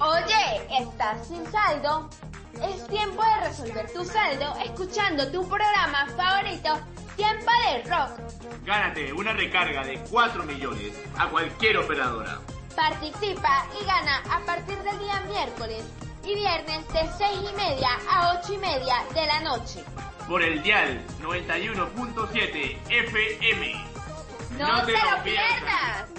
Oye, 0.01 0.81
¿estás 0.81 1.27
sin 1.27 1.45
saldo? 1.51 2.09
Es 2.63 2.87
tiempo 2.87 3.21
de 3.23 3.47
resolver 3.47 3.93
tu 3.93 4.03
saldo 4.03 4.55
escuchando 4.65 5.31
tu 5.31 5.47
programa 5.47 6.07
favorito, 6.17 6.79
Tiempo 7.15 7.51
de 7.67 7.83
Rock. 7.83 8.11
Gánate 8.65 9.13
una 9.13 9.33
recarga 9.33 9.83
de 9.83 9.99
4 10.09 10.43
millones 10.45 10.93
a 11.17 11.27
cualquier 11.27 11.77
operadora. 11.77 12.39
Participa 12.75 13.67
y 13.79 13.85
gana 13.85 14.23
a 14.31 14.39
partir 14.45 14.77
del 14.79 14.97
día 14.97 15.21
miércoles 15.27 15.83
y 16.23 16.33
viernes 16.33 16.87
de 16.87 17.07
6 17.17 17.39
y 17.51 17.55
media 17.55 17.89
a 18.09 18.39
8 18.39 18.53
y 18.53 18.57
media 18.57 18.95
de 19.13 19.27
la 19.27 19.39
noche. 19.41 19.83
Por 20.27 20.41
el 20.41 20.63
dial 20.63 20.99
91.7 21.21 22.77
FM. 22.89 23.85
¡No, 24.57 24.85
te 24.85 24.93
lo 24.93 25.23
pierdas! 25.23 26.18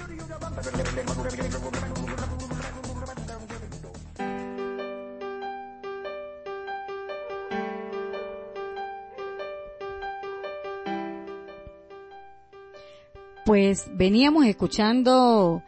Pues 13.50 13.86
veníamos 13.94 14.46
escuchando 14.46 15.62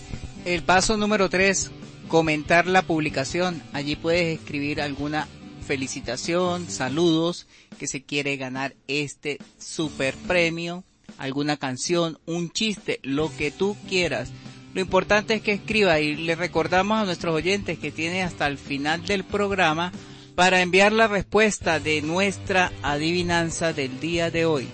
El 0.46 0.62
paso 0.62 0.96
número 0.96 1.28
tres, 1.28 1.72
comentar 2.08 2.68
la 2.68 2.84
publicación. 2.84 3.64
Allí 3.74 3.96
puedes 3.96 4.40
escribir 4.40 4.80
alguna 4.80 5.28
felicitación, 5.70 6.68
saludos, 6.68 7.46
que 7.78 7.86
se 7.86 8.02
quiere 8.02 8.38
ganar 8.38 8.74
este 8.88 9.38
super 9.60 10.16
premio, 10.16 10.84
alguna 11.20 11.58
canción, 11.58 12.18
un 12.26 12.50
chiste, 12.50 13.00
lo 13.04 13.32
que 13.38 13.52
tú 13.52 13.78
quieras. 13.88 14.32
Lo 14.74 14.82
importante 14.82 15.36
es 15.36 15.44
que 15.44 15.52
escriba 15.52 16.00
y 16.00 16.16
le 16.16 16.34
recordamos 16.34 16.98
a 16.98 17.06
nuestros 17.06 17.36
oyentes 17.36 17.78
que 17.78 17.92
tiene 17.92 18.24
hasta 18.24 18.48
el 18.48 18.58
final 18.58 19.06
del 19.06 19.24
programa 19.24 19.92
para 20.34 20.64
enviar 20.64 20.92
la 20.92 21.08
respuesta 21.08 21.80
de 21.80 22.02
nuestra 22.02 22.72
adivinanza 22.82 23.72
del 23.72 24.00
día 24.00 24.32
de 24.32 24.46
hoy. 24.46 24.68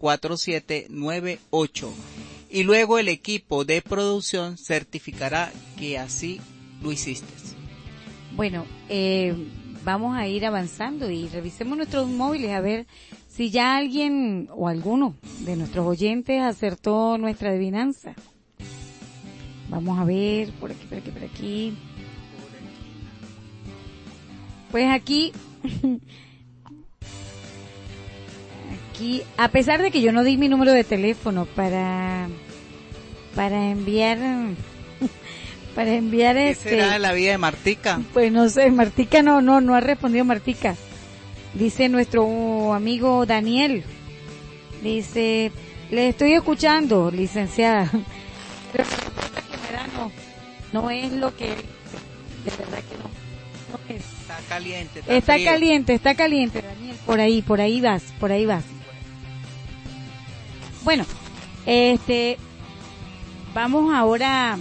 0414-732-4798. 0.00 1.88
Y 2.50 2.62
luego 2.62 2.98
el 2.98 3.08
equipo 3.08 3.64
de 3.64 3.82
producción 3.82 4.56
certificará 4.56 5.52
que 5.78 5.98
así 5.98 6.40
lo 6.82 6.92
hiciste. 6.92 7.26
Bueno, 8.34 8.64
eh, 8.88 9.34
vamos 9.84 10.16
a 10.16 10.26
ir 10.28 10.46
avanzando 10.46 11.10
y 11.10 11.28
revisemos 11.28 11.76
nuestros 11.76 12.08
móviles 12.08 12.52
a 12.52 12.60
ver 12.60 12.86
si 13.26 13.50
ya 13.50 13.76
alguien 13.76 14.48
o 14.52 14.68
alguno 14.68 15.14
de 15.40 15.56
nuestros 15.56 15.86
oyentes 15.86 16.40
acertó 16.42 17.18
nuestra 17.18 17.50
adivinanza. 17.50 18.14
Vamos 19.68 19.98
a 19.98 20.04
ver, 20.04 20.50
por 20.52 20.70
aquí, 20.70 20.86
por 20.86 20.98
aquí, 20.98 21.10
por 21.10 21.24
aquí. 21.24 21.74
Pues 24.70 24.90
aquí, 24.90 25.32
aquí, 28.98 29.22
a 29.36 29.48
pesar 29.48 29.80
de 29.80 29.92
que 29.92 30.00
yo 30.00 30.12
no 30.12 30.24
di 30.24 30.36
mi 30.36 30.48
número 30.48 30.72
de 30.72 30.82
teléfono 30.82 31.46
para, 31.46 32.28
para 33.34 33.70
enviar, 33.70 34.18
para 35.74 35.94
enviar 35.94 36.34
¿Qué 36.34 36.50
este. 36.50 36.70
será 36.70 36.92
de 36.94 36.98
la 36.98 37.12
vida 37.12 37.30
de 37.30 37.38
Martica? 37.38 38.00
Pues 38.12 38.32
no 38.32 38.48
sé, 38.48 38.70
Martica 38.72 39.22
no, 39.22 39.40
no, 39.40 39.60
no 39.60 39.76
ha 39.76 39.80
respondido 39.80 40.24
Martica. 40.24 40.74
Dice 41.54 41.88
nuestro 41.88 42.74
amigo 42.74 43.24
Daniel. 43.24 43.84
Dice, 44.82 45.52
le 45.90 46.08
estoy 46.08 46.32
escuchando, 46.32 47.10
licenciada. 47.12 47.90
Pero 48.72 48.84
verano 49.70 50.10
no 50.72 50.90
es 50.90 51.12
lo 51.12 51.34
que, 51.36 51.46
de 51.46 52.50
verdad 52.58 52.78
que 52.78 52.96
no, 52.98 53.78
no 53.78 53.94
es. 53.94 54.02
Está 54.20 54.38
caliente. 54.48 55.00
Está, 55.00 55.14
Está 55.14 55.44
caliente, 55.44 55.94
está 55.94 56.14
caliente, 56.14 56.62
Daniel. 56.62 56.96
Por 57.06 57.20
ahí, 57.20 57.42
por 57.42 57.60
ahí 57.60 57.80
vas, 57.80 58.02
por 58.18 58.32
ahí 58.32 58.44
vas. 58.44 58.64
Bueno, 60.88 61.04
este, 61.66 62.38
vamos 63.52 63.94
ahora 63.94 64.56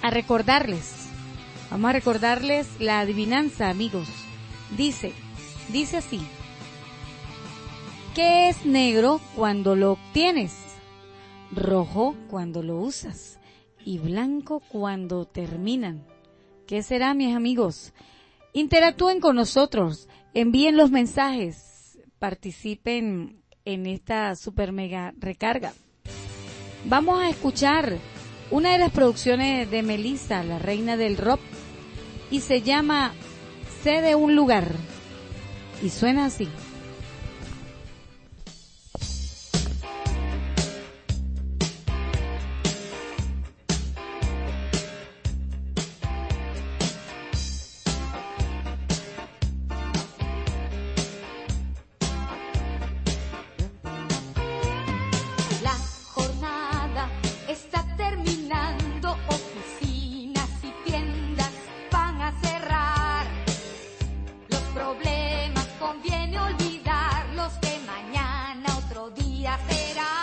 a 0.00 0.10
recordarles, 0.10 1.08
vamos 1.68 1.90
a 1.90 1.92
recordarles 1.94 2.68
la 2.78 3.00
adivinanza, 3.00 3.68
amigos. 3.68 4.06
Dice, 4.76 5.12
dice 5.72 5.96
así. 5.96 6.20
¿Qué 8.14 8.50
es 8.50 8.64
negro 8.64 9.20
cuando 9.34 9.74
lo 9.74 9.94
obtienes? 9.94 10.56
Rojo 11.50 12.14
cuando 12.30 12.62
lo 12.62 12.76
usas 12.76 13.40
y 13.84 13.98
blanco 13.98 14.62
cuando 14.68 15.24
terminan. 15.24 16.06
¿Qué 16.68 16.84
será, 16.84 17.14
mis 17.14 17.34
amigos? 17.34 17.94
Interactúen 18.52 19.18
con 19.18 19.34
nosotros, 19.34 20.08
envíen 20.34 20.76
los 20.76 20.92
mensajes, 20.92 21.98
participen 22.20 23.41
en 23.64 23.86
esta 23.86 24.34
super 24.36 24.72
mega 24.72 25.14
recarga. 25.18 25.72
Vamos 26.84 27.20
a 27.20 27.28
escuchar 27.28 27.98
una 28.50 28.72
de 28.72 28.78
las 28.78 28.90
producciones 28.90 29.70
de 29.70 29.82
Melissa, 29.82 30.42
la 30.42 30.58
reina 30.58 30.96
del 30.96 31.16
rock, 31.16 31.40
y 32.30 32.40
se 32.40 32.62
llama 32.62 33.12
Sé 33.82 34.00
de 34.00 34.14
un 34.14 34.36
lugar. 34.36 34.72
Y 35.82 35.90
suena 35.90 36.26
así. 36.26 36.48
Otro 69.46 70.21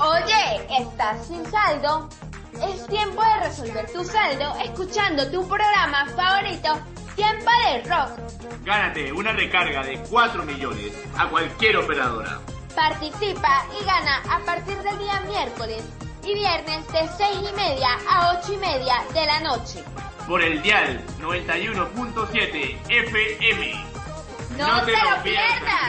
Oye, 0.00 0.66
¿estás 0.80 1.24
sin 1.28 1.46
saldo? 1.48 2.08
Es 2.60 2.84
tiempo 2.88 3.22
de 3.22 3.46
resolver 3.46 3.92
tu 3.92 4.04
saldo 4.04 4.52
escuchando 4.60 5.30
tu 5.30 5.46
programa 5.46 6.04
favorito, 6.16 6.76
Tiempo 7.14 7.48
de 7.62 7.88
Rock. 7.88 8.18
Gánate 8.64 9.12
una 9.12 9.32
recarga 9.32 9.84
de 9.84 10.00
4 10.10 10.42
millones 10.42 10.92
a 11.16 11.28
cualquier 11.28 11.76
operadora. 11.76 12.40
Participa 12.74 13.66
y 13.80 13.84
gana 13.84 14.22
a 14.28 14.40
partir 14.44 14.76
del 14.78 14.98
día 14.98 15.20
miércoles 15.28 15.84
y 16.24 16.34
viernes 16.34 16.88
de 16.88 17.08
6 17.16 17.50
y 17.50 17.54
media 17.54 17.88
a 18.10 18.36
8 18.40 18.52
y 18.52 18.56
media 18.56 18.96
de 19.12 19.26
la 19.26 19.40
noche. 19.40 19.84
Por 20.26 20.42
el 20.42 20.60
dial 20.60 21.00
91.7 21.20 22.78
FM. 22.88 23.94
¡No, 24.58 24.84
te, 24.84 24.92
lo 24.92 25.22
pierdas! 25.22 25.62
Epa, 25.62 25.83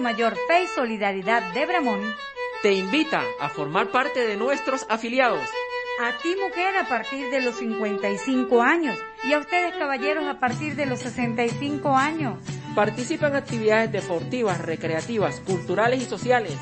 Mayor 0.00 0.34
Fe 0.48 0.64
y 0.64 0.66
Solidaridad 0.68 1.52
de 1.52 1.66
Bramón, 1.66 2.00
Te 2.62 2.72
invita 2.72 3.22
a 3.40 3.48
formar 3.48 3.88
parte 3.90 4.20
de 4.26 4.36
nuestros 4.36 4.86
afiliados. 4.88 5.48
a 6.00 6.16
ti 6.22 6.34
mujer 6.40 6.76
a 6.76 6.88
partir 6.88 7.30
de 7.30 7.40
los 7.42 7.56
55 7.56 8.62
años 8.62 8.98
y 9.24 9.32
a 9.34 9.38
ustedes 9.38 9.74
caballeros 9.76 10.26
a 10.26 10.40
partir 10.40 10.74
de 10.74 10.86
los 10.86 11.00
65 11.00 11.96
años. 11.96 12.38
Participa 12.74 13.26
en 13.28 13.36
actividades 13.36 13.92
deportivas, 13.92 14.58
recreativas, 14.60 15.40
culturales 15.40 16.02
y 16.02 16.06
sociales. 16.06 16.54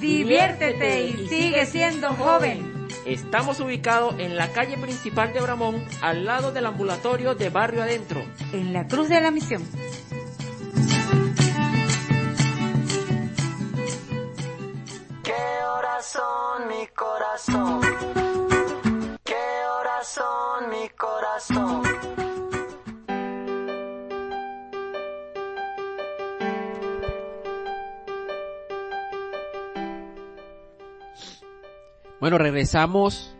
Diviértete 0.00 1.02
y 1.06 1.28
sigue 1.28 1.64
siendo 1.66 2.08
joven. 2.14 2.88
Estamos 3.06 3.60
ubicados 3.60 4.14
en 4.18 4.36
la 4.36 4.48
calle 4.48 4.76
principal 4.76 5.32
de 5.32 5.40
Bramón, 5.40 5.84
al 6.02 6.24
lado 6.24 6.52
del 6.52 6.66
ambulatorio 6.66 7.34
de 7.34 7.48
Barrio 7.50 7.82
Adentro. 7.82 8.22
En 8.52 8.72
la 8.72 8.86
Cruz 8.86 9.08
de 9.08 9.20
la 9.20 9.30
Misión. 9.30 9.62
Horas 16.02 16.06
son 16.06 16.68
mi 16.68 16.86
corazón? 16.88 17.80
¿Qué 19.24 19.34
horas 19.78 20.08
son 20.08 20.70
mi 20.70 20.88
corazón? 20.90 21.82
Bueno, 32.18 32.38
regresamos 32.38 33.34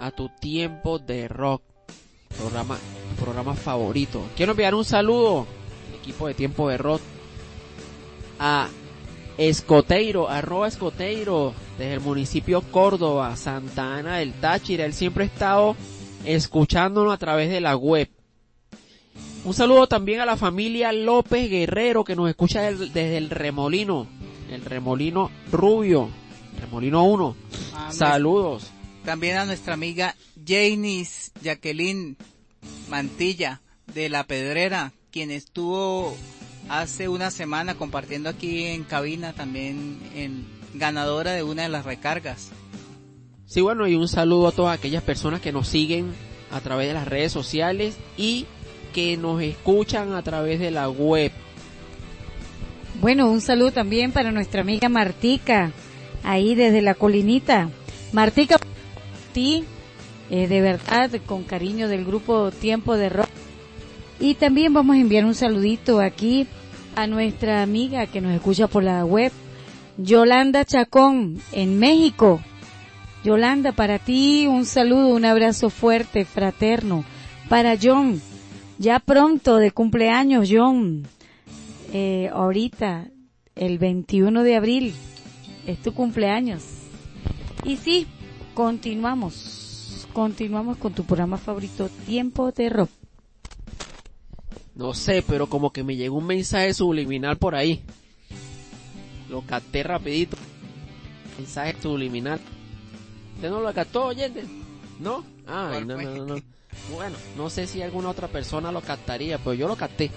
a 0.00 0.10
tu 0.10 0.28
tiempo 0.40 0.98
de 0.98 1.28
rock, 1.28 1.62
programa, 2.36 2.78
programa 3.18 3.54
favorito. 3.54 4.22
Quiero 4.36 4.52
enviar 4.52 4.74
un 4.74 4.84
saludo 4.84 5.46
al 5.88 5.94
equipo 5.94 6.26
de 6.26 6.34
tiempo 6.34 6.68
de 6.68 6.78
rock 6.78 7.00
a 8.38 8.68
Escoteiro, 9.38 10.28
arroba 10.28 10.68
Escoteiro, 10.68 11.54
desde 11.80 11.94
el 11.94 12.00
municipio 12.00 12.60
Córdoba, 12.60 13.34
Santa 13.36 13.96
Ana 13.96 14.18
del 14.18 14.34
Táchira. 14.34 14.84
Él 14.84 14.92
siempre 14.92 15.24
ha 15.24 15.26
estado 15.26 15.74
escuchándonos 16.26 17.14
a 17.14 17.16
través 17.16 17.48
de 17.48 17.62
la 17.62 17.74
web. 17.74 18.10
Un 19.44 19.54
saludo 19.54 19.86
también 19.86 20.20
a 20.20 20.26
la 20.26 20.36
familia 20.36 20.92
López 20.92 21.48
Guerrero 21.48 22.04
que 22.04 22.14
nos 22.14 22.28
escucha 22.28 22.70
desde 22.70 23.16
el 23.16 23.30
Remolino, 23.30 24.06
el 24.50 24.62
Remolino 24.62 25.30
Rubio, 25.50 26.10
Remolino 26.60 27.04
1. 27.04 27.36
Ah, 27.74 27.90
Saludos. 27.90 28.70
También 29.06 29.38
a 29.38 29.46
nuestra 29.46 29.72
amiga 29.72 30.14
Janice 30.46 31.32
Jacqueline 31.40 32.18
Mantilla 32.90 33.62
de 33.94 34.10
La 34.10 34.24
Pedrera, 34.24 34.92
quien 35.10 35.30
estuvo 35.30 36.14
hace 36.68 37.08
una 37.08 37.30
semana 37.30 37.74
compartiendo 37.74 38.28
aquí 38.28 38.66
en 38.66 38.84
cabina 38.84 39.32
también 39.32 39.98
en 40.14 40.59
ganadora 40.74 41.32
de 41.32 41.42
una 41.42 41.62
de 41.62 41.68
las 41.68 41.84
recargas. 41.84 42.50
Sí, 43.46 43.60
bueno, 43.60 43.88
y 43.88 43.96
un 43.96 44.08
saludo 44.08 44.48
a 44.48 44.52
todas 44.52 44.78
aquellas 44.78 45.02
personas 45.02 45.40
que 45.40 45.52
nos 45.52 45.68
siguen 45.68 46.12
a 46.52 46.60
través 46.60 46.88
de 46.88 46.94
las 46.94 47.08
redes 47.08 47.32
sociales 47.32 47.96
y 48.16 48.46
que 48.92 49.16
nos 49.16 49.42
escuchan 49.42 50.14
a 50.14 50.22
través 50.22 50.60
de 50.60 50.70
la 50.70 50.88
web. 50.88 51.32
Bueno, 53.00 53.30
un 53.30 53.40
saludo 53.40 53.72
también 53.72 54.12
para 54.12 54.30
nuestra 54.30 54.60
amiga 54.60 54.88
Martica, 54.88 55.72
ahí 56.22 56.54
desde 56.54 56.82
la 56.82 56.94
colinita. 56.94 57.70
Martica, 58.12 58.58
ti, 59.32 59.64
eh, 60.30 60.46
de 60.48 60.60
verdad, 60.60 61.10
con 61.24 61.44
cariño 61.44 61.88
del 61.88 62.04
grupo 62.04 62.50
Tiempo 62.50 62.96
de 62.96 63.08
Rock. 63.08 63.28
Y 64.18 64.34
también 64.34 64.74
vamos 64.74 64.96
a 64.96 65.00
enviar 65.00 65.24
un 65.24 65.34
saludito 65.34 66.00
aquí 66.00 66.46
a 66.94 67.06
nuestra 67.06 67.62
amiga 67.62 68.06
que 68.06 68.20
nos 68.20 68.34
escucha 68.34 68.66
por 68.66 68.84
la 68.84 69.04
web, 69.04 69.32
Yolanda 70.02 70.64
Chacón, 70.64 71.42
en 71.52 71.78
México. 71.78 72.40
Yolanda, 73.22 73.72
para 73.72 73.98
ti 73.98 74.46
un 74.46 74.64
saludo, 74.64 75.08
un 75.08 75.26
abrazo 75.26 75.68
fuerte, 75.68 76.24
fraterno. 76.24 77.04
Para 77.50 77.76
John, 77.80 78.20
ya 78.78 78.98
pronto 78.98 79.56
de 79.56 79.72
cumpleaños, 79.72 80.48
John. 80.50 81.06
Eh, 81.92 82.30
ahorita, 82.32 83.08
el 83.54 83.78
21 83.78 84.42
de 84.42 84.56
abril, 84.56 84.94
es 85.66 85.82
tu 85.82 85.92
cumpleaños. 85.92 86.64
Y 87.64 87.76
sí, 87.76 88.06
continuamos. 88.54 90.06
Continuamos 90.14 90.78
con 90.78 90.94
tu 90.94 91.04
programa 91.04 91.36
favorito, 91.36 91.90
Tiempo 92.06 92.52
de 92.52 92.70
Rock. 92.70 92.90
No 94.74 94.94
sé, 94.94 95.22
pero 95.26 95.46
como 95.46 95.72
que 95.72 95.84
me 95.84 95.96
llegó 95.96 96.16
un 96.16 96.26
mensaje 96.26 96.72
subliminal 96.72 97.36
por 97.36 97.54
ahí. 97.54 97.82
Lo 99.30 99.42
capté 99.42 99.82
rapidito. 99.82 100.36
Mensaje 101.38 101.76
subliminal. 101.80 102.40
¿Usted 103.36 103.48
no 103.48 103.60
lo 103.60 103.72
captó, 103.72 104.06
oyente? 104.06 104.44
¿No? 104.98 105.24
Ay, 105.46 105.84
no, 105.84 105.96
no, 105.96 106.10
no, 106.10 106.26
no. 106.26 106.36
Bueno, 106.92 107.16
no 107.36 107.50
sé 107.50 107.66
si 107.66 107.82
alguna 107.82 108.10
otra 108.10 108.28
persona 108.28 108.70
lo 108.70 108.80
captaría, 108.80 109.38
pero 109.38 109.54
yo 109.54 109.68
lo 109.68 109.76
capté. 109.76 110.10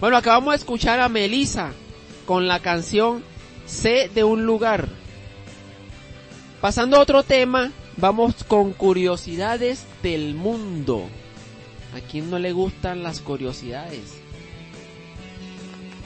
Bueno, 0.00 0.16
acabamos 0.16 0.52
de 0.52 0.56
escuchar 0.56 1.00
a 1.00 1.08
Melissa 1.08 1.72
con 2.26 2.46
la 2.46 2.60
canción 2.60 3.22
Sé 3.66 4.08
de 4.14 4.22
un 4.22 4.46
lugar. 4.46 4.88
Pasando 6.60 6.96
a 6.96 7.00
otro 7.00 7.24
tema, 7.24 7.72
vamos 7.96 8.44
con 8.44 8.72
curiosidades 8.72 9.84
del 10.02 10.34
mundo. 10.34 11.08
¿A 11.94 12.00
quién 12.00 12.30
no 12.30 12.38
le 12.38 12.52
gustan 12.52 13.02
las 13.02 13.20
curiosidades? 13.20 14.14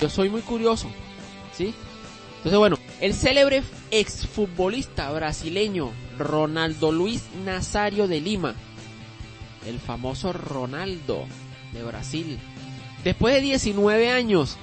Yo 0.01 0.09
soy 0.09 0.31
muy 0.31 0.41
curioso, 0.41 0.89
¿sí? 1.53 1.75
Entonces, 2.41 2.59
bueno, 2.59 2.79
el 3.03 3.13
célebre 3.13 3.63
exfutbolista 3.91 5.13
brasileño 5.13 5.91
Ronaldo 6.19 6.91
Luis 6.91 7.23
Nazario 7.45 8.09
de 8.09 8.23
Lima, 8.23 8.55
el 9.67 9.79
famoso 9.79 10.33
Ronaldo 10.33 11.27
de 11.75 11.83
Brasil, 11.83 12.39
después 13.05 13.35
de 13.35 13.43
19 13.43 14.11
años, 14.11 14.57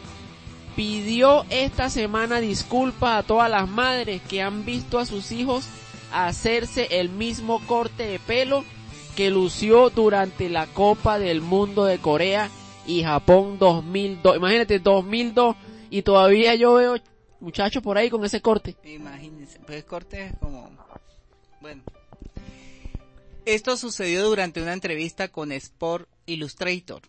pidió 0.76 1.46
esta 1.52 1.92
semana 1.92 2.40
disculpas 2.40 3.20
a 3.20 3.28
todas 3.28 3.52
las 3.52 3.70
madres 3.70 4.24
que 4.24 4.42
han 4.42 4.66
visto 4.66 4.98
a 4.98 5.06
sus 5.06 5.32
hijos 5.32 5.66
hacerse 6.12 7.00
el 7.00 7.10
mismo 7.10 7.62
corte 7.68 8.08
de 8.08 8.18
pelo 8.18 8.64
que 9.16 9.30
lució 9.30 9.92
durante 9.92 10.50
la 10.50 10.66
Copa 10.66 11.20
del 11.20 11.42
Mundo 11.42 11.86
de 11.86 12.00
Corea 12.00 12.50
y 12.88 13.04
Japón 13.04 13.60
2002. 13.60 14.38
Imagínate, 14.38 14.80
2002 14.80 15.56
y 15.92 16.02
todavía 16.02 16.56
yo 16.56 16.74
veo 16.74 16.98
muchachos 17.40 17.84
por 17.84 17.98
ahí 17.98 18.10
con 18.10 18.24
ese 18.26 18.42
corte. 18.42 18.76
Imagínense, 18.84 19.60
pues 19.60 19.84
corte 19.84 20.28
es 20.28 20.38
como... 20.40 20.70
Bueno. 21.62 21.84
Esto 23.46 23.78
sucedió 23.78 24.26
durante 24.26 24.62
una 24.62 24.74
entrevista 24.74 25.30
con 25.30 25.52
Sport 25.52 26.10
Illustrator. 26.26 27.02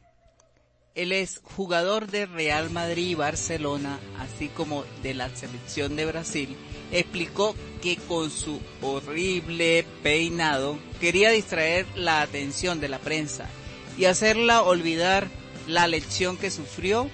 Él 0.95 1.13
es 1.13 1.41
jugador 1.43 2.09
de 2.09 2.27
Real 2.27 2.71
Madrid 2.71 3.11
y 3.11 3.15
Barcelona, 3.15 3.99
así 4.19 4.49
como 4.49 4.85
de 5.03 5.15
la 5.15 5.35
selección 5.35 5.97
de 5.97 6.07
Brasil. 6.07 6.57
Explicó 6.91 7.55
que 7.83 7.97
con 7.97 8.31
su 8.31 8.61
horrible 8.83 9.85
peinado 10.03 10.79
quería 11.01 11.31
distraer 11.31 11.87
la 11.95 12.23
atención 12.23 12.81
de 12.81 12.89
la 12.89 12.99
prensa 12.99 13.49
y 13.97 14.07
hacerla 14.07 14.63
olvidar 14.63 15.29
la 15.67 15.87
lección 15.87 16.37
que 16.37 16.51
sufrió 16.51 17.11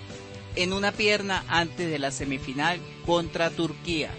en 0.56 0.72
una 0.72 0.93
pierna 0.93 1.44
antes 1.48 1.90
de 1.90 1.98
la 1.98 2.10
semifinal 2.10 2.78
contra 3.06 3.51
Turquía. 3.51 4.10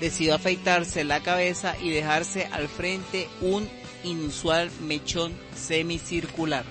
Decidió 0.00 0.34
afeitarse 0.34 1.04
la 1.04 1.20
cabeza 1.20 1.74
y 1.82 1.90
dejarse 1.90 2.46
al 2.52 2.68
frente 2.68 3.28
un 3.40 3.68
inusual 4.04 4.70
mechón 4.86 5.32
semicircular, 5.54 6.64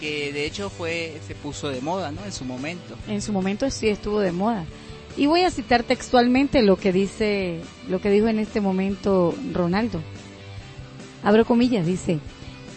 que 0.00 0.32
de 0.32 0.46
hecho 0.46 0.70
fue 0.70 1.20
se 1.26 1.34
puso 1.34 1.68
de 1.68 1.80
moda, 1.80 2.10
¿no? 2.10 2.24
En 2.24 2.32
su 2.32 2.44
momento. 2.44 2.96
En 3.06 3.20
su 3.22 3.32
momento 3.32 3.70
sí 3.70 3.88
estuvo 3.88 4.20
de 4.20 4.32
moda. 4.32 4.64
Y 5.16 5.26
voy 5.26 5.42
a 5.42 5.50
citar 5.50 5.82
textualmente 5.82 6.62
lo 6.62 6.76
que 6.76 6.92
dice, 6.92 7.60
lo 7.88 8.00
que 8.00 8.10
dijo 8.10 8.28
en 8.28 8.38
este 8.38 8.60
momento 8.60 9.34
Ronaldo. 9.52 10.00
Abro 11.22 11.44
comillas, 11.44 11.84
dice, 11.84 12.20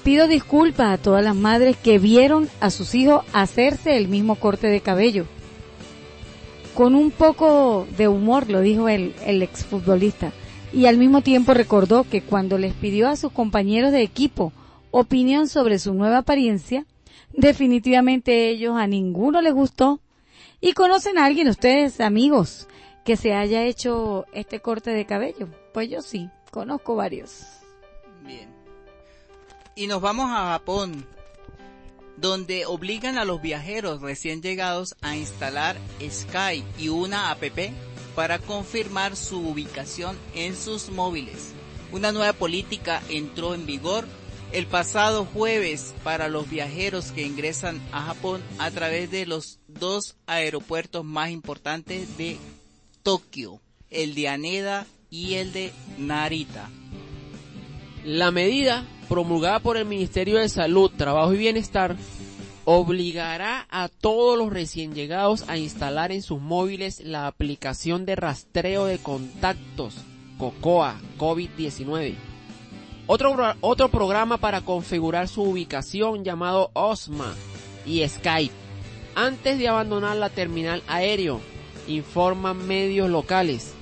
pido 0.03 0.27
disculpas 0.27 0.93
a 0.93 1.01
todas 1.01 1.23
las 1.23 1.35
madres 1.35 1.77
que 1.77 1.99
vieron 1.99 2.49
a 2.59 2.71
sus 2.71 2.93
hijos 2.95 3.23
hacerse 3.31 3.97
el 3.97 4.09
mismo 4.09 4.35
corte 4.35 4.67
de 4.67 4.81
cabello. 4.81 5.25
Con 6.75 6.95
un 6.95 7.11
poco 7.11 7.87
de 7.97 8.07
humor 8.07 8.49
lo 8.49 8.61
dijo 8.61 8.89
el, 8.89 9.13
el 9.25 9.43
exfutbolista 9.43 10.31
y 10.73 10.87
al 10.87 10.97
mismo 10.97 11.21
tiempo 11.21 11.53
recordó 11.53 12.03
que 12.03 12.23
cuando 12.23 12.57
les 12.57 12.73
pidió 12.73 13.07
a 13.07 13.15
sus 13.15 13.31
compañeros 13.31 13.91
de 13.91 14.01
equipo 14.01 14.51
opinión 14.89 15.47
sobre 15.47 15.77
su 15.77 15.93
nueva 15.93 16.19
apariencia, 16.19 16.85
definitivamente 17.31 18.49
ellos 18.49 18.75
a 18.75 18.87
ninguno 18.87 19.41
les 19.41 19.53
gustó. 19.53 19.99
¿Y 20.61 20.73
conocen 20.73 21.17
a 21.17 21.25
alguien, 21.25 21.47
ustedes 21.47 21.99
amigos, 21.99 22.67
que 23.03 23.17
se 23.17 23.33
haya 23.33 23.63
hecho 23.63 24.25
este 24.33 24.59
corte 24.59 24.91
de 24.91 25.05
cabello? 25.05 25.49
Pues 25.73 25.89
yo 25.89 26.01
sí, 26.01 26.29
conozco 26.51 26.95
varios. 26.95 27.43
Bien. 28.25 28.49
Y 29.75 29.87
nos 29.87 30.01
vamos 30.01 30.27
a 30.29 30.53
Japón, 30.53 31.05
donde 32.17 32.65
obligan 32.65 33.17
a 33.17 33.25
los 33.25 33.41
viajeros 33.41 34.01
recién 34.01 34.41
llegados 34.41 34.95
a 35.01 35.15
instalar 35.15 35.77
Sky 36.01 36.63
y 36.77 36.89
una 36.89 37.31
app 37.31 37.43
para 38.15 38.39
confirmar 38.39 39.15
su 39.15 39.39
ubicación 39.39 40.17
en 40.35 40.55
sus 40.55 40.89
móviles. 40.89 41.53
Una 41.91 42.11
nueva 42.11 42.33
política 42.33 43.01
entró 43.09 43.53
en 43.53 43.65
vigor 43.65 44.05
el 44.51 44.67
pasado 44.67 45.25
jueves 45.25 45.95
para 46.03 46.27
los 46.27 46.49
viajeros 46.49 47.11
que 47.11 47.25
ingresan 47.25 47.81
a 47.91 48.03
Japón 48.03 48.41
a 48.59 48.69
través 48.69 49.09
de 49.09 49.25
los 49.25 49.59
dos 49.67 50.15
aeropuertos 50.27 51.03
más 51.03 51.31
importantes 51.31 52.17
de 52.17 52.37
Tokio, 53.01 53.59
el 53.89 54.13
de 54.13 54.29
Haneda 54.29 54.85
y 55.09 55.35
el 55.35 55.53
de 55.53 55.73
Narita. 55.97 56.69
La 58.05 58.31
medida, 58.31 58.85
promulgada 59.13 59.59
por 59.59 59.77
el 59.77 59.85
Ministerio 59.85 60.39
de 60.39 60.49
Salud, 60.49 60.89
Trabajo 60.97 61.35
y 61.35 61.37
Bienestar, 61.37 61.95
obligará 62.65 63.67
a 63.69 63.87
todos 63.87 64.39
los 64.39 64.51
recién 64.51 64.95
llegados 64.95 65.47
a 65.47 65.55
instalar 65.55 66.11
en 66.11 66.23
sus 66.23 66.41
móviles 66.41 66.99
la 66.99 67.27
aplicación 67.27 68.07
de 68.07 68.15
rastreo 68.15 68.85
de 68.85 68.97
contactos 68.97 69.97
COCOA 70.39 70.99
COVID-19. 71.19 72.15
Otro, 73.05 73.35
otro 73.61 73.89
programa 73.89 74.39
para 74.39 74.61
configurar 74.61 75.27
su 75.27 75.43
ubicación 75.43 76.23
llamado 76.23 76.71
OSMA 76.73 77.35
y 77.85 78.07
Skype 78.07 78.55
antes 79.13 79.59
de 79.59 79.67
abandonar 79.67 80.17
la 80.17 80.31
terminal 80.31 80.81
aéreo, 80.87 81.39
informan 81.87 82.65
medios 82.65 83.11
locales. 83.11 83.75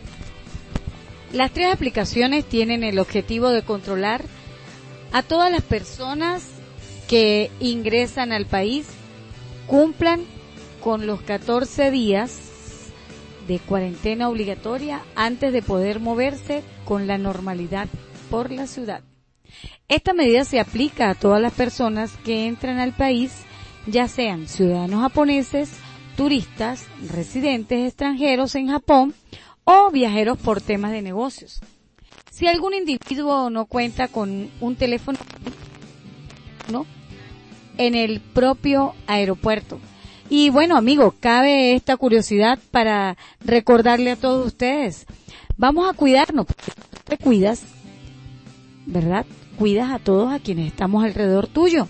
Las 1.32 1.54
tres 1.54 1.74
aplicaciones 1.74 2.44
tienen 2.44 2.84
el 2.84 3.00
objetivo 3.00 3.48
de 3.48 3.62
controlar 3.62 4.26
a 5.12 5.24
todas 5.24 5.52
las 5.52 5.64
personas 5.64 6.44
que 7.08 7.52
ingresan 7.60 8.32
al 8.32 8.46
país, 8.46 8.88
cumplan 9.68 10.22
con 10.82 11.06
los 11.06 11.22
14 11.22 11.92
días 11.92 12.40
de 13.48 13.60
cuarentena 13.60 14.30
obligatoria 14.30 15.02
antes 15.16 15.52
de 15.52 15.62
poder 15.62 16.00
moverse 16.00 16.64
con 16.86 17.08
la 17.08 17.18
normalidad 17.18 17.88
por 18.30 18.52
la 18.52 18.68
ciudad. 18.68 19.02
Esta 19.88 20.14
medida 20.14 20.46
se 20.46 20.60
aplica 20.60 21.10
a 21.10 21.16
todas 21.16 21.42
las 21.42 21.54
personas 21.54 22.12
que 22.24 22.48
entran 22.48 22.80
al 22.80 22.94
país, 22.94 23.44
ya 23.88 24.08
sean 24.08 24.48
ciudadanos 24.48 25.02
japoneses, 25.02 25.72
turistas, 26.16 26.86
residentes 27.10 27.88
extranjeros 27.88 28.56
en 28.56 28.70
Japón 28.70 29.14
o 29.64 29.92
viajeros 29.92 30.38
por 30.38 30.62
temas 30.62 30.92
de 30.92 31.02
negocios. 31.02 31.60
Si 32.32 32.48
algún 32.48 32.74
individuo 32.74 33.50
no 33.50 33.66
cuenta 33.66 34.08
con 34.08 34.50
un 34.62 34.76
teléfono 34.78 35.20
¿no? 36.72 36.88
en 37.78 37.94
el 37.94 38.22
propio 38.22 38.96
aeropuerto. 39.06 39.80
Y 40.30 40.50
bueno, 40.50 40.78
amigo, 40.78 41.14
cabe 41.20 41.76
esta 41.76 41.98
curiosidad 41.98 42.58
para 42.72 43.18
recordarle 43.44 44.12
a 44.12 44.16
todos 44.16 44.48
ustedes. 44.48 45.06
Vamos 45.58 45.90
a 45.90 45.94
cuidarnos. 45.94 46.48
Te 47.04 47.18
cuidas, 47.18 47.64
¿verdad? 48.86 49.26
Cuidas 49.58 49.92
a 49.92 50.00
todos 50.00 50.32
a 50.32 50.40
quienes 50.40 50.68
estamos 50.68 51.04
alrededor 51.04 51.48
tuyo. 51.48 51.90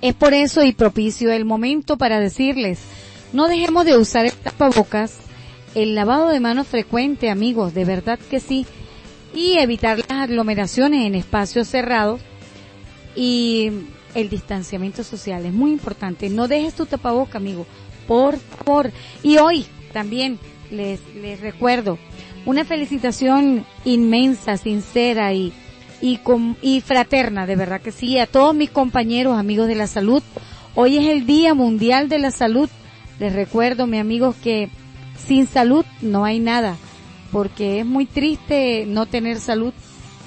Es 0.00 0.14
por 0.14 0.34
eso 0.34 0.62
y 0.62 0.72
propicio 0.72 1.32
el 1.32 1.44
momento 1.44 1.98
para 1.98 2.20
decirles, 2.20 2.78
no 3.32 3.48
dejemos 3.48 3.86
de 3.86 3.96
usar 3.96 4.26
el 4.26 4.32
tapabocas, 4.32 5.18
el 5.74 5.96
lavado 5.96 6.28
de 6.28 6.38
manos 6.38 6.68
frecuente, 6.68 7.28
amigos, 7.28 7.74
de 7.74 7.84
verdad 7.84 8.20
que 8.30 8.38
sí, 8.38 8.66
y 9.34 9.58
evitar 9.58 9.98
las 9.98 10.10
aglomeraciones 10.10 11.06
en 11.06 11.14
espacios 11.14 11.68
cerrados 11.68 12.20
y 13.16 13.70
el 14.14 14.28
distanciamiento 14.28 15.04
social 15.04 15.44
es 15.46 15.52
muy 15.52 15.72
importante. 15.72 16.28
No 16.28 16.48
dejes 16.48 16.74
tu 16.74 16.86
tapaboca, 16.86 17.38
amigo, 17.38 17.66
por 18.06 18.36
favor. 18.38 18.90
Y 19.22 19.38
hoy 19.38 19.66
también 19.92 20.38
les, 20.70 21.00
les 21.14 21.40
recuerdo 21.40 21.98
una 22.44 22.64
felicitación 22.64 23.64
inmensa, 23.84 24.56
sincera 24.56 25.32
y, 25.32 25.52
y, 26.00 26.18
con- 26.18 26.56
y 26.60 26.80
fraterna, 26.80 27.46
de 27.46 27.56
verdad 27.56 27.80
que 27.80 27.92
sí, 27.92 28.18
a 28.18 28.26
todos 28.26 28.54
mis 28.54 28.70
compañeros, 28.70 29.38
amigos 29.38 29.68
de 29.68 29.76
la 29.76 29.86
salud. 29.86 30.22
Hoy 30.74 30.96
es 30.98 31.06
el 31.06 31.26
Día 31.26 31.54
Mundial 31.54 32.08
de 32.08 32.18
la 32.18 32.30
Salud. 32.30 32.68
Les 33.18 33.32
recuerdo, 33.32 33.86
mis 33.86 34.00
amigos, 34.00 34.34
que 34.42 34.70
sin 35.26 35.46
salud 35.46 35.84
no 36.00 36.24
hay 36.24 36.40
nada, 36.40 36.76
porque 37.32 37.80
es 37.80 37.86
muy 37.86 38.06
triste 38.06 38.84
no 38.86 39.06
tener 39.06 39.40
salud. 39.40 39.72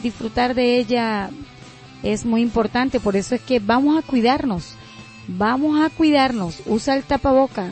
Disfrutar 0.03 0.55
de 0.55 0.77
ella 0.77 1.29
es 2.03 2.25
muy 2.25 2.41
importante, 2.41 2.99
por 2.99 3.15
eso 3.15 3.35
es 3.35 3.41
que 3.41 3.59
vamos 3.59 3.97
a 3.97 4.05
cuidarnos, 4.05 4.75
vamos 5.27 5.79
a 5.79 5.89
cuidarnos, 5.89 6.61
usa 6.65 6.95
el 6.95 7.03
tapaboca, 7.03 7.71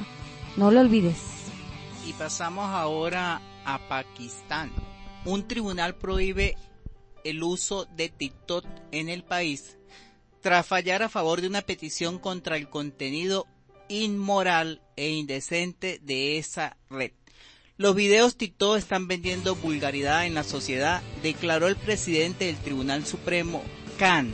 no 0.56 0.72
lo 0.72 0.80
olvides. 0.80 1.18
Y 2.08 2.14
pasamos 2.14 2.66
ahora 2.70 3.42
a 3.66 3.80
Pakistán. 3.88 4.72
Un 5.26 5.48
tribunal 5.48 5.96
prohíbe 5.96 6.56
el 7.24 7.44
uso 7.44 7.86
de 7.86 8.10
TikTok 8.10 8.66
en 8.92 9.10
el 9.10 9.24
país 9.24 9.78
tras 10.42 10.68
fallar 10.68 11.02
a 11.04 11.10
favor 11.10 11.40
de 11.40 11.48
una 11.48 11.62
petición 11.62 12.20
contra 12.20 12.58
el 12.58 12.70
contenido 12.70 13.48
inmoral 13.88 14.82
e 14.98 15.10
indecente 15.12 16.00
de 16.04 16.38
esa 16.38 16.76
red. 16.90 17.12
Los 17.84 17.96
videos 17.96 18.38
TikTok 18.38 18.78
están 18.78 19.10
vendiendo 19.10 19.56
vulgaridad 19.56 20.26
en 20.26 20.36
la 20.36 20.46
sociedad, 20.46 21.02
declaró 21.22 21.68
el 21.68 21.76
presidente 21.76 22.46
del 22.46 22.56
Tribunal 22.56 23.06
Supremo, 23.06 23.62
Khan, 24.00 24.34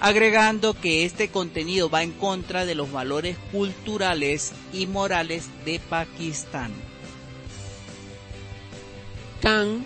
agregando 0.00 0.74
que 0.74 1.04
este 1.04 1.28
contenido 1.28 1.88
va 1.88 2.02
en 2.02 2.10
contra 2.10 2.66
de 2.66 2.74
los 2.74 2.90
valores 2.90 3.36
culturales 3.52 4.50
y 4.72 4.88
morales 4.88 5.46
de 5.64 5.78
Pakistán. 5.78 6.72
Khan 9.40 9.84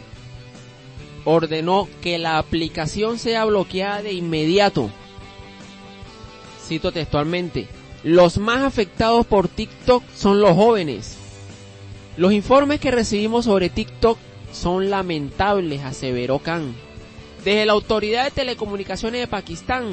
ordenó 1.27 1.90
que 2.01 2.16
la 2.16 2.39
aplicación 2.39 3.19
sea 3.19 3.44
bloqueada 3.44 4.01
de 4.01 4.15
inmediato. 4.15 4.90
Cito 6.66 6.90
textualmente, 6.90 7.69
los 8.03 8.39
más 8.39 8.62
afectados 8.62 9.27
por 9.27 9.49
TikTok 9.49 10.03
son 10.15 10.40
los 10.40 10.57
jóvenes. 10.57 11.19
Los 12.16 12.32
informes 12.32 12.78
que 12.80 12.90
recibimos 12.90 13.47
sobre 13.47 13.70
TikTok 13.70 14.18
son 14.52 14.90
lamentables, 14.90 15.82
aseveró 15.82 16.40
Khan. 16.40 16.74
Desde 17.44 17.64
la 17.64 17.72
Autoridad 17.72 18.24
de 18.24 18.30
Telecomunicaciones 18.30 19.20
de 19.20 19.26
Pakistán 19.26 19.93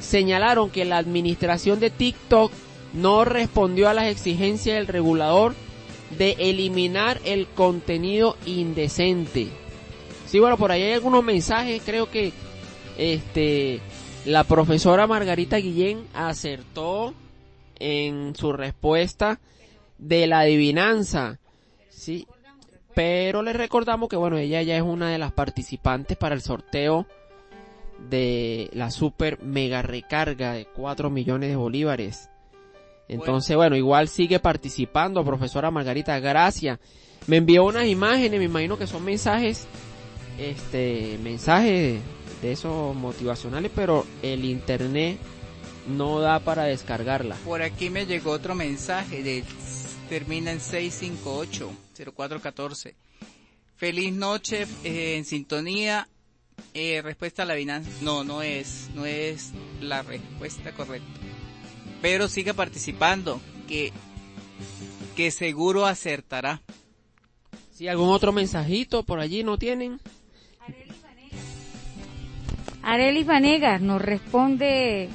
señalaron 0.00 0.70
que 0.70 0.84
la 0.84 0.96
administración 0.96 1.78
de 1.78 1.90
TikTok 1.90 2.50
no 2.94 3.24
respondió 3.24 3.88
a 3.88 3.94
las 3.94 4.06
exigencias 4.06 4.76
del 4.76 4.86
regulador 4.86 5.54
de 6.16 6.36
eliminar 6.38 7.20
el 7.24 7.46
contenido 7.46 8.36
indecente. 8.46 9.48
Sí, 10.26 10.38
bueno, 10.40 10.56
por 10.56 10.72
ahí 10.72 10.82
hay 10.82 10.92
algunos 10.94 11.22
mensajes, 11.22 11.82
creo 11.84 12.10
que 12.10 12.32
este 12.96 13.80
la 14.24 14.42
profesora 14.42 15.06
Margarita 15.06 15.58
Guillén 15.58 16.04
acertó 16.14 17.14
en 17.78 18.34
su 18.34 18.52
respuesta 18.52 19.38
de 19.98 20.26
la 20.26 20.40
adivinanza. 20.40 21.38
Sí, 21.88 22.26
pero 22.94 23.42
les 23.42 23.56
recordamos 23.56 24.08
que 24.08 24.16
bueno, 24.16 24.38
ella 24.38 24.62
ya 24.62 24.76
es 24.76 24.82
una 24.82 25.10
de 25.10 25.18
las 25.18 25.32
participantes 25.32 26.16
para 26.16 26.34
el 26.34 26.40
sorteo 26.40 27.06
de 28.08 28.70
la 28.72 28.90
super 28.90 29.42
mega 29.42 29.82
recarga 29.82 30.52
de 30.52 30.66
4 30.66 31.10
millones 31.10 31.50
de 31.50 31.56
bolívares. 31.56 32.30
Entonces, 33.08 33.56
bueno, 33.56 33.76
igual 33.76 34.08
sigue 34.08 34.40
participando, 34.40 35.24
profesora 35.24 35.70
Margarita, 35.70 36.18
gracias. 36.18 36.78
Me 37.26 37.36
envió 37.36 37.64
unas 37.64 37.86
imágenes, 37.86 38.38
me 38.38 38.46
imagino 38.46 38.78
que 38.78 38.86
son 38.86 39.04
mensajes, 39.04 39.66
este, 40.38 41.18
mensajes 41.22 42.00
de 42.42 42.52
esos 42.52 42.94
motivacionales, 42.94 43.70
pero 43.74 44.04
el 44.22 44.44
internet 44.44 45.18
no 45.88 46.20
da 46.20 46.40
para 46.40 46.64
descargarla. 46.64 47.36
Por 47.44 47.62
aquí 47.62 47.90
me 47.90 48.06
llegó 48.06 48.32
otro 48.32 48.54
mensaje, 48.54 49.22
de, 49.22 49.44
termina 50.08 50.52
en 50.52 50.60
658-0414. 50.60 52.94
Feliz 53.76 54.12
noche 54.12 54.66
eh, 54.84 55.16
en 55.16 55.24
sintonía. 55.24 56.08
Eh, 56.72 57.02
respuesta 57.02 57.42
a 57.42 57.46
la 57.46 57.52
adivinanza. 57.52 57.90
No, 58.00 58.24
no 58.24 58.42
es, 58.42 58.88
no 58.94 59.04
es 59.04 59.52
la 59.80 60.02
respuesta 60.02 60.72
correcta. 60.72 61.20
Pero 62.00 62.28
siga 62.28 62.54
participando, 62.54 63.40
que, 63.68 63.92
que 65.14 65.30
seguro 65.30 65.86
acertará. 65.86 66.62
Si 67.72 67.88
algún 67.88 68.08
otro 68.08 68.32
mensajito 68.32 69.02
por 69.02 69.20
allí 69.20 69.44
no 69.44 69.58
tienen. 69.58 70.00
Arelis 72.82 73.26
Vanegas 73.26 73.80
nos 73.80 74.00
responde, 74.00 75.08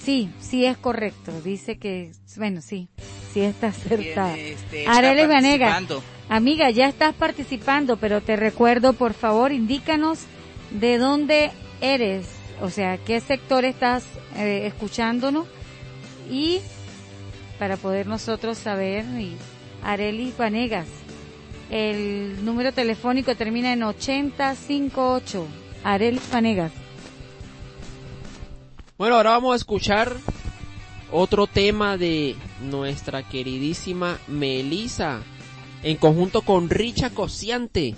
sí, 0.00 0.28
sí 0.40 0.64
es 0.64 0.76
correcto, 0.76 1.40
dice 1.42 1.78
que, 1.78 2.10
bueno, 2.36 2.62
sí, 2.62 2.88
sí 3.32 3.40
está 3.40 3.68
acertada. 3.68 4.36
Este, 4.36 4.86
Vanegas, 4.86 5.82
amiga, 6.28 6.70
ya 6.70 6.88
estás 6.88 7.14
participando, 7.14 7.96
pero 7.96 8.20
te 8.20 8.36
recuerdo, 8.36 8.92
por 8.92 9.14
favor, 9.14 9.52
indícanos 9.52 10.20
de 10.70 10.98
dónde 10.98 11.50
eres, 11.80 12.26
o 12.60 12.70
sea, 12.70 12.98
qué 12.98 13.20
sector 13.20 13.64
estás 13.64 14.04
eh, 14.36 14.66
escuchándonos 14.66 15.46
y 16.30 16.60
para 17.58 17.76
poder 17.76 18.06
nosotros 18.06 18.58
saber, 18.58 19.04
y 19.18 19.36
Arelis 19.82 20.36
Vanegas, 20.36 20.86
el 21.70 22.44
número 22.44 22.72
telefónico 22.72 23.34
termina 23.36 23.72
en 23.72 23.82
8058. 23.82 25.46
Arelis 25.84 26.30
Vanegas. 26.30 26.72
Bueno, 28.98 29.16
ahora 29.16 29.30
vamos 29.30 29.54
a 29.54 29.56
escuchar 29.56 30.14
otro 31.12 31.46
tema 31.46 31.96
de 31.96 32.36
nuestra 32.60 33.22
queridísima 33.28 34.18
Melisa 34.28 35.22
en 35.82 35.96
conjunto 35.96 36.42
con 36.42 36.68
Richa 36.68 37.10
Cociante. 37.10 37.96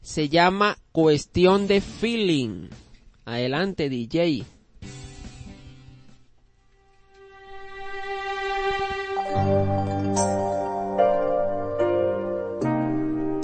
Se 0.00 0.28
llama 0.28 0.76
Cuestión 0.90 1.66
de 1.68 1.80
Feeling. 1.80 2.68
Adelante, 3.24 3.88
DJ. 3.88 4.44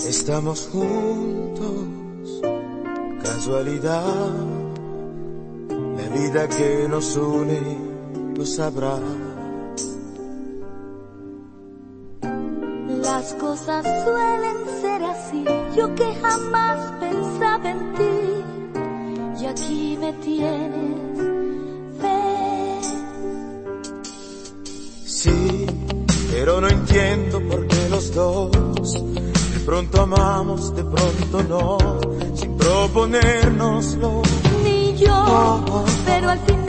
Estamos 0.08 0.68
juntos, 0.72 2.42
casualidad. 3.22 4.34
La 5.96 6.08
vida 6.08 6.48
que 6.48 6.86
nos 6.88 7.16
une 7.16 7.87
lo 8.38 8.46
sabrá. 8.46 8.96
Las 13.02 13.34
cosas 13.34 13.84
suelen 14.04 14.56
ser 14.80 15.02
así, 15.02 15.44
yo 15.76 15.92
que 15.96 16.14
jamás 16.22 16.92
pensaba 17.00 17.70
en 17.70 17.94
ti, 17.94 19.42
y 19.42 19.46
aquí 19.46 19.98
me 20.00 20.12
tienes, 20.12 21.18
ven. 22.00 22.80
Sí, 25.04 25.66
pero 26.30 26.60
no 26.60 26.68
entiendo 26.68 27.40
por 27.40 27.66
qué 27.66 27.88
los 27.90 28.14
dos 28.14 29.04
de 29.52 29.60
pronto 29.66 30.02
amamos, 30.02 30.76
de 30.76 30.84
pronto 30.84 31.42
no, 31.42 31.78
sin 32.34 32.56
proponérnoslo. 32.56 34.22
Ni 34.62 34.96
yo, 34.96 35.64
pero 36.06 36.30
al 36.30 36.38
final, 36.38 36.66
¿qué 36.66 36.67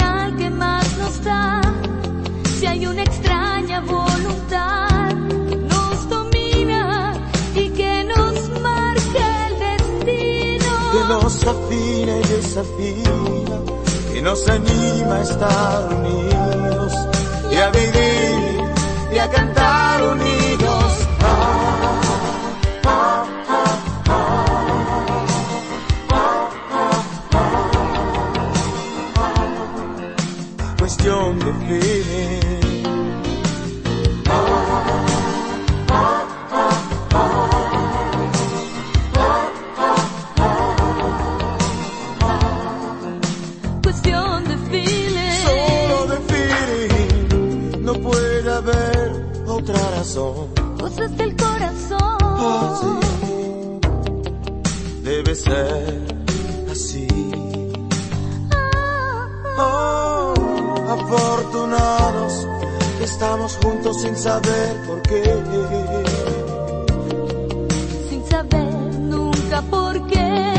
Si 2.60 2.68
hay 2.68 2.86
una 2.86 3.02
extraña 3.02 3.81
voluntad 3.81 5.10
que 5.49 5.56
nos 5.56 6.07
domina 6.07 7.14
y 7.56 7.69
que 7.69 8.03
nos 8.03 8.49
marca 8.61 9.48
el 9.48 9.60
destino. 9.60 10.72
que 10.91 11.02
nos 11.10 11.48
afina 11.48 12.15
y 12.15 12.23
desafía, 12.36 13.15
que 14.14 14.22
nos 14.22 14.48
anima 14.49 15.15
a 15.15 15.22
estar 15.22 15.94
unidos 15.95 16.94
y 17.52 17.56
a 17.56 17.69
vivir 17.72 18.64
y 19.11 19.18
a 19.18 19.30
cantar 19.31 20.03
unidos. 20.03 21.07
Ah, 21.22 21.69
Cuestión 31.50 31.70
de 31.70 31.82
feeling. 31.82 32.70
Cuestión 43.84 44.44
de 44.46 44.58
feeling. 44.70 45.46
Solo 45.46 46.06
de 46.08 46.18
feeling, 46.30 47.84
no 47.84 47.94
puede 47.96 48.52
haber 48.52 49.26
otra 49.48 49.80
razón. 49.92 50.48
Cosas 50.80 51.18
del 51.18 51.36
corazón. 51.36 52.00
Ah, 52.22 53.00
Debe 55.04 55.34
ser 55.36 56.19
afortunados 61.10 62.48
que 62.98 63.03
estamos 63.03 63.57
juntos 63.64 64.02
sin 64.02 64.15
saber 64.15 64.76
por 64.86 65.02
qué. 65.02 65.23
sin 68.10 68.26
saber 68.26 68.99
nunca 68.99 69.61
por 69.64 70.07
qué. 70.07 70.59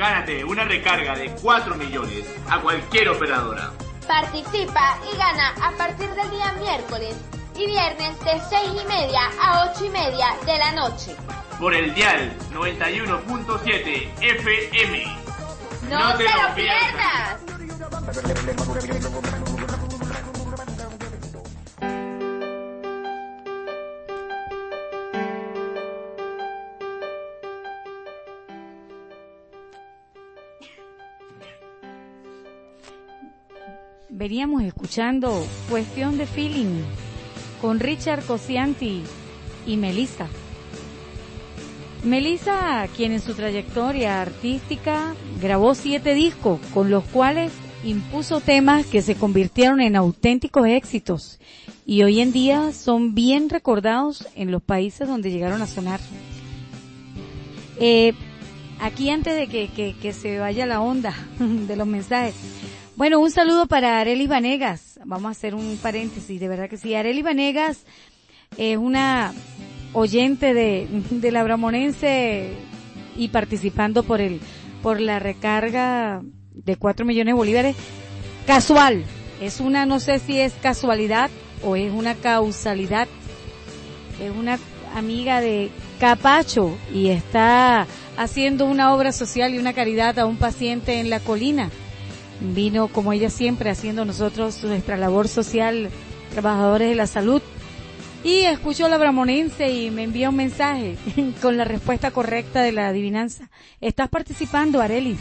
Gánate 0.00 0.42
una 0.46 0.64
recarga 0.64 1.14
de 1.14 1.30
4 1.42 1.74
millones 1.74 2.24
a 2.48 2.58
cualquier 2.62 3.10
operadora. 3.10 3.70
Participa 4.08 4.98
y 5.12 5.14
gana 5.18 5.50
a 5.62 5.72
partir 5.72 6.08
del 6.14 6.30
día 6.30 6.54
miércoles 6.54 7.14
y 7.54 7.66
viernes 7.66 8.18
de 8.20 8.40
6 8.48 8.70
y 8.82 8.88
media 8.88 9.20
a 9.38 9.70
8 9.70 9.84
y 9.84 9.88
media 9.90 10.28
de 10.46 10.56
la 10.56 10.72
noche. 10.72 11.14
Por 11.58 11.74
el 11.74 11.92
dial 11.92 12.32
91.7 12.50 14.08
FM. 14.22 15.04
¡No, 15.90 16.16
te, 16.16 16.24
lo 16.24 16.54
pierdas! 16.54 17.36
Veníamos 34.20 34.62
escuchando 34.64 35.46
Cuestión 35.70 36.18
de 36.18 36.26
Feeling 36.26 36.82
con 37.58 37.80
Richard 37.80 38.22
Cosianti 38.26 39.00
y 39.66 39.78
Melissa. 39.78 40.28
Melissa, 42.04 42.86
quien 42.94 43.12
en 43.12 43.22
su 43.22 43.32
trayectoria 43.32 44.20
artística 44.20 45.14
grabó 45.40 45.74
siete 45.74 46.12
discos, 46.12 46.60
con 46.74 46.90
los 46.90 47.02
cuales 47.04 47.50
impuso 47.82 48.42
temas 48.42 48.84
que 48.84 49.00
se 49.00 49.14
convirtieron 49.14 49.80
en 49.80 49.96
auténticos 49.96 50.66
éxitos 50.66 51.40
y 51.86 52.02
hoy 52.02 52.20
en 52.20 52.30
día 52.30 52.74
son 52.74 53.14
bien 53.14 53.48
recordados 53.48 54.28
en 54.34 54.50
los 54.50 54.60
países 54.62 55.08
donde 55.08 55.30
llegaron 55.30 55.62
a 55.62 55.66
sonar. 55.66 56.00
Eh, 57.78 58.12
aquí 58.80 59.08
antes 59.08 59.34
de 59.34 59.48
que, 59.48 60.12
se 60.12 60.38
vaya 60.38 60.66
la 60.66 60.82
onda 60.82 61.14
de 61.38 61.74
los 61.74 61.86
mensajes, 61.86 62.34
bueno, 63.00 63.18
un 63.18 63.30
saludo 63.30 63.64
para 63.64 63.98
Areli 63.98 64.26
Vanegas. 64.26 65.00
Vamos 65.06 65.28
a 65.28 65.30
hacer 65.30 65.54
un 65.54 65.78
paréntesis, 65.78 66.38
de 66.38 66.48
verdad 66.48 66.68
que 66.68 66.76
sí. 66.76 66.94
Areli 66.94 67.22
Vanegas 67.22 67.86
es 68.58 68.76
una 68.76 69.32
oyente 69.94 70.52
de, 70.52 70.86
de 71.08 71.32
la 71.32 71.42
Bramonense 71.42 72.52
y 73.16 73.28
participando 73.28 74.02
por 74.02 74.20
el, 74.20 74.38
por 74.82 75.00
la 75.00 75.18
recarga 75.18 76.20
de 76.52 76.76
4 76.76 77.06
millones 77.06 77.32
de 77.32 77.36
bolívares. 77.38 77.76
Casual. 78.46 79.06
Es 79.40 79.60
una, 79.60 79.86
no 79.86 79.98
sé 79.98 80.18
si 80.18 80.38
es 80.38 80.52
casualidad 80.60 81.30
o 81.64 81.76
es 81.76 81.90
una 81.90 82.16
causalidad. 82.16 83.08
Es 84.22 84.30
una 84.30 84.58
amiga 84.94 85.40
de 85.40 85.70
Capacho 85.98 86.76
y 86.92 87.08
está 87.08 87.86
haciendo 88.18 88.66
una 88.66 88.94
obra 88.94 89.12
social 89.12 89.54
y 89.54 89.58
una 89.58 89.72
caridad 89.72 90.18
a 90.18 90.26
un 90.26 90.36
paciente 90.36 91.00
en 91.00 91.08
la 91.08 91.20
colina 91.20 91.70
vino 92.40 92.88
como 92.88 93.12
ella 93.12 93.30
siempre 93.30 93.70
haciendo 93.70 94.04
nosotros 94.04 94.62
nuestra 94.64 94.96
labor 94.96 95.28
social, 95.28 95.90
trabajadores 96.32 96.88
de 96.88 96.94
la 96.94 97.06
salud. 97.06 97.42
Y 98.22 98.40
escuchó 98.40 98.88
la 98.88 98.98
bramonense 98.98 99.70
y 99.70 99.90
me 99.90 100.02
envía 100.02 100.28
un 100.28 100.36
mensaje 100.36 100.96
con 101.42 101.56
la 101.56 101.64
respuesta 101.64 102.10
correcta 102.10 102.62
de 102.62 102.72
la 102.72 102.88
adivinanza. 102.88 103.48
Estás 103.80 104.08
participando, 104.08 104.80
Arelis, 104.80 105.18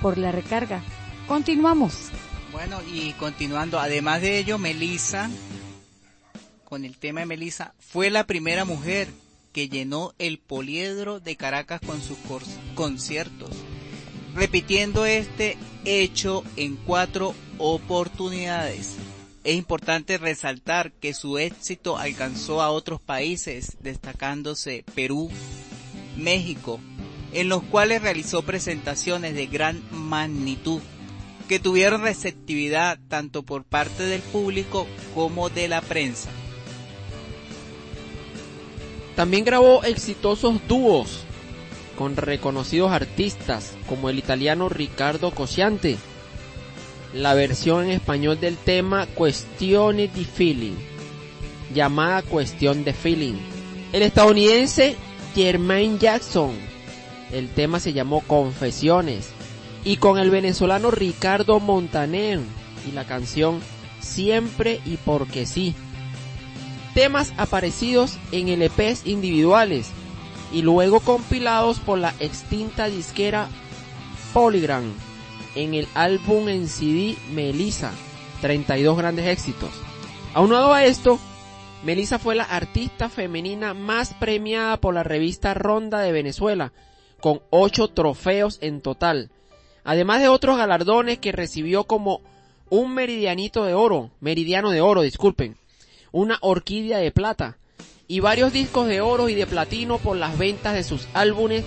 por 0.00 0.16
la 0.16 0.32
recarga. 0.32 0.82
Continuamos. 1.28 2.10
Bueno, 2.52 2.80
y 2.92 3.12
continuando, 3.14 3.78
además 3.78 4.22
de 4.22 4.38
ello, 4.38 4.58
Melissa, 4.58 5.28
con 6.64 6.84
el 6.84 6.96
tema 6.96 7.20
de 7.20 7.26
Melissa, 7.26 7.74
fue 7.78 8.10
la 8.10 8.26
primera 8.26 8.64
mujer 8.64 9.08
que 9.52 9.68
llenó 9.68 10.14
el 10.18 10.38
poliedro 10.38 11.20
de 11.20 11.36
Caracas 11.36 11.80
con 11.80 12.00
sus 12.00 12.18
conciertos, 12.74 13.50
repitiendo 14.34 15.06
este 15.06 15.56
hecho 15.84 16.44
en 16.56 16.76
cuatro 16.76 17.34
oportunidades. 17.58 18.96
Es 19.44 19.54
importante 19.54 20.18
resaltar 20.18 20.92
que 20.92 21.12
su 21.14 21.38
éxito 21.38 21.98
alcanzó 21.98 22.62
a 22.62 22.70
otros 22.70 23.00
países, 23.00 23.76
destacándose 23.80 24.84
Perú, 24.94 25.30
México, 26.16 26.80
en 27.32 27.48
los 27.48 27.62
cuales 27.62 28.02
realizó 28.02 28.42
presentaciones 28.42 29.34
de 29.34 29.46
gran 29.46 29.82
magnitud 29.90 30.80
que 31.48 31.58
tuvieron 31.58 32.00
receptividad 32.00 32.98
tanto 33.08 33.42
por 33.42 33.64
parte 33.64 34.04
del 34.04 34.22
público 34.22 34.86
como 35.14 35.50
de 35.50 35.68
la 35.68 35.82
prensa. 35.82 36.30
También 39.14 39.44
grabó 39.44 39.84
exitosos 39.84 40.66
dúos 40.66 41.24
con 41.96 42.16
reconocidos 42.16 42.92
artistas 42.92 43.72
como 43.88 44.10
el 44.10 44.18
italiano 44.18 44.68
Riccardo 44.68 45.30
Cosiante. 45.30 45.96
La 47.12 47.34
versión 47.34 47.84
en 47.84 47.90
español 47.92 48.40
del 48.40 48.56
tema 48.56 49.06
Questione 49.06 50.08
di 50.08 50.24
Feeling, 50.24 50.74
llamada 51.72 52.22
Cuestión 52.22 52.84
de 52.84 52.92
Feeling. 52.92 53.34
El 53.92 54.02
estadounidense 54.02 54.96
Jermaine 55.34 55.98
Jackson. 55.98 56.52
El 57.32 57.48
tema 57.48 57.80
se 57.80 57.92
llamó 57.92 58.20
Confesiones. 58.20 59.30
Y 59.84 59.98
con 59.98 60.18
el 60.18 60.30
venezolano 60.30 60.90
Ricardo 60.90 61.60
Montaner 61.60 62.40
y 62.88 62.92
la 62.92 63.04
canción 63.04 63.60
Siempre 64.00 64.80
y 64.84 64.96
porque 64.98 65.46
sí 65.46 65.74
temas 66.94 67.32
aparecidos 67.36 68.16
en 68.30 68.48
LPs 68.48 69.06
individuales 69.06 69.90
y 70.54 70.62
luego 70.62 71.00
compilados 71.00 71.80
por 71.80 71.98
la 71.98 72.14
extinta 72.20 72.86
disquera 72.86 73.48
Polygram 74.32 74.84
en 75.56 75.74
el 75.74 75.88
álbum 75.94 76.48
en 76.48 76.68
CD 76.68 77.16
Melissa, 77.32 77.90
32 78.40 78.96
grandes 78.96 79.26
éxitos. 79.26 79.70
Aunado 80.32 80.72
a 80.72 80.84
esto, 80.84 81.18
Melissa 81.84 82.20
fue 82.20 82.36
la 82.36 82.44
artista 82.44 83.08
femenina 83.08 83.74
más 83.74 84.14
premiada 84.14 84.76
por 84.76 84.94
la 84.94 85.02
revista 85.02 85.54
Ronda 85.54 85.98
de 86.00 86.12
Venezuela, 86.12 86.72
con 87.20 87.42
8 87.50 87.88
trofeos 87.88 88.58
en 88.60 88.80
total, 88.80 89.30
además 89.82 90.20
de 90.20 90.28
otros 90.28 90.56
galardones 90.56 91.18
que 91.18 91.32
recibió 91.32 91.84
como 91.84 92.20
un 92.70 92.94
meridianito 92.94 93.64
de 93.64 93.74
oro, 93.74 94.10
meridiano 94.20 94.70
de 94.70 94.80
oro, 94.80 95.02
disculpen, 95.02 95.56
una 96.12 96.38
orquídea 96.42 96.98
de 96.98 97.10
plata 97.10 97.58
y 98.06 98.20
varios 98.20 98.52
discos 98.52 98.86
de 98.86 99.00
oro 99.00 99.28
y 99.28 99.34
de 99.34 99.46
platino 99.46 99.98
por 99.98 100.16
las 100.16 100.38
ventas 100.38 100.74
de 100.74 100.84
sus 100.84 101.08
álbumes 101.14 101.64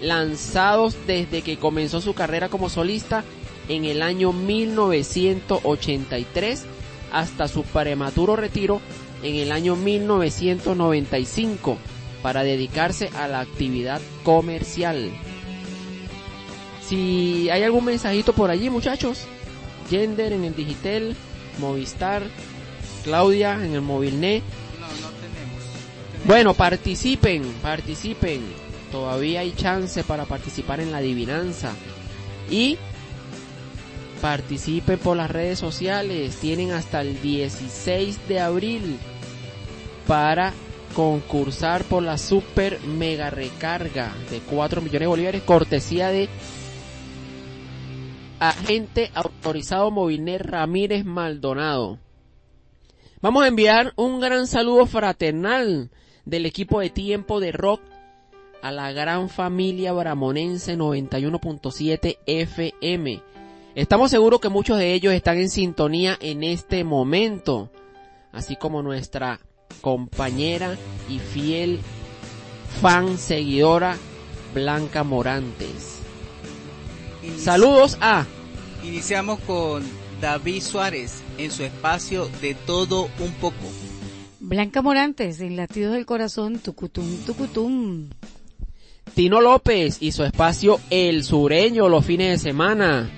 lanzados 0.00 0.96
desde 1.06 1.42
que 1.42 1.58
comenzó 1.58 2.00
su 2.00 2.14
carrera 2.14 2.48
como 2.48 2.68
solista 2.68 3.22
en 3.68 3.84
el 3.84 4.02
año 4.02 4.32
1983 4.32 6.64
hasta 7.12 7.46
su 7.48 7.64
prematuro 7.64 8.36
retiro 8.36 8.80
en 9.22 9.34
el 9.36 9.52
año 9.52 9.76
1995 9.76 11.76
para 12.22 12.42
dedicarse 12.42 13.10
a 13.14 13.28
la 13.28 13.40
actividad 13.40 14.00
comercial. 14.24 15.10
Si 16.86 17.50
hay 17.50 17.64
algún 17.64 17.84
mensajito 17.84 18.32
por 18.32 18.50
allí, 18.50 18.70
muchachos, 18.70 19.26
Gender 19.90 20.32
en 20.32 20.44
el 20.44 20.56
Digitel, 20.56 21.14
Movistar, 21.58 22.22
Claudia 23.04 23.62
en 23.62 23.74
el 23.74 23.82
Movilnet. 23.82 24.42
Bueno, 26.28 26.52
participen, 26.52 27.42
participen. 27.62 28.42
Todavía 28.92 29.40
hay 29.40 29.52
chance 29.52 30.04
para 30.04 30.26
participar 30.26 30.78
en 30.78 30.92
la 30.92 30.98
adivinanza. 30.98 31.72
Y 32.50 32.76
participen 34.20 34.98
por 34.98 35.16
las 35.16 35.30
redes 35.30 35.58
sociales. 35.58 36.36
Tienen 36.36 36.72
hasta 36.72 37.00
el 37.00 37.22
16 37.22 38.28
de 38.28 38.40
abril 38.40 38.98
para 40.06 40.52
concursar 40.94 41.84
por 41.84 42.02
la 42.02 42.18
super 42.18 42.78
mega 42.82 43.30
recarga 43.30 44.14
de 44.30 44.40
4 44.40 44.82
millones 44.82 45.00
de 45.00 45.06
bolívares, 45.06 45.42
cortesía 45.44 46.08
de 46.08 46.28
agente 48.38 49.10
autorizado 49.14 49.90
Movilnet 49.90 50.42
Ramírez 50.42 51.06
Maldonado. 51.06 51.98
Vamos 53.22 53.44
a 53.44 53.48
enviar 53.48 53.94
un 53.96 54.20
gran 54.20 54.46
saludo 54.46 54.84
fraternal 54.84 55.90
del 56.28 56.44
equipo 56.44 56.80
de 56.80 56.90
tiempo 56.90 57.40
de 57.40 57.52
rock 57.52 57.80
a 58.60 58.70
la 58.70 58.92
gran 58.92 59.30
familia 59.30 59.92
bramonense 59.92 60.76
91.7 60.76 62.18
FM. 62.26 63.22
Estamos 63.74 64.10
seguros 64.10 64.40
que 64.40 64.50
muchos 64.50 64.76
de 64.76 64.92
ellos 64.92 65.14
están 65.14 65.38
en 65.38 65.48
sintonía 65.48 66.18
en 66.20 66.44
este 66.44 66.84
momento, 66.84 67.70
así 68.30 68.56
como 68.56 68.82
nuestra 68.82 69.40
compañera 69.80 70.76
y 71.08 71.18
fiel 71.18 71.80
fan 72.82 73.16
seguidora 73.16 73.96
Blanca 74.52 75.04
Morantes. 75.04 76.00
Saludos 77.38 77.96
a 78.02 78.26
Iniciamos 78.84 79.40
con 79.40 79.82
David 80.20 80.62
Suárez 80.62 81.22
en 81.38 81.50
su 81.50 81.64
espacio 81.64 82.28
de 82.42 82.54
todo 82.54 83.08
un 83.18 83.32
poco. 83.40 83.66
Blanca 84.48 84.80
Morantes 84.80 85.42
en 85.42 85.56
Latidos 85.56 85.92
del 85.92 86.06
Corazón, 86.06 86.58
tucutum, 86.58 87.18
tucutum. 87.26 88.08
Tino 89.12 89.42
López 89.42 89.98
y 90.00 90.12
su 90.12 90.24
espacio 90.24 90.80
El 90.88 91.22
Sureño 91.22 91.90
los 91.90 92.06
fines 92.06 92.30
de 92.30 92.50
semana. 92.50 93.10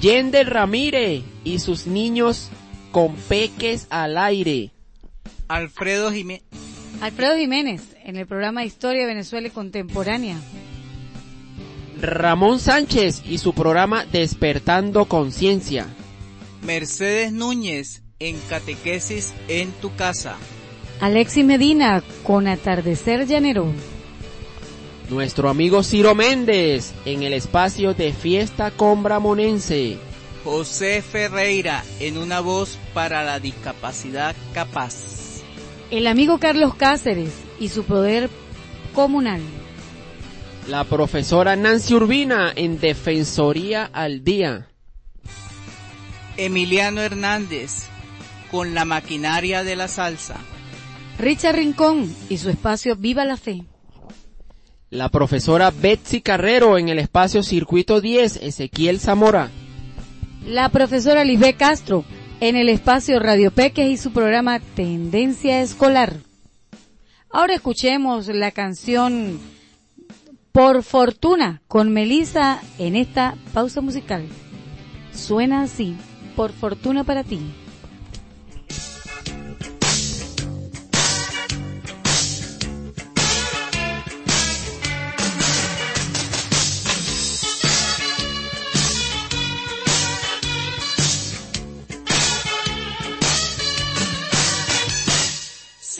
Yendel 0.00 0.46
Ramírez 0.46 1.24
y 1.44 1.58
sus 1.58 1.86
niños 1.86 2.48
con 2.90 3.16
peques 3.16 3.86
al 3.90 4.16
aire. 4.16 4.70
Alfredo 5.46 6.10
Jiménez. 6.10 6.44
Alfredo 7.02 7.36
Jiménez 7.36 7.94
en 8.02 8.16
el 8.16 8.26
programa 8.26 8.64
Historia 8.64 9.04
Venezuela 9.04 9.48
y 9.48 9.50
Contemporánea. 9.50 10.38
Ramón 12.00 12.60
Sánchez 12.60 13.24
y 13.26 13.36
su 13.36 13.52
programa 13.52 14.06
Despertando 14.06 15.04
Conciencia. 15.04 15.86
Mercedes 16.62 17.30
Núñez 17.30 18.05
en 18.18 18.38
Catequesis 18.48 19.34
en 19.48 19.72
tu 19.72 19.94
casa. 19.94 20.36
Alexis 21.00 21.44
Medina 21.44 22.02
con 22.22 22.48
Atardecer 22.48 23.26
Llanero. 23.26 23.66
Nuestro 25.10 25.48
amigo 25.48 25.82
Ciro 25.82 26.14
Méndez 26.14 26.94
en 27.04 27.22
el 27.22 27.34
espacio 27.34 27.94
de 27.94 28.12
Fiesta 28.12 28.70
con 28.70 29.02
Bramonense. 29.02 29.98
José 30.44 31.02
Ferreira 31.02 31.84
en 32.00 32.16
una 32.18 32.40
voz 32.40 32.78
para 32.94 33.22
la 33.22 33.38
discapacidad 33.38 34.34
capaz. 34.54 35.42
El 35.90 36.06
amigo 36.06 36.38
Carlos 36.38 36.74
Cáceres 36.74 37.32
y 37.60 37.68
su 37.68 37.84
poder 37.84 38.30
comunal. 38.94 39.40
La 40.68 40.84
profesora 40.84 41.54
Nancy 41.54 41.94
Urbina 41.94 42.52
en 42.56 42.80
Defensoría 42.80 43.84
al 43.84 44.24
Día. 44.24 44.68
Emiliano 46.36 47.00
Hernández 47.02 47.88
con 48.50 48.74
la 48.74 48.84
maquinaria 48.84 49.64
de 49.64 49.76
la 49.76 49.88
salsa. 49.88 50.36
Richard 51.18 51.56
Rincón 51.56 52.14
y 52.28 52.38
su 52.38 52.50
espacio 52.50 52.96
Viva 52.96 53.24
la 53.24 53.36
Fe. 53.36 53.64
La 54.90 55.08
profesora 55.08 55.70
Betsy 55.70 56.20
Carrero 56.20 56.78
en 56.78 56.88
el 56.88 56.98
espacio 56.98 57.42
Circuito 57.42 58.00
10, 58.00 58.36
Ezequiel 58.36 59.00
Zamora. 59.00 59.50
La 60.46 60.68
profesora 60.68 61.24
Lisbeth 61.24 61.56
Castro 61.56 62.04
en 62.40 62.56
el 62.56 62.68
espacio 62.68 63.18
Radio 63.18 63.50
Peques 63.50 63.88
y 63.88 63.96
su 63.96 64.12
programa 64.12 64.60
Tendencia 64.60 65.60
Escolar. 65.60 66.14
Ahora 67.30 67.54
escuchemos 67.54 68.28
la 68.28 68.50
canción 68.50 69.40
Por 70.52 70.82
Fortuna 70.82 71.62
con 71.66 71.92
Melissa 71.92 72.60
en 72.78 72.94
esta 72.94 73.36
pausa 73.52 73.80
musical. 73.80 74.26
Suena 75.12 75.62
así, 75.62 75.96
Por 76.36 76.52
Fortuna 76.52 77.04
para 77.04 77.24
ti. 77.24 77.40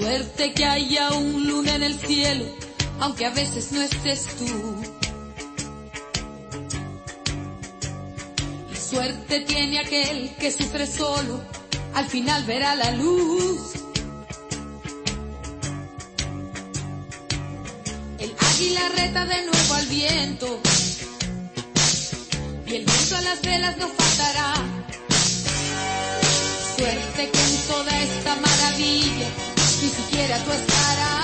Suerte 0.06 0.52
que 0.52 0.64
haya 0.64 1.10
un 1.14 1.48
luna 1.48 1.74
en 1.74 1.82
el 1.82 1.98
cielo, 1.98 2.44
aunque 3.00 3.26
a 3.26 3.30
veces 3.30 3.72
no 3.72 3.82
estés 3.82 4.24
tú. 4.38 4.84
Suerte 8.88 9.40
tiene 9.40 9.80
aquel 9.80 10.32
que 10.36 10.52
sufre 10.52 10.86
solo, 10.86 11.42
al 11.92 12.06
final 12.06 12.44
verá 12.44 12.76
la 12.76 12.92
luz. 12.92 13.72
El 18.20 18.32
águila 18.38 18.88
reta 18.90 19.26
de 19.26 19.44
nuevo 19.44 19.74
al 19.74 19.86
viento, 19.86 20.60
y 22.64 22.74
el 22.76 22.84
viento 22.84 23.16
a 23.16 23.20
las 23.22 23.42
velas 23.42 23.76
no 23.76 23.88
faltará. 23.88 24.54
Suerte 26.76 27.28
que 27.28 27.40
en 27.40 27.56
toda 27.66 28.02
esta 28.02 28.36
maravilla 28.36 29.45
ni 30.16 30.22
siquiera 30.22 30.42
tú 30.44 31.15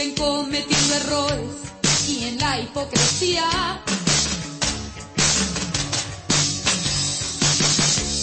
Viven 0.00 0.14
cometiendo 0.14 0.94
errores 0.94 1.56
y 2.08 2.24
en 2.24 2.38
la 2.38 2.58
hipocresía. 2.58 3.44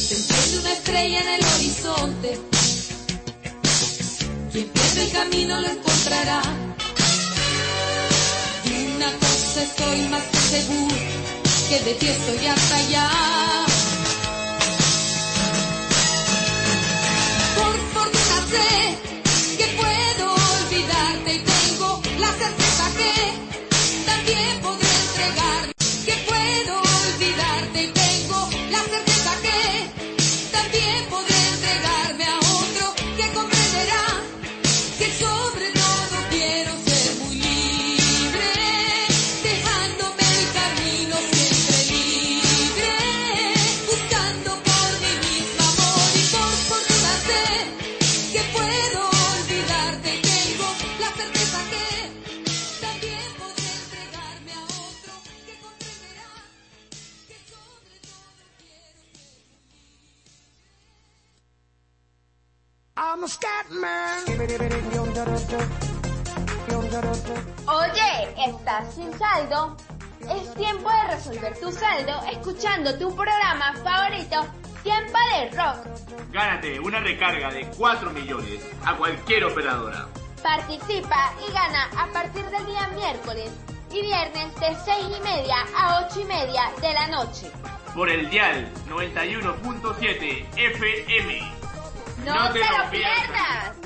Se 0.07 0.15
enciende 0.15 0.59
una 0.59 0.73
estrella 0.73 1.21
en 1.21 1.27
el 1.27 1.45
horizonte. 1.45 2.39
Quien 4.51 4.69
pierde 4.69 5.03
el 5.03 5.11
camino 5.11 5.61
lo 5.61 5.67
encontrará. 5.67 6.41
Y 8.65 8.95
una 8.95 9.11
cosa 9.11 9.61
estoy 9.61 10.01
más 10.09 10.23
que 10.23 10.37
seguro, 10.37 10.95
que 11.69 11.79
de 11.81 11.93
ti 11.93 12.07
estoy 12.07 12.47
hasta 12.47 12.75
allá. 12.75 13.09
Por 17.55 17.79
fortuna 17.93 18.47
sé 18.49 19.06
la 22.27 22.33
certeza 22.33 22.85
que 22.97 24.05
también 24.05 24.76
a. 63.27 64.23
Oye, 67.67 68.33
¿estás 68.47 68.93
sin 68.93 69.11
saldo? 69.17 69.75
Es 70.21 70.53
tiempo 70.53 70.89
de 70.89 71.15
resolver 71.15 71.59
tu 71.59 71.71
saldo 71.71 72.21
escuchando 72.31 72.97
tu 72.97 73.13
programa 73.13 73.73
favorito, 73.83 74.47
Tiempo 74.81 75.17
de 75.33 75.49
Rock. 75.57 76.31
Gánate 76.31 76.79
una 76.79 77.01
recarga 77.01 77.51
de 77.51 77.67
4 77.77 78.11
millones 78.11 78.61
a 78.85 78.95
cualquier 78.95 79.43
operadora. 79.43 80.07
Participa 80.41 81.33
y 81.47 81.51
gana 81.51 81.89
a 81.97 82.07
partir 82.13 82.45
del 82.45 82.65
día 82.65 82.87
miércoles 82.95 83.51
y 83.91 84.01
viernes 84.03 84.55
de 84.55 84.73
6 84.85 85.05
y 85.17 85.21
media 85.21 85.55
a 85.75 86.07
8 86.07 86.21
y 86.21 86.25
media 86.25 86.71
de 86.81 86.93
la 86.93 87.07
noche. 87.07 87.51
Por 87.93 88.09
el 88.09 88.29
dial 88.29 88.71
91.7 88.87 90.45
FM. 90.55 91.56
No, 92.27 92.33
lo 92.33 92.53
pierdas. 92.91 93.77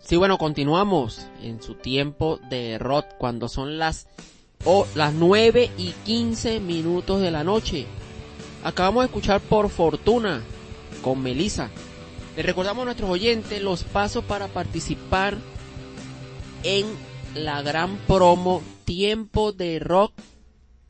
Sí, 0.00 0.16
bueno, 0.16 0.38
continuamos 0.38 1.26
en 1.42 1.62
su 1.62 1.74
tiempo 1.74 2.38
de 2.48 2.78
Rod 2.78 3.04
cuando 3.18 3.48
son 3.48 3.76
las, 3.76 4.06
oh, 4.64 4.86
las 4.94 5.12
9 5.12 5.70
y 5.76 5.90
15 6.04 6.60
minutos 6.60 7.20
de 7.20 7.30
la 7.30 7.44
noche. 7.44 7.86
Acabamos 8.62 9.02
de 9.02 9.06
escuchar 9.08 9.42
por 9.42 9.68
fortuna 9.68 10.42
con 11.02 11.22
Melissa. 11.22 11.68
Les 12.36 12.44
recordamos 12.44 12.82
a 12.82 12.84
nuestros 12.86 13.10
oyentes 13.10 13.62
los 13.62 13.84
pasos 13.84 14.24
para 14.24 14.48
participar 14.48 15.36
en 16.64 16.86
la 17.34 17.62
gran 17.62 17.96
promo 18.06 18.62
Tiempo 18.84 19.52
de 19.52 19.78
Rock 19.78 20.12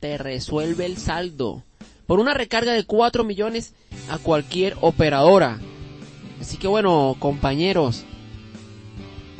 te 0.00 0.18
resuelve 0.18 0.84
el 0.84 0.98
saldo 0.98 1.62
por 2.06 2.20
una 2.20 2.34
recarga 2.34 2.72
de 2.72 2.84
4 2.84 3.24
millones 3.24 3.72
a 4.10 4.18
cualquier 4.18 4.76
operadora. 4.80 5.58
Así 6.40 6.58
que 6.58 6.66
bueno, 6.66 7.16
compañeros, 7.18 8.04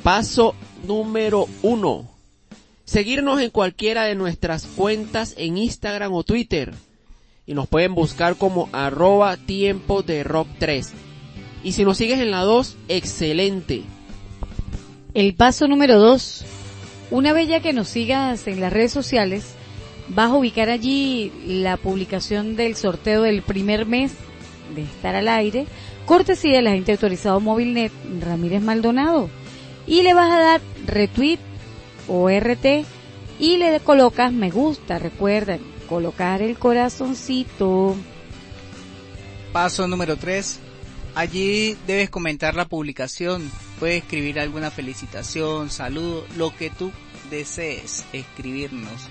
paso 0.03 0.55
número 0.87 1.47
uno. 1.63 2.09
Seguirnos 2.85 3.41
en 3.41 3.51
cualquiera 3.51 4.05
de 4.05 4.15
nuestras 4.15 4.67
cuentas 4.67 5.35
en 5.37 5.59
Instagram 5.59 6.13
o 6.15 6.23
Twitter. 6.23 6.73
Y 7.47 7.53
nos 7.53 7.69
pueden 7.69 7.95
buscar 7.95 8.37
como 8.37 8.71
arroba 8.73 9.37
tiempo 9.37 10.03
de 10.03 10.25
rock 10.25 10.49
3. 10.59 10.93
Y 11.65 11.73
si 11.73 11.85
nos 11.85 11.97
sigues 11.97 12.21
en 12.21 12.31
la 12.31 12.43
2, 12.43 12.77
excelente. 12.89 13.83
El 15.15 15.35
paso 15.35 15.67
número 15.67 15.99
dos. 15.99 16.45
Una 17.11 17.33
vez 17.33 17.49
ya 17.49 17.61
que 17.61 17.73
nos 17.73 17.89
sigas 17.89 18.47
en 18.47 18.61
las 18.61 18.73
redes 18.73 18.93
sociales, 18.93 19.55
vas 20.09 20.31
a 20.31 20.35
ubicar 20.35 20.69
allí 20.69 21.33
la 21.47 21.77
publicación 21.77 22.57
del 22.57 22.77
sorteo 22.77 23.23
del 23.23 23.43
primer 23.43 23.87
mes 23.87 24.13
de 24.75 24.83
estar 24.83 25.15
al 25.15 25.29
aire, 25.29 25.67
cortesía 26.05 26.57
del 26.57 26.67
agente 26.67 26.93
autorizado 26.93 27.41
MobileNet 27.41 27.93
Ramírez 28.21 28.61
Maldonado. 28.61 29.31
Y 29.87 30.03
le 30.03 30.15
vas 30.15 30.33
a 30.33 30.41
dar 30.41 30.61
retweet 30.87 31.39
o 32.09 32.29
RT 32.29 32.85
y 33.39 33.57
le 33.57 33.81
colocas 33.81 34.33
me 34.33 34.51
gusta. 34.51 34.99
Recuerden, 34.99 35.61
colocar 35.89 36.43
el 36.43 36.59
corazoncito. 36.59 37.95
Paso 39.53 39.87
número 39.87 40.17
3. 40.17 40.61
Allí 41.15 41.77
debes 41.87 42.11
comentar 42.11 42.57
la 42.57 42.65
publicación. 42.65 43.51
Puedes 43.79 44.03
escribir 44.03 44.41
alguna 44.41 44.71
felicitación, 44.71 45.71
saludo, 45.71 46.27
lo 46.37 46.55
que 46.57 46.71
tú 46.71 46.91
desees 47.31 48.05
escribirnos. 48.13 49.09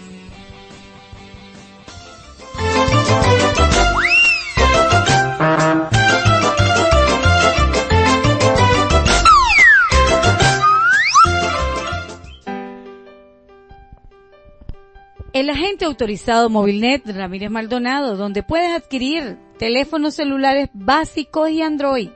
El 15.33 15.49
agente 15.49 15.85
autorizado 15.85 16.49
Movilnet 16.49 17.05
Ramírez 17.07 17.49
Maldonado, 17.49 18.15
donde 18.15 18.43
puedes 18.43 18.75
adquirir 18.75 19.37
teléfonos 19.57 20.15
celulares 20.15 20.69
básicos 20.73 21.49
y 21.49 21.61
Android. 21.61 22.09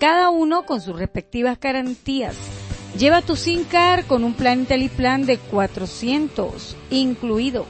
Cada 0.00 0.30
uno 0.30 0.64
con 0.64 0.80
sus 0.80 0.98
respectivas 0.98 1.58
garantías. 1.60 2.65
Lleva 2.98 3.20
tu 3.20 3.36
SIM 3.36 3.64
card 3.64 4.06
con 4.06 4.24
un 4.24 4.32
plan 4.32 4.60
IntelliPlan 4.60 5.26
de 5.26 5.36
400 5.36 6.76
incluido. 6.90 7.66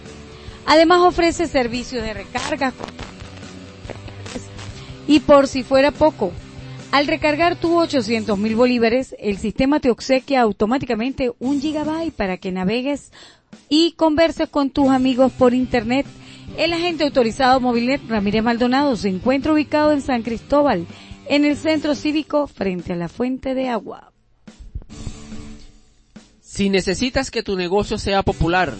Además 0.66 1.01
ofrece 1.01 1.48
servicios 1.48 2.05
de 2.05 2.15
recarga. 2.15 2.73
Y 5.09 5.20
por 5.20 5.48
si 5.48 5.65
fuera 5.65 5.90
poco, 5.90 6.32
al 6.93 7.09
recargar 7.09 7.57
tu 7.57 7.77
800 7.77 8.39
mil 8.39 8.55
bolívares, 8.55 9.16
el 9.19 9.39
sistema 9.39 9.81
te 9.81 9.90
obsequia 9.90 10.43
automáticamente 10.43 11.32
un 11.40 11.61
gigabyte 11.61 12.15
para 12.15 12.36
que 12.36 12.53
navegues 12.53 13.11
y 13.69 13.93
converses 13.93 14.48
con 14.48 14.70
tus 14.70 14.90
amigos 14.90 15.32
por 15.32 15.55
internet. 15.55 16.07
El 16.57 16.73
agente 16.73 17.03
autorizado 17.03 17.61
Movilnet 17.61 18.01
Ramírez 18.09 18.44
Maldonado 18.44 18.94
se 18.94 19.09
encuentra 19.09 19.53
ubicado 19.53 19.90
en 19.90 20.03
San 20.03 20.23
Cristóbal, 20.23 20.86
en 21.28 21.44
el 21.44 21.57
centro 21.57 21.97
cívico 21.97 22.47
frente 22.47 22.93
a 22.93 22.97
la 22.97 23.09
fuente 23.09 23.55
de 23.55 23.69
agua. 23.69 24.12
Si 26.57 26.70
necesitas 26.70 27.31
que 27.31 27.43
tu 27.43 27.55
negocio 27.55 27.99
sea 27.99 28.23
popular 28.23 28.73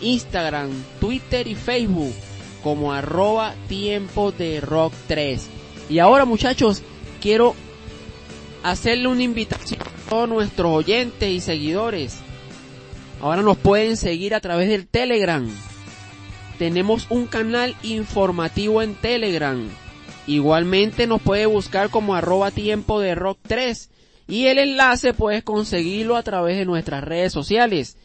Instagram, 0.00 0.70
Twitter 1.00 1.48
y 1.48 1.56
Facebook 1.56 2.14
como 2.62 2.92
arroba 2.92 3.56
tiempo 3.66 4.30
de 4.30 4.60
rock 4.60 4.92
3. 5.08 5.44
Y 5.90 5.98
ahora 5.98 6.24
muchachos, 6.24 6.84
quiero 7.20 7.56
hacerle 8.70 9.08
una 9.08 9.22
invitación 9.22 9.80
a 9.82 10.10
todos 10.10 10.28
nuestros 10.28 10.70
oyentes 10.72 11.28
y 11.28 11.40
seguidores. 11.40 12.18
Ahora 13.20 13.42
nos 13.42 13.56
pueden 13.56 13.96
seguir 13.96 14.34
a 14.34 14.40
través 14.40 14.68
del 14.68 14.86
Telegram. 14.86 15.48
Tenemos 16.58 17.06
un 17.10 17.26
canal 17.26 17.74
informativo 17.82 18.82
en 18.82 18.94
Telegram. 18.94 19.68
Igualmente 20.26 21.06
nos 21.06 21.22
puede 21.22 21.46
buscar 21.46 21.90
como 21.90 22.14
arroba 22.14 22.50
tiempo 22.50 23.00
de 23.00 23.14
rock 23.14 23.38
3. 23.46 23.90
Y 24.28 24.46
el 24.46 24.58
enlace 24.58 25.14
puedes 25.14 25.42
conseguirlo 25.42 26.16
a 26.16 26.22
través 26.22 26.58
de 26.58 26.66
nuestras 26.66 27.02
redes 27.02 27.32
sociales. 27.32 27.96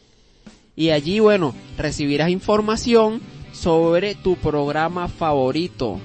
Y 0.74 0.90
allí, 0.90 1.20
bueno, 1.20 1.54
recibirás 1.76 2.30
información 2.30 3.20
sobre 3.52 4.14
tu 4.14 4.36
programa 4.36 5.08
favorito. 5.08 6.00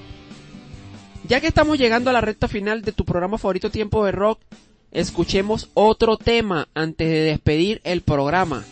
Ya 1.30 1.40
que 1.40 1.48
estamos 1.48 1.78
llegando 1.78 2.10
a 2.10 2.14
la 2.14 2.22
recta 2.22 2.48
final 2.48 2.82
de 2.82 2.92
tu 2.92 3.06
programa 3.06 3.38
favorito 3.38 3.70
Tiempo 3.70 4.04
de 4.04 4.12
Rock, 4.12 4.42
escuchemos 4.90 5.70
otro 5.76 6.18
tema 6.18 6.70
antes 6.74 7.08
de 7.08 7.20
despedir 7.20 7.82
el 7.84 8.02
programa. 8.02 8.66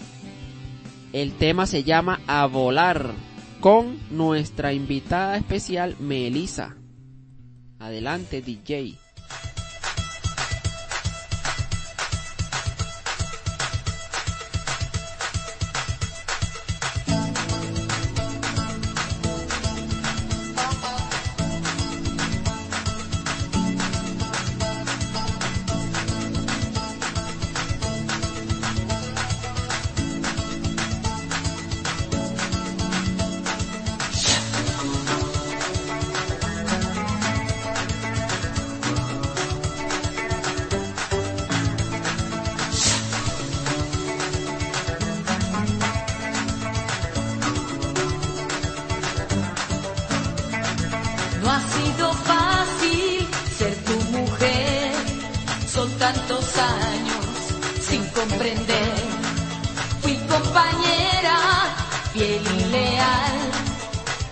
El 1.14 1.34
tema 1.34 1.68
se 1.68 1.84
llama 1.84 2.20
A 2.26 2.48
Volar 2.48 3.12
con 3.60 4.00
nuestra 4.10 4.74
invitada 4.74 5.38
especial 5.38 5.98
Melissa. 6.00 6.76
Adelante 7.78 8.42
DJ. 8.42 8.98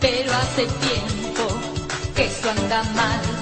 pero 0.06 0.32
hace 0.34 0.68
tiempo 0.68 1.48
que 2.16 2.26
eso 2.26 2.48
anda 2.52 2.84
mal. 2.94 3.35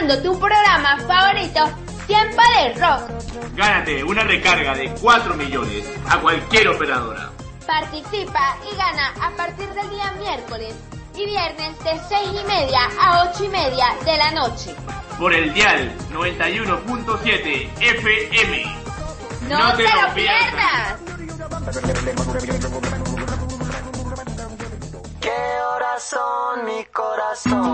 escuchando 0.00 0.22
tu 0.22 0.38
programa 0.38 0.96
favorito, 1.06 1.68
Siempre 2.06 2.44
de 2.56 2.74
Rock. 2.80 3.54
Gánate 3.54 4.02
una 4.02 4.24
recarga 4.24 4.74
de 4.74 4.90
4 5.00 5.34
millones 5.34 5.84
a 6.08 6.18
cualquier 6.20 6.68
operadora. 6.68 7.30
Participa 7.66 8.56
y 8.70 8.76
gana 8.76 9.12
a 9.20 9.30
partir 9.36 9.68
del 9.68 9.90
día 9.90 10.12
miércoles 10.18 10.74
y 11.14 11.26
viernes 11.26 11.78
de 11.84 12.00
6 12.08 12.28
y 12.30 12.46
media 12.46 12.80
a 13.00 13.30
8 13.30 13.44
y 13.44 13.48
media 13.48 13.86
de 14.04 14.16
la 14.16 14.30
noche. 14.32 14.74
Por 15.18 15.34
el 15.34 15.52
dial 15.52 15.92
91.7 16.12 17.68
FM. 17.80 18.64
¡No, 19.48 19.58
no 19.58 19.76
te, 19.76 19.84
te, 19.84 20.02
lo 20.02 20.14
pierdas. 20.14 20.98
pierdas. 21.02 21.20
¿Qué 25.20 25.30
horas 25.74 26.02
son 26.02 26.64
mi 26.64 26.84
corazón? 26.86 27.69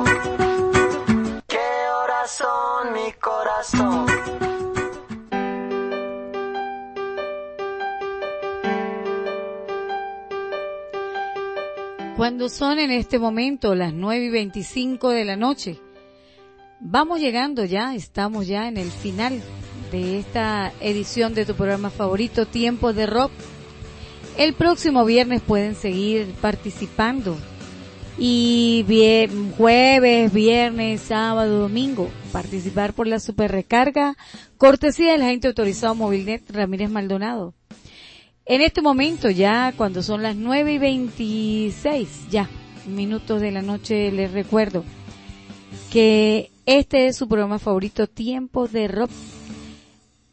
Cuando 12.16 12.48
son 12.48 12.78
en 12.78 12.90
este 12.90 13.18
momento 13.18 13.74
las 13.74 13.92
9 13.92 14.24
y 14.24 14.30
25 14.30 15.10
de 15.10 15.26
la 15.26 15.36
noche, 15.36 15.78
vamos 16.80 17.20
llegando 17.20 17.66
ya, 17.66 17.94
estamos 17.94 18.46
ya 18.46 18.68
en 18.68 18.78
el 18.78 18.90
final 18.90 19.42
de 19.92 20.20
esta 20.20 20.72
edición 20.80 21.34
de 21.34 21.44
tu 21.44 21.54
programa 21.54 21.90
favorito, 21.90 22.46
Tiempo 22.46 22.94
de 22.94 23.04
Rock. 23.04 23.32
El 24.38 24.54
próximo 24.54 25.04
viernes 25.04 25.42
pueden 25.42 25.74
seguir 25.74 26.32
participando. 26.40 27.36
Y 28.16 28.86
jueves, 29.58 30.32
viernes, 30.32 31.02
sábado, 31.02 31.58
domingo, 31.60 32.08
participar 32.32 32.94
por 32.94 33.06
la 33.06 33.20
super 33.20 33.52
recarga. 33.52 34.16
Cortesía 34.56 35.12
de 35.12 35.18
la 35.18 35.26
gente 35.26 35.48
autorizada 35.48 35.92
Movilnet 35.92 36.50
Ramírez 36.50 36.88
Maldonado. 36.88 37.52
En 38.48 38.60
este 38.60 38.80
momento 38.80 39.28
ya, 39.28 39.74
cuando 39.76 40.04
son 40.04 40.22
las 40.22 40.36
9 40.36 40.74
y 40.74 40.78
26, 40.78 42.28
ya, 42.30 42.48
minutos 42.86 43.40
de 43.40 43.50
la 43.50 43.60
noche, 43.60 44.12
les 44.12 44.30
recuerdo 44.30 44.84
que 45.90 46.52
este 46.64 47.08
es 47.08 47.16
su 47.16 47.26
programa 47.26 47.58
favorito, 47.58 48.06
Tiempo 48.06 48.68
de 48.68 48.86
Rock. 48.86 49.10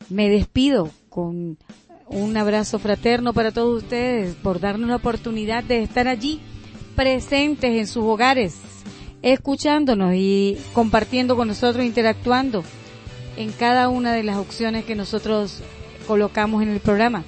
Me 0.10 0.30
despido 0.30 0.91
con 1.10 1.57
un 2.06 2.38
abrazo 2.38 2.77
fraterno 2.77 3.34
para 3.34 3.52
todos 3.52 3.81
ustedes 3.81 4.35
por 4.35 4.60
darnos 4.60 4.90
la 4.90 4.98
oportunidad 4.98 5.64
de 5.64 5.81
estar 5.81 6.07
allí, 6.07 6.40
presentes 6.95 7.72
en 7.72 7.88
sus 7.88 8.03
hogares, 8.03 8.60
escuchándonos 9.23 10.14
y 10.14 10.60
compartiendo 10.73 11.35
con 11.35 11.48
nosotros, 11.48 11.84
interactuando 11.84 12.64
en 13.38 13.52
cada 13.52 13.90
una 13.90 14.14
de 14.14 14.22
las 14.22 14.38
opciones 14.38 14.85
que 14.85 14.94
nosotros 14.94 15.64
colocamos 16.06 16.61
en 16.61 16.69
el 16.69 16.80
programa. 16.80 17.23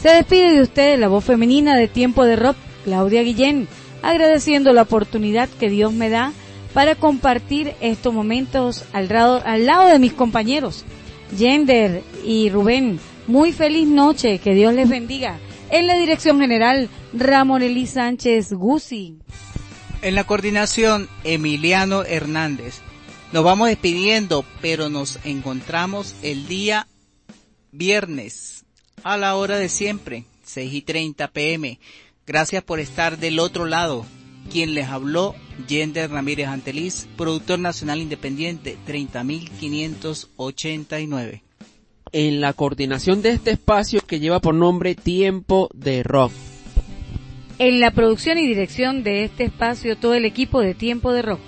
Se 0.00 0.08
despide 0.10 0.52
de 0.52 0.62
ustedes 0.62 0.98
la 0.98 1.08
voz 1.08 1.24
femenina 1.24 1.76
de 1.76 1.88
Tiempo 1.88 2.24
de 2.24 2.36
Rock, 2.36 2.56
Claudia 2.84 3.22
Guillén, 3.22 3.68
agradeciendo 4.02 4.72
la 4.72 4.82
oportunidad 4.82 5.48
que 5.48 5.70
Dios 5.70 5.92
me 5.92 6.10
da 6.10 6.32
para 6.74 6.94
compartir 6.94 7.74
estos 7.80 8.12
momentos 8.12 8.84
al 8.92 9.08
lado, 9.08 9.42
al 9.44 9.64
lado 9.64 9.88
de 9.88 9.98
mis 9.98 10.12
compañeros, 10.12 10.84
Yender 11.36 12.02
y 12.24 12.50
Rubén. 12.50 13.00
Muy 13.26 13.52
feliz 13.52 13.88
noche, 13.88 14.38
que 14.38 14.54
Dios 14.54 14.74
les 14.74 14.88
bendiga. 14.88 15.38
En 15.70 15.86
la 15.86 15.96
dirección 15.96 16.38
general, 16.38 16.90
Ramón 17.14 17.62
Elí 17.62 17.86
Sánchez 17.86 18.52
Guzzi. 18.52 19.18
En 20.02 20.14
la 20.14 20.24
coordinación, 20.24 21.08
Emiliano 21.22 22.04
Hernández. 22.04 22.80
Nos 23.32 23.42
vamos 23.42 23.68
despidiendo, 23.68 24.44
pero 24.60 24.90
nos 24.90 25.18
encontramos 25.24 26.14
el 26.22 26.46
día 26.46 26.86
viernes 27.72 28.63
a 29.04 29.16
la 29.16 29.36
hora 29.36 29.56
de 29.58 29.68
siempre, 29.68 30.24
6 30.42 30.74
y 30.74 30.82
30 30.82 31.28
pm. 31.28 31.78
Gracias 32.26 32.64
por 32.64 32.80
estar 32.80 33.18
del 33.18 33.38
otro 33.38 33.66
lado. 33.66 34.04
Quien 34.50 34.74
les 34.74 34.88
habló, 34.88 35.36
Yender 35.68 36.10
Ramírez 36.10 36.48
Anteliz, 36.48 37.06
productor 37.16 37.60
nacional 37.60 38.00
independiente, 38.00 38.78
30.589. 38.86 41.42
En 42.12 42.40
la 42.40 42.54
coordinación 42.54 43.20
de 43.22 43.30
este 43.30 43.52
espacio 43.52 44.00
que 44.00 44.20
lleva 44.20 44.40
por 44.40 44.54
nombre 44.54 44.94
Tiempo 44.94 45.68
de 45.74 46.02
Rock. 46.02 46.32
En 47.58 47.80
la 47.80 47.90
producción 47.92 48.38
y 48.38 48.46
dirección 48.46 49.02
de 49.04 49.24
este 49.24 49.44
espacio, 49.44 49.96
todo 49.96 50.14
el 50.14 50.24
equipo 50.24 50.60
de 50.60 50.72
Tiempo 50.74 51.12
de 51.12 51.20
Rock. 51.22 51.40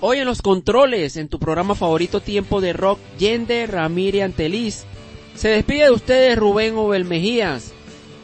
Hoy 0.00 0.18
en 0.18 0.26
los 0.26 0.42
controles, 0.42 1.16
en 1.16 1.28
tu 1.28 1.38
programa 1.38 1.76
favorito 1.76 2.20
Tiempo 2.20 2.60
de 2.60 2.72
Rock, 2.72 2.98
Yende 3.18 3.66
Ramírez 3.66 4.24
Anteliz. 4.24 4.86
Se 5.34 5.48
despide 5.48 5.84
de 5.84 5.90
ustedes 5.90 6.38
Rubén 6.38 6.76
Obel 6.76 7.04
Mejías. 7.04 7.72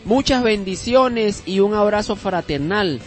Muchas 0.04 0.42
bendiciones 0.42 1.42
y 1.46 1.60
un 1.60 1.74
abrazo 1.74 2.16
fraternal. 2.16 3.00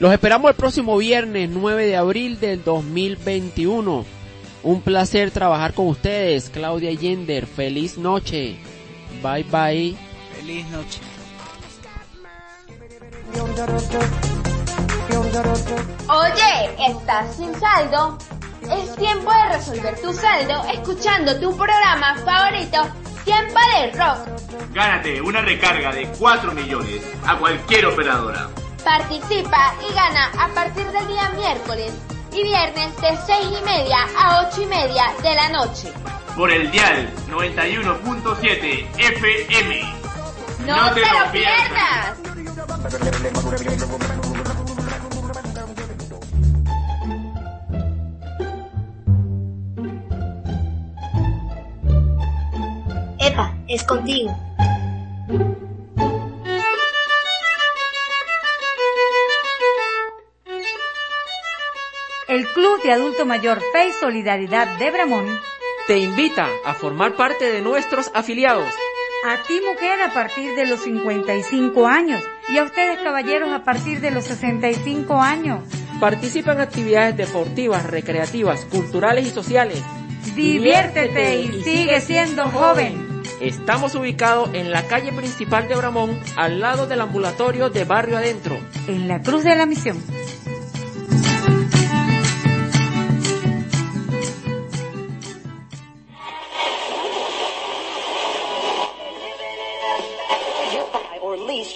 Los 0.00 0.12
esperamos 0.12 0.50
el 0.50 0.56
próximo 0.56 0.96
viernes 0.96 1.50
9 1.50 1.86
de 1.86 1.96
abril 1.96 2.38
del 2.38 2.62
2021. 2.62 4.04
Un 4.62 4.80
placer 4.82 5.30
trabajar 5.30 5.74
con 5.74 5.88
ustedes, 5.88 6.50
Claudia 6.50 6.92
Yender. 6.92 7.46
Feliz 7.46 7.98
noche. 7.98 8.56
Bye 9.22 9.44
bye. 9.44 9.96
Feliz 10.36 10.66
noche. 10.68 11.00
Oye, 16.08 16.90
¿estás 16.90 17.36
sin 17.36 17.54
saldo? 17.58 18.18
Es 18.62 18.94
tiempo 18.96 19.30
de 19.32 19.56
resolver 19.56 20.00
tu 20.00 20.12
saldo 20.12 20.62
escuchando 20.72 21.38
tu 21.40 21.56
programa 21.56 22.16
favorito, 22.24 22.86
Tiempo 23.28 23.60
de 23.76 23.92
Rock. 23.92 24.72
Gánate 24.72 25.20
una 25.20 25.42
recarga 25.42 25.92
de 25.92 26.08
4 26.18 26.50
millones 26.52 27.02
a 27.26 27.36
cualquier 27.36 27.84
operadora. 27.84 28.48
Participa 28.82 29.74
y 29.86 29.92
gana 29.92 30.32
a 30.38 30.48
partir 30.54 30.86
del 30.86 31.06
día 31.08 31.28
miércoles 31.36 31.92
y 32.32 32.42
viernes 32.42 32.96
de 32.96 33.18
6 33.26 33.48
y 33.60 33.64
media 33.66 33.98
a 34.18 34.48
8 34.48 34.62
y 34.62 34.66
media 34.66 35.12
de 35.22 35.34
la 35.34 35.50
noche. 35.50 35.92
Por 36.34 36.50
el 36.50 36.70
dial 36.70 37.12
91.7 37.28 38.86
FM. 38.96 39.82
¡No, 40.64 40.94
te, 40.94 41.00
lo 41.00 41.30
pierdas! 41.30 42.14
Es 53.68 53.84
contigo. 53.84 54.34
El 62.28 62.46
Club 62.48 62.82
de 62.82 62.92
Adulto 62.92 63.24
Mayor 63.26 63.60
Fe 63.72 63.88
y 63.88 63.92
Solidaridad 63.92 64.78
de 64.78 64.90
Bramón. 64.90 65.26
Te 65.86 65.98
invita 65.98 66.48
a 66.64 66.74
formar 66.74 67.14
parte 67.14 67.50
de 67.50 67.62
nuestros 67.62 68.10
afiliados. 68.14 68.72
A 69.26 69.42
ti 69.46 69.60
mujer 69.66 70.02
a 70.02 70.12
partir 70.12 70.54
de 70.54 70.66
los 70.66 70.80
55 70.80 71.86
años 71.86 72.22
y 72.48 72.58
a 72.58 72.64
ustedes 72.64 72.98
caballeros 73.00 73.50
a 73.50 73.64
partir 73.64 74.00
de 74.00 74.10
los 74.10 74.24
65 74.24 75.20
años. 75.20 75.64
Participa 76.00 76.52
en 76.52 76.60
actividades 76.60 77.16
deportivas, 77.16 77.84
recreativas, 77.86 78.64
culturales 78.66 79.26
y 79.26 79.30
sociales. 79.30 79.82
Diviértete 80.34 81.40
y 81.40 81.62
sigue 81.62 82.00
siendo 82.00 82.44
joven. 82.44 83.07
Estamos 83.40 83.94
ubicados 83.94 84.50
en 84.52 84.72
la 84.72 84.88
calle 84.88 85.12
principal 85.12 85.68
de 85.68 85.76
Bramón, 85.76 86.18
al 86.36 86.58
lado 86.58 86.88
del 86.88 87.00
ambulatorio 87.00 87.70
de 87.70 87.84
Barrio 87.84 88.18
Adentro. 88.18 88.58
En 88.88 89.06
la 89.06 89.22
Cruz 89.22 89.44
de 89.44 89.54
la 89.54 89.64
Misión. 89.64 90.02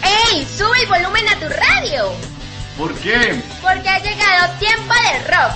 ¡Ey! 0.03 0.45
¡Sube 0.45 0.79
el 0.81 0.87
volumen 0.87 1.27
a 1.29 1.39
tu 1.39 1.49
radio! 1.49 2.34
¿Por 2.77 2.93
qué? 2.99 3.41
Porque 3.61 3.87
ha 3.89 3.99
llegado 3.99 4.59
Tiempo 4.59 4.93
de 4.93 5.19
Rock 5.31 5.55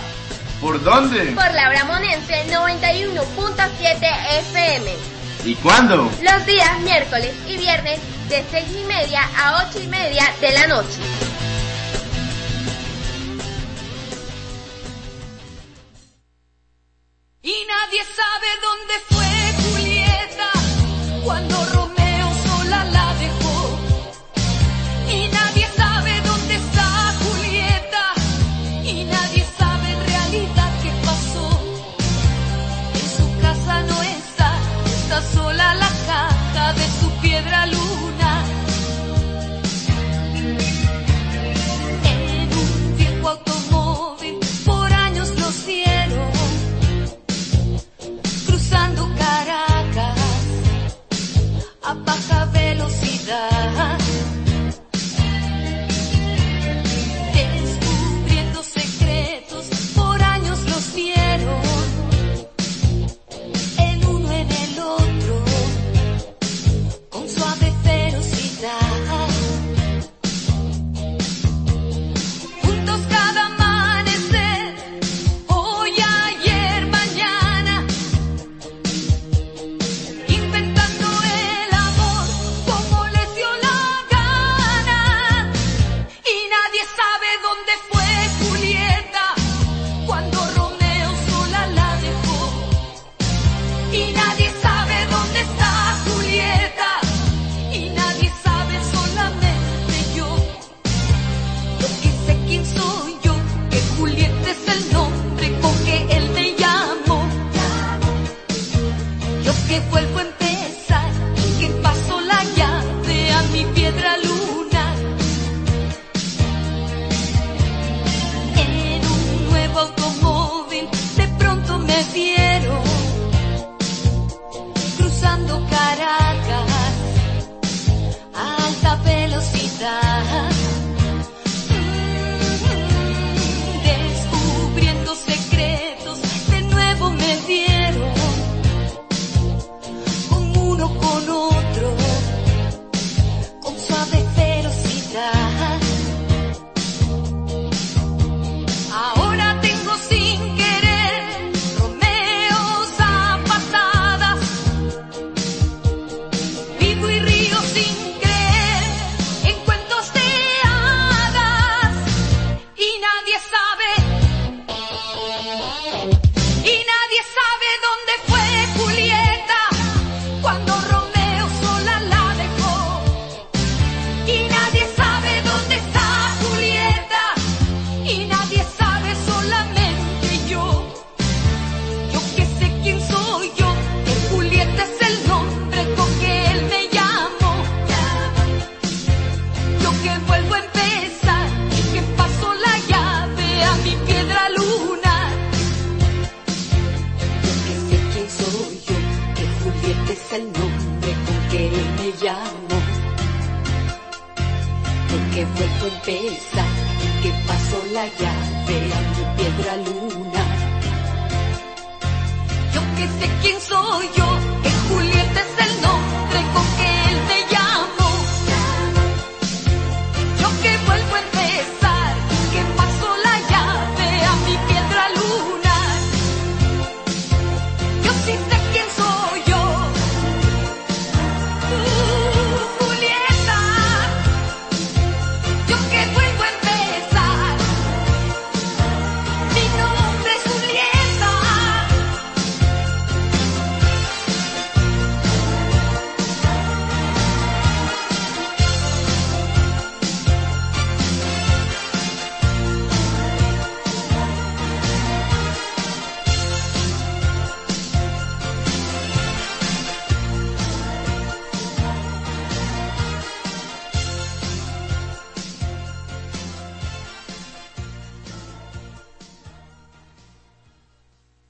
¿Por 0.62 0.84
dónde? 0.84 1.26
por 1.34 1.54
la 1.54 1.70
Bramonense 1.70 2.46
91.7 2.48 4.40
FM. 4.40 4.92
¿Y 5.46 5.56
cuándo? 5.56 6.12
Los 6.22 6.46
días 6.46 6.80
miércoles 6.82 7.34
y 7.48 7.58
viernes 7.58 8.00
de 8.30 8.44
6 8.52 8.68
y 8.82 8.84
media 8.86 9.22
a 9.38 9.66
8 9.70 9.80
y 9.84 9.88
media 9.88 10.24
de 10.42 10.52
la 10.52 10.68
noche. 10.68 11.00
Y 17.42 17.54
nadie 17.68 18.02
sabe 18.04 18.48
dónde 18.62 18.94
fue 19.10 19.19